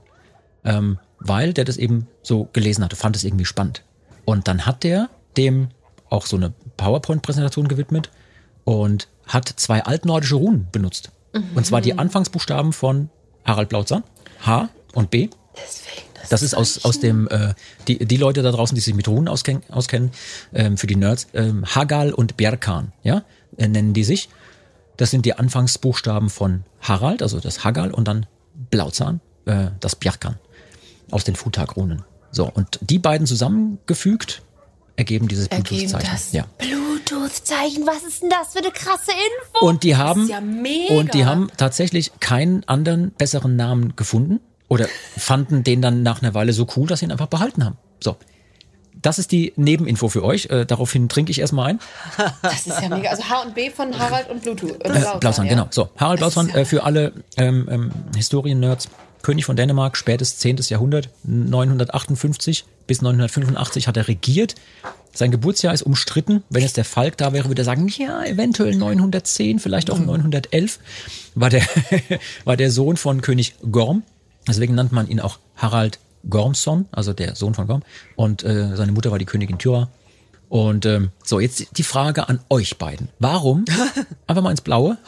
[0.64, 3.82] Ähm, weil der das eben so gelesen hatte, fand es irgendwie spannend.
[4.24, 5.68] Und dann hat der dem
[6.08, 8.10] auch so eine PowerPoint-Präsentation gewidmet
[8.64, 11.10] und hat zwei altnordische Runen benutzt.
[11.54, 13.08] Und zwar die Anfangsbuchstaben von
[13.44, 14.04] Harald Blauzahn,
[14.44, 15.28] H und B.
[15.56, 17.54] Deswegen, das, Das ist aus, aus dem, äh,
[17.88, 20.10] die, die Leute da draußen, die sich mit Runen auskennen, auskennen
[20.52, 23.24] ähm, für die Nerds, ähm, Hagal und Berkan, ja,
[23.56, 24.28] äh, nennen die sich.
[24.96, 28.26] Das sind die Anfangsbuchstaben von Harald, also das Hagal und dann
[28.70, 30.38] Blauzahn, äh, das Bjarkan,
[31.10, 32.02] aus den Futag-Runen.
[32.30, 34.42] So, und die beiden zusammengefügt
[34.96, 36.16] ergeben dieses Bluetooth-Zeichen.
[36.32, 36.44] Ja.
[36.58, 39.66] Bluetooth-Zeichen, was ist denn das für eine krasse Info?
[39.66, 40.94] Und die haben, ja mega.
[40.94, 44.86] und die haben tatsächlich keinen anderen besseren Namen gefunden oder
[45.16, 47.76] fanden den dann nach einer Weile so cool, dass sie ihn einfach behalten haben.
[48.00, 48.16] So.
[49.00, 50.46] Das ist die Nebeninfo für euch.
[50.46, 51.80] Äh, daraufhin trinke ich erstmal ein.
[52.42, 53.10] Das ist ja mega.
[53.10, 54.80] Also H und B von Harald und Bluetooth.
[54.84, 55.66] Äh, Äh, Blauzahn, genau.
[55.70, 58.88] So, Harald ja- äh, für alle ähm, ähm, Historien-Nerds,
[59.22, 60.56] König von Dänemark, spätes 10.
[60.68, 64.54] Jahrhundert, 958 bis 985 hat er regiert.
[65.14, 66.42] Sein Geburtsjahr ist umstritten.
[66.48, 70.78] Wenn es der Falk da wäre, würde er sagen, ja, eventuell 910, vielleicht auch 911.
[71.34, 71.62] War der,
[72.44, 74.02] war der Sohn von König Gorm.
[74.48, 75.98] Deswegen nannte man ihn auch Harald
[76.28, 77.82] Gormson, also der Sohn von Gorm.
[78.16, 79.88] Und äh, seine Mutter war die Königin Thyra.
[80.48, 83.08] Und ähm, so, jetzt die Frage an euch beiden.
[83.18, 83.64] Warum,
[84.26, 84.98] einfach mal ins Blaue,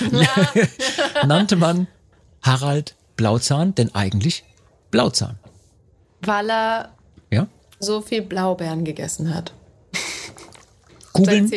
[1.26, 1.86] nannte man
[2.42, 4.44] Harald Blauzahn denn eigentlich
[4.90, 5.38] Blauzahn?
[6.22, 6.88] Weil er
[7.30, 7.48] Ja?
[7.78, 9.52] so viel Blaubeeren gegessen hat.
[11.12, 11.50] Googeln.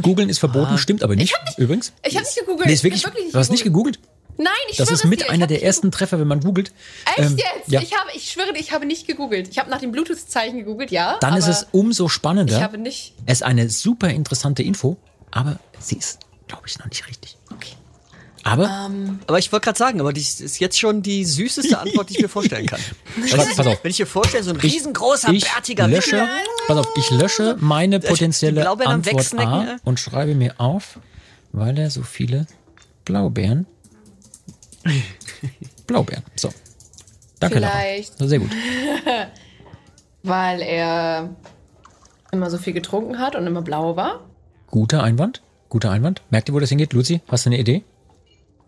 [0.00, 1.34] Googeln ist verboten, stimmt aber nicht.
[1.58, 1.92] übrigens.
[2.06, 2.66] Ich habe nicht gegoogelt.
[2.68, 3.98] Nee, ist Ich hab wirklich, wirklich nicht du hast nicht gegoogelt.
[4.38, 5.24] Nein, ich Das schwöre ist es mit dir.
[5.26, 6.72] Ich einer der nicht ersten Treffer, wenn man googelt.
[7.04, 7.68] Echt Ähm, jetzt?
[7.68, 7.82] Ja.
[7.82, 9.48] Ich habe, ich schwöre, dir, ich habe nicht gegoogelt.
[9.48, 11.18] Ich habe nach dem Bluetooth-Zeichen gegoogelt, ja.
[11.20, 12.56] Dann ist es umso spannender.
[12.56, 13.12] Ich habe nicht.
[13.26, 14.96] Es ist eine super interessante Info,
[15.30, 17.36] aber sie ist, glaube ich, noch nicht richtig.
[18.44, 18.90] Aber
[19.26, 22.22] Aber ich wollte gerade sagen, aber das ist jetzt schon die süßeste Antwort, die ich
[22.22, 22.80] mir vorstellen kann.
[23.30, 23.82] pass, pass auf.
[23.82, 26.28] Wenn ich mir vorstelle, so ein riesengroßer, Ich bärtiger lösche,
[26.66, 29.76] pass auf, ich lösche meine Die potenzielle Antwort A äh?
[29.84, 30.98] und schreibe mir auf,
[31.52, 32.46] weil er so viele
[33.06, 33.66] Blaubeeren.
[35.86, 36.22] Blaubeeren.
[36.36, 36.52] So.
[37.40, 37.72] Danke, Lara.
[37.78, 38.18] Vielleicht.
[38.18, 38.50] Sehr gut.
[40.22, 41.36] Weil er
[42.32, 44.20] immer so viel getrunken hat und immer blau war.
[44.70, 45.42] Guter Einwand.
[45.68, 46.22] Guter Einwand.
[46.30, 46.94] Merkt ihr, wo das hingeht?
[46.94, 47.84] Luzi, hast du eine Idee?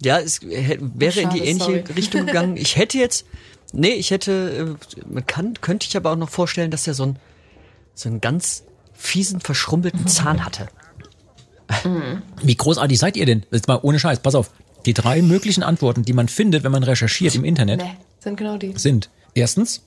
[0.02, 1.84] Ja, es wäre in die Schade, ähnliche sorry.
[1.96, 2.56] Richtung gegangen.
[2.56, 3.26] Ich hätte jetzt,
[3.72, 7.04] nee, ich hätte, äh, man kann, könnte ich aber auch noch vorstellen, dass er so
[7.04, 7.18] einen,
[7.94, 10.68] so einen ganz fiesen, verschrumpelten Zahn hatte.
[12.42, 13.44] Wie großartig seid ihr denn?
[13.50, 14.50] Jetzt mal ohne Scheiß, pass auf.
[14.84, 18.56] Die drei möglichen Antworten, die man findet, wenn man recherchiert im Internet, Ne, sind genau
[18.56, 18.72] die.
[18.78, 19.82] sind erstens,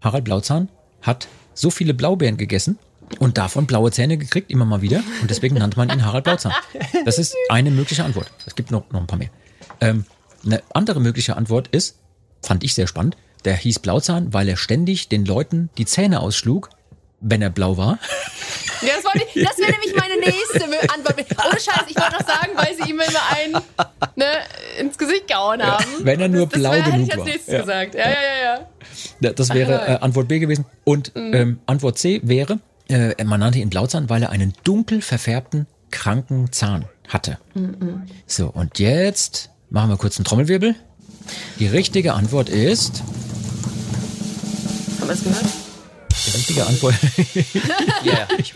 [0.00, 0.70] Harald Blauzahn
[1.02, 2.78] hat so viele Blaubeeren gegessen
[3.18, 5.02] und davon blaue Zähne gekriegt, immer mal wieder.
[5.20, 6.52] Und deswegen nannte man ihn Harald Blauzahn.
[7.04, 8.30] Das ist eine mögliche Antwort.
[8.46, 9.30] Es gibt noch, noch ein paar mehr.
[9.80, 10.04] Ähm,
[10.44, 11.96] eine andere mögliche Antwort ist,
[12.42, 16.70] fand ich sehr spannend, der hieß Blauzahn, weil er ständig den Leuten die Zähne ausschlug,
[17.20, 17.98] wenn er blau war.
[18.82, 21.16] Ja, das, wollte ich- das wäre nämlich meine nächste Antwort.
[21.46, 23.52] Ohne Scheiß, ich wollte noch sagen, weil sie ihm immer einen
[24.16, 24.24] ne,
[24.78, 25.84] ins Gesicht gehauen haben.
[26.00, 27.24] wenn er nur das, blau das wär, genug hätte ich war.
[27.26, 27.60] als nächstes Ja.
[27.60, 27.94] gesagt.
[27.94, 28.66] Ja, ja, ja, ja.
[29.20, 30.64] Ja, Das wäre äh, Antwort B gewesen.
[30.84, 32.58] Und ähm, Antwort C wäre,
[32.90, 37.38] äh, man nannte ihn Blauzahn, weil er einen dunkel verfärbten, kranken Zahn hatte.
[38.26, 40.74] So, und jetzt machen wir kurz einen Trommelwirbel.
[41.58, 43.02] Die richtige Antwort ist,
[45.00, 45.44] Haben wir es gehört?
[46.26, 46.94] die richtige Antwort,
[48.04, 48.54] Ja, ich,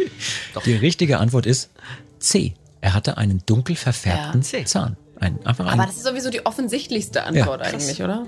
[0.64, 1.70] die richtige Antwort ist
[2.18, 2.54] C.
[2.80, 4.64] Er hatte einen dunkel verfärbten Ja.
[4.66, 4.96] Zahn.
[5.20, 8.26] Ein, einfach Aber ein, das ist sowieso die offensichtlichste Antwort Ja, eigentlich, oder?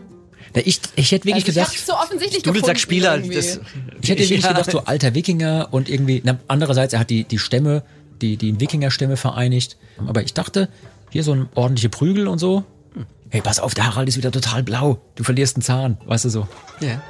[0.55, 3.61] Ich, ich hätte wirklich Also ich gedacht, hab's so offensichtlich Spieler, das,
[4.03, 4.49] Ich hätte wirklich Ja.
[4.53, 7.83] gedacht, so alter Wikinger und irgendwie, na, andererseits, er hat die, die Stämme,
[8.23, 9.77] die, die Wikinger-Stämme vereinigt.
[10.07, 10.69] Aber ich dachte,
[11.11, 12.65] hier so ein ordentliche Prügel und so.
[13.31, 14.99] Hey, pass auf, der Harald ist wieder total blau.
[15.17, 16.49] Du verlierst einen Zahn, weißt du so.
[16.81, 17.03] ja.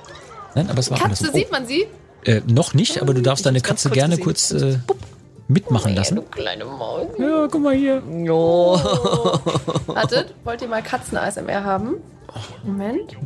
[0.54, 1.34] Nein, aber es war Katze, andersrum.
[1.40, 1.84] sieht man sie?
[2.26, 4.24] Oh, äh, noch nicht, aber du darfst deine hab's ganz Katze kurz gerne gesehen.
[4.24, 4.78] kurz äh,
[5.48, 6.14] mitmachen Ja, lassen.
[6.16, 7.06] du kleine Maus.
[7.18, 8.02] Ja, guck mal hier.
[8.30, 8.78] Oh.
[9.86, 11.96] Wartet, wollt ihr mal Katzen-ASMR haben?
[12.64, 13.16] Moment,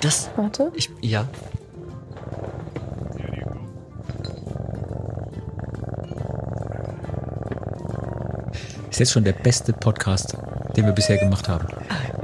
[0.00, 0.70] Das, warte.
[0.74, 1.26] ich, ja.
[8.90, 10.36] Ist jetzt schon der beste Podcast,
[10.76, 11.66] den wir bisher gemacht haben.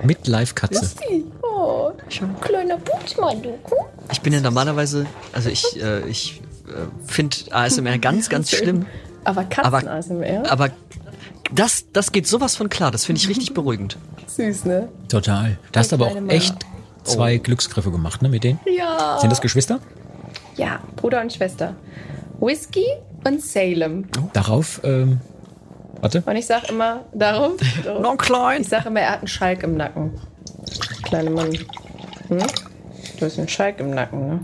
[0.02, 0.90] Mit Live-Katze.
[1.42, 1.92] Oh,
[2.40, 3.50] kleiner Putschmann, du.
[4.12, 6.72] Ich bin ja normalerweise, also ich, äh, ich äh,
[7.06, 8.86] finde ASMR ganz, ganz schlimm.
[9.24, 10.50] Aber Aber- Katzen-ASMR?
[10.50, 10.70] Aber
[11.54, 12.90] das, das geht sowas von klar.
[12.90, 13.96] Das finde ich richtig beruhigend.
[14.26, 14.88] Süß, ne?
[15.08, 15.58] Total.
[15.72, 16.54] Da hast du aber auch echt
[17.04, 18.60] zwei Glücksgriffe gemacht, ne, mit denen.
[18.66, 19.18] Ja.
[19.20, 19.80] Sind das Geschwister?
[20.56, 21.74] Ja, Bruder und Schwester.
[22.40, 22.84] Whisky
[23.24, 24.06] und Salem.
[24.32, 25.20] Darauf, ähm,
[26.00, 26.22] warte.
[26.26, 27.52] Und ich sag immer, darum,
[27.84, 28.62] darum Noch klein.
[28.62, 30.12] ich sag immer, er hat einen Schalk im Nacken.
[31.04, 31.52] Kleiner Mann.
[32.28, 32.38] Hm?
[33.18, 34.40] Du hast einen Schalk im Nacken, ne?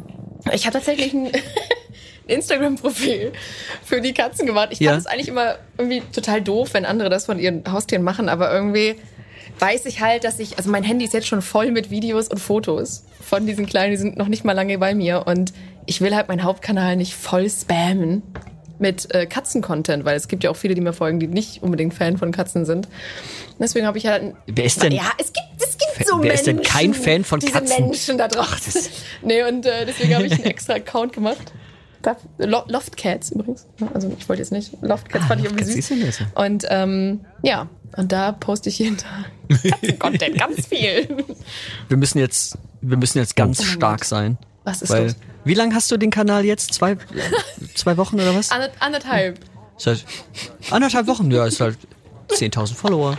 [0.52, 1.30] Ich habe tatsächlich ein
[2.30, 3.32] Instagram-Profil
[3.84, 4.68] für die Katzen gemacht.
[4.72, 4.90] Ich Ja.
[4.92, 8.52] fand es eigentlich immer irgendwie total doof, wenn andere das von ihren Haustieren machen, aber
[8.52, 8.96] irgendwie
[9.58, 12.38] weiß ich halt, dass ich, also mein Handy ist jetzt schon voll mit Videos und
[12.38, 15.52] Fotos von diesen Kleinen, die sind noch nicht mal lange bei mir und
[15.86, 18.22] ich will halt meinen Hauptkanal nicht voll spammen
[18.78, 21.92] mit äh, Katzen-Content, weil es gibt ja auch viele, die mir folgen, die nicht unbedingt
[21.92, 22.88] Fan von Katzen sind.
[23.58, 26.34] Deswegen habe ich halt Wer ist denn- Ja, es gibt, es gibt so wer Menschen.
[26.34, 27.84] ist denn kein Fan von diese Katzen?
[27.84, 28.80] Menschen da draußen.
[29.22, 31.52] nee, und äh, deswegen habe ich einen extra Account gemacht.
[32.38, 33.66] Lo Loft Cats übrigens.
[33.94, 34.72] Also ich wollte jetzt nicht.
[34.82, 35.92] Loft Cats fand ich irgendwie süß.
[36.06, 36.18] das?
[36.34, 41.24] Und ähm, ja, und da poste ich jeden Tag Katzen-Content, ganz viel.
[41.88, 44.38] Wir müssen jetzt, wir müssen jetzt ganz stark sein.
[44.64, 45.16] Was ist Weil, los?
[45.44, 46.72] wie lange hast du den Kanal jetzt?
[46.74, 46.96] Zwei,
[47.74, 48.50] zwei Wochen oder was?
[48.50, 49.38] Ander, anderthalb.
[49.76, 50.04] Ist halt
[50.70, 51.76] anderthalb Wochen, ja, ist halt
[52.28, 53.18] 10.000 Follower.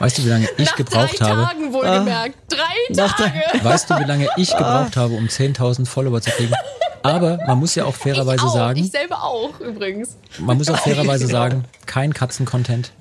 [0.00, 1.42] Weißt du, wie lange ich Nach gebraucht drei habe?
[1.44, 2.34] Tagen wohlgemerkt.
[2.48, 3.64] Drei Nach drei- Tage.
[3.64, 6.52] Weißt du, wie lange ich gebraucht habe, um 10.000 Follower zu kriegen?
[7.02, 10.16] Aber man muss ja auch fairerweise ich auch, sagen, Ich selber auch übrigens.
[10.38, 12.92] man muss auch fairerweise sagen, kein Katzen-Content.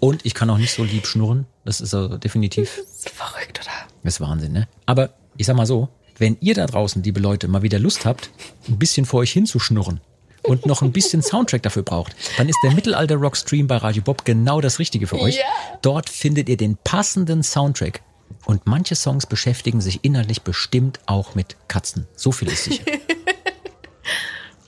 [0.00, 1.46] Und ich kann auch nicht so lieb schnurren.
[1.64, 3.70] Das ist also definitiv, Das ist verrückt, oder?
[4.02, 4.68] das ist Wahnsinn, ne?
[4.84, 5.88] Aber ich sag mal so,
[6.18, 8.30] wenn ihr da draußen, liebe Leute, mal wieder Lust habt,
[8.68, 10.00] ein bisschen vor euch hinzuschnurren
[10.42, 14.60] und noch ein bisschen Soundtrack dafür braucht, dann ist der Mittelalter-Rock-Stream bei Radio Bob genau
[14.60, 15.36] das Richtige für euch.
[15.36, 15.42] Ja.
[15.82, 18.02] Dort findet ihr den passenden Soundtrack.
[18.44, 22.06] Und manche Songs beschäftigen sich inhaltlich bestimmt auch mit Katzen.
[22.16, 22.84] So viel ist sicher.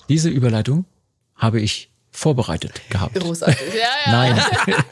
[0.09, 0.85] Diese Überleitung
[1.37, 3.15] habe ich vorbereitet gehabt.
[3.15, 3.59] Großartig.
[3.75, 4.13] Ja, ja.
[4.13, 4.43] Nein.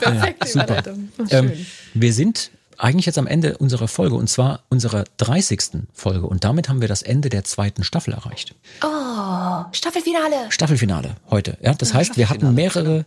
[0.00, 0.64] Perfekte Super.
[0.64, 1.08] Überleitung.
[1.16, 1.28] Schön.
[1.52, 5.88] Ähm, wir sind eigentlich jetzt am Ende unserer Folge und zwar unserer 30.
[5.92, 8.54] Folge und damit haben wir das Ende der zweiten Staffel erreicht.
[8.82, 10.50] oh, Staffelfinale.
[10.50, 11.58] Staffelfinale heute.
[11.60, 13.04] Ja, das heißt, wir hatten mehrere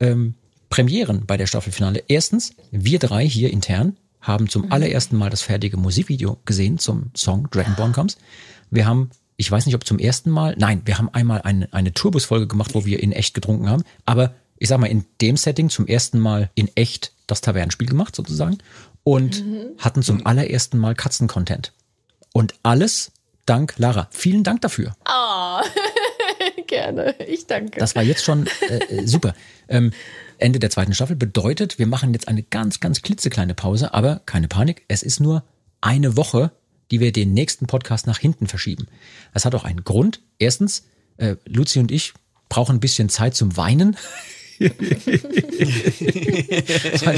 [0.00, 0.34] ähm,
[0.68, 2.02] Premieren bei der Staffelfinale.
[2.08, 7.48] Erstens, wir drei hier intern haben zum allerersten Mal das fertige Musikvideo gesehen zum Song
[7.50, 8.16] Dragonborn Comes.
[8.70, 11.92] Wir haben, ich weiß nicht, ob zum ersten Mal, nein, wir haben einmal eine, eine
[11.92, 15.68] Tourbus-Folge gemacht, wo wir in echt getrunken haben, aber ich sag mal, in dem Setting
[15.68, 18.58] zum ersten Mal in echt das Tavernenspiel gemacht, sozusagen,
[19.02, 19.44] und
[19.78, 21.72] hatten zum allerersten Mal Katzen-Content.
[22.32, 23.12] Und alles
[23.46, 24.08] dank Lara.
[24.10, 24.96] Vielen Dank dafür.
[25.08, 25.60] Oh,
[26.66, 27.14] gerne.
[27.26, 27.78] Ich danke.
[27.78, 29.34] Das war jetzt schon äh, äh, super.
[29.68, 29.92] Ähm,
[30.38, 34.48] Ende der zweiten Staffel bedeutet, wir machen jetzt eine ganz, ganz klitzekleine Pause, aber keine
[34.48, 35.44] Panik, es ist nur
[35.80, 36.50] eine Woche,
[36.90, 38.86] die wir den nächsten Podcast nach hinten verschieben.
[39.32, 40.20] Das hat auch einen Grund.
[40.38, 40.84] Erstens,
[41.16, 42.14] äh, Luzi und ich
[42.48, 43.96] brauchen ein bisschen Zeit zum Weinen.
[44.58, 44.70] Weil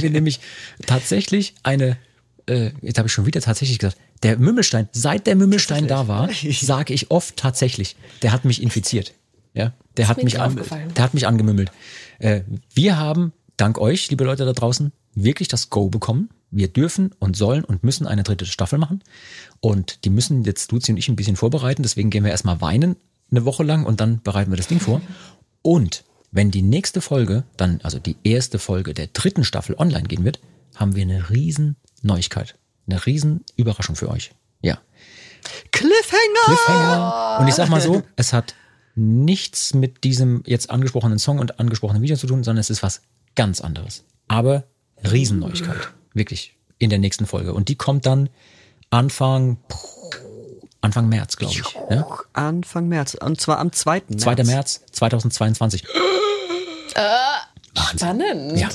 [0.03, 0.41] wir nämlich
[0.87, 1.99] tatsächlich eine,
[2.47, 6.31] äh, jetzt habe ich schon wieder tatsächlich gesagt, der Mümmelstein, seit der Mümmelstein da war,
[6.33, 9.13] sage ich oft tatsächlich, der hat mich infiziert.
[9.53, 10.61] Ja, der hat mich, an,
[10.95, 11.71] der hat mich angemümmelt.
[12.19, 12.43] Äh,
[12.75, 16.29] wir haben, dank euch, liebe Leute da draußen, wirklich das Go bekommen.
[16.51, 19.03] Wir dürfen und sollen und müssen eine dritte Staffel machen.
[19.61, 21.83] Und die müssen jetzt Luzi und ich ein bisschen vorbereiten.
[21.83, 22.97] Deswegen gehen wir erstmal weinen
[23.31, 25.01] eine Woche lang und dann bereiten wir das Ding vor.
[25.63, 30.25] Und wenn die nächste Folge, dann, also die erste Folge der dritten Staffel online gehen
[30.25, 30.41] wird,
[30.75, 32.57] haben wir eine riesen Neuigkeit.
[32.87, 34.33] Eine riesen Überraschung für euch.
[34.61, 34.79] Ja.
[35.73, 36.45] Cliffhanger!
[36.45, 37.39] Cliffhanger.
[37.41, 38.55] Und ich sag mal so, es hat
[38.95, 43.03] nichts mit diesem jetzt angesprochenen Song und angesprochenen Video zu tun, sondern es ist was
[43.35, 44.05] ganz anderes.
[44.29, 44.65] Aber
[45.05, 45.93] Riesenneuigkeit.
[46.17, 46.57] Wirklich.
[46.79, 47.53] In der nächsten Folge.
[47.53, 48.31] Und die kommt dann
[48.91, 49.59] Anfang,
[50.81, 51.63] Anfang März, glaube ich.
[51.91, 52.07] Ja?
[52.33, 53.15] Anfang März.
[53.15, 54.03] Und zwar am 2.
[54.09, 54.23] März.
[54.23, 54.45] 2.
[54.45, 55.85] März 2022.
[57.95, 58.59] Spannend.
[58.59, 58.71] Ja.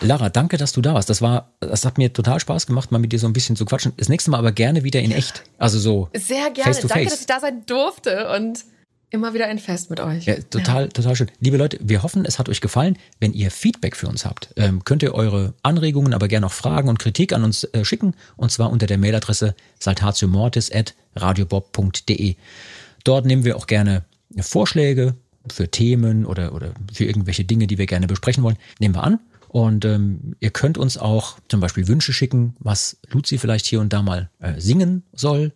[0.00, 1.08] Lara, danke, dass du da warst.
[1.08, 3.64] Das war, das hat mir total Spaß gemacht, mal mit dir so ein bisschen zu
[3.64, 3.92] quatschen.
[3.96, 5.44] Das nächste Mal aber gerne wieder in echt.
[5.58, 6.08] Also so.
[6.12, 6.72] Sehr gerne.
[6.74, 7.12] Face to Danke, face.
[7.12, 8.64] dass ich da sein durfte und
[9.12, 10.24] immer wieder ein Fest mit euch.
[10.24, 11.30] Ja, total, total schön.
[11.38, 12.96] Liebe Leute, wir hoffen, es hat euch gefallen.
[13.20, 16.88] Wenn ihr Feedback für uns habt, ähm, könnt ihr eure Anregungen, aber gerne auch Fragen
[16.88, 18.14] und Kritik an uns äh, schicken.
[18.36, 22.36] Und zwar unter der Mailadresse saltatiomortis.radiobob.de.
[23.04, 24.04] Dort nehmen wir auch gerne
[24.40, 25.14] Vorschläge
[25.50, 28.56] für Themen oder, oder für irgendwelche Dinge, die wir gerne besprechen wollen.
[28.78, 29.18] Nehmen wir an.
[29.48, 33.92] Und ähm, ihr könnt uns auch zum Beispiel Wünsche schicken, was Luzi vielleicht hier und
[33.92, 35.52] da mal äh, singen soll.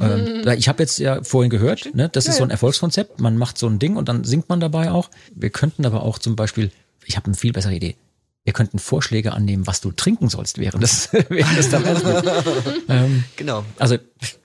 [0.00, 3.20] Ähm, weil ich habe jetzt ja vorhin gehört, ne, das ist so ein Erfolgskonzept.
[3.20, 5.10] Man macht so ein Ding und dann singt man dabei auch.
[5.34, 6.70] Wir könnten aber auch zum Beispiel,
[7.04, 7.96] ich habe eine viel bessere Idee.
[8.44, 11.72] Wir könnten Vorschläge annehmen, was du trinken sollst während des, während des
[12.88, 13.64] ähm, Genau.
[13.80, 13.96] also,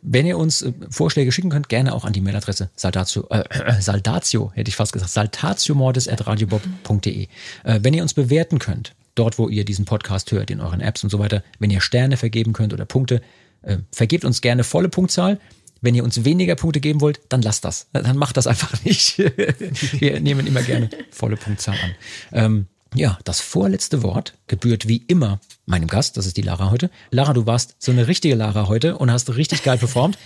[0.01, 3.79] wenn ihr uns äh, Vorschläge schicken könnt, gerne auch an die Mailadresse saldatio, äh, äh,
[3.79, 7.27] saldatio, hätte ich fast gesagt, saltatiomortis.radiobob.de.
[7.63, 11.03] Äh, wenn ihr uns bewerten könnt, dort, wo ihr diesen Podcast hört, in euren Apps
[11.03, 13.21] und so weiter, wenn ihr Sterne vergeben könnt oder Punkte,
[13.61, 15.39] äh, vergebt uns gerne volle Punktzahl.
[15.81, 17.87] Wenn ihr uns weniger Punkte geben wollt, dann lasst das.
[17.91, 19.17] Dann macht das einfach nicht.
[19.17, 21.95] Wir nehmen immer gerne volle Punktzahl an.
[22.31, 26.89] Ähm, ja, das vorletzte Wort gebührt wie immer meinem Gast, das ist die Lara heute.
[27.09, 30.17] Lara, du warst so eine richtige Lara heute und hast richtig geil performt.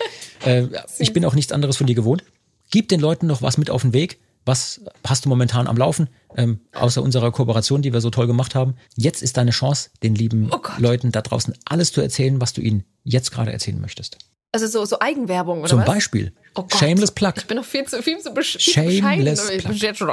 [0.43, 0.65] äh,
[0.99, 2.23] ich bin auch nichts anderes von dir gewohnt.
[2.71, 4.17] Gib den Leuten noch was mit auf den Weg.
[4.45, 8.53] Was hast du momentan am Laufen, ähm, außer unserer Kooperation, die wir so toll gemacht
[8.55, 8.75] haben?
[8.95, 10.59] Jetzt ist deine Chance, den lieben Oh.
[10.77, 14.17] Leuten da draußen alles zu erzählen, was du ihnen jetzt gerade erzählen möchtest.
[14.51, 15.85] Also so, so Eigenwerbung oder Zum was?
[15.85, 16.75] Beispiel Oh Gott.
[16.79, 17.33] Shameless Plug.
[17.35, 19.01] Ich bin noch viel zu, viel zu, besch zu bescheiden.
[19.01, 19.81] Shameless Ich bin Plug.
[19.87, 20.09] jetzt schon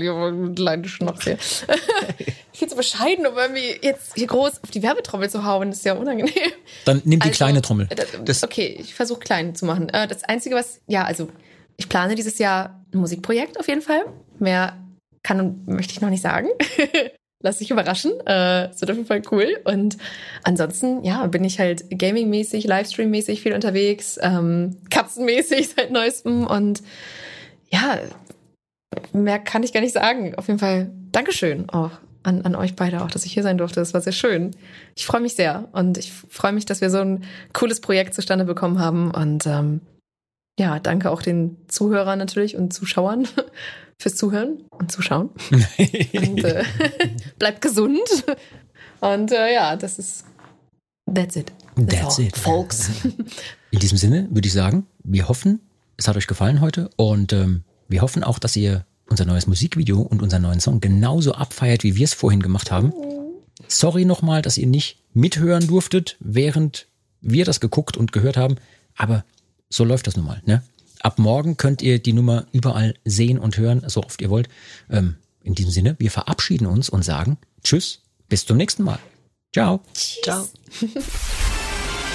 [0.00, 1.38] hier mit kleinen Schnaps hier.
[2.52, 5.68] viel zu bescheiden, um irgendwie jetzt hier groß auf die Werbetrommel zu hauen.
[5.70, 6.34] Das ist ja unangenehm.
[6.84, 7.86] Dann nimm die Also, kleine Trommel.
[7.88, 9.88] äh, Das, okay, ich versuche klein zu machen.
[9.88, 11.30] Äh, Das Einzige, was, ja, also
[11.78, 14.04] ich plane dieses Jahr ein Musikprojekt auf jeden Fall.
[14.38, 14.76] Mehr
[15.22, 16.48] kann und möchte ich noch nicht sagen.
[17.40, 18.12] Lass dich überraschen.
[18.26, 19.58] Äh, Es wird auf jeden Fall cool.
[19.64, 19.96] Und
[20.42, 26.46] ansonsten, ja, bin ich halt gaming-mäßig, Livestream-mäßig viel unterwegs, ähm, katzenmäßig seit neuestem.
[26.46, 26.82] Und
[27.70, 27.98] ja,
[29.12, 30.34] mehr kann ich gar nicht sagen.
[30.34, 31.92] Auf jeden Fall Dankeschön auch
[32.24, 33.78] an, an euch beide auch, dass ich hier sein durfte.
[33.78, 34.50] Das war sehr schön.
[34.96, 38.44] Ich freue mich sehr und ich freue mich, dass wir so ein cooles Projekt zustande
[38.44, 39.12] bekommen haben.
[39.12, 39.80] Und ähm,
[40.58, 43.26] ja, danke auch den Zuhörern natürlich und Zuschauern
[43.98, 45.30] fürs Zuhören und Zuschauen.
[45.78, 46.64] und äh,
[47.38, 48.00] bleibt gesund.
[49.00, 50.24] Und äh, ja, das ist
[51.12, 51.52] that's it.
[51.76, 52.36] That's all, it.
[52.36, 52.90] folks.
[53.70, 55.60] In diesem Sinne würde ich sagen, wir hoffen,
[55.96, 60.00] es hat euch gefallen heute und ähm, wir hoffen auch, dass ihr unser neues Musikvideo
[60.00, 62.92] und unseren neuen Song genauso abfeiert, wie wir es vorhin gemacht haben.
[63.68, 66.88] Sorry nochmal, dass ihr nicht mithören durftet, während
[67.20, 68.56] wir das geguckt und gehört haben,
[68.96, 69.24] aber
[69.70, 70.42] so läuft das nun mal.
[70.44, 70.62] Ne?
[71.00, 74.48] ab morgen könnt ihr die Nummer überall sehen und hören, so oft ihr wollt.
[74.90, 78.98] Ähm, in diesem Sinne, wir verabschieden uns und sagen Tschüss, bis zum nächsten Mal.
[79.52, 79.80] Ciao.
[80.22, 80.46] Ciao.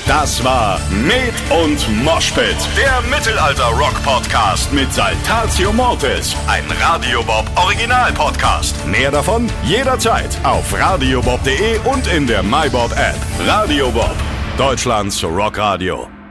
[0.05, 8.75] Das war Med und Moshpit, der Mittelalter-Rock-Podcast mit Saltatio Mortis, ein Radiobob Original-Podcast.
[8.85, 13.17] Mehr davon jederzeit auf radiobob.de und in der MyBob-App.
[13.47, 14.15] Radio Bob,
[14.57, 16.22] Deutschlands Rockradio.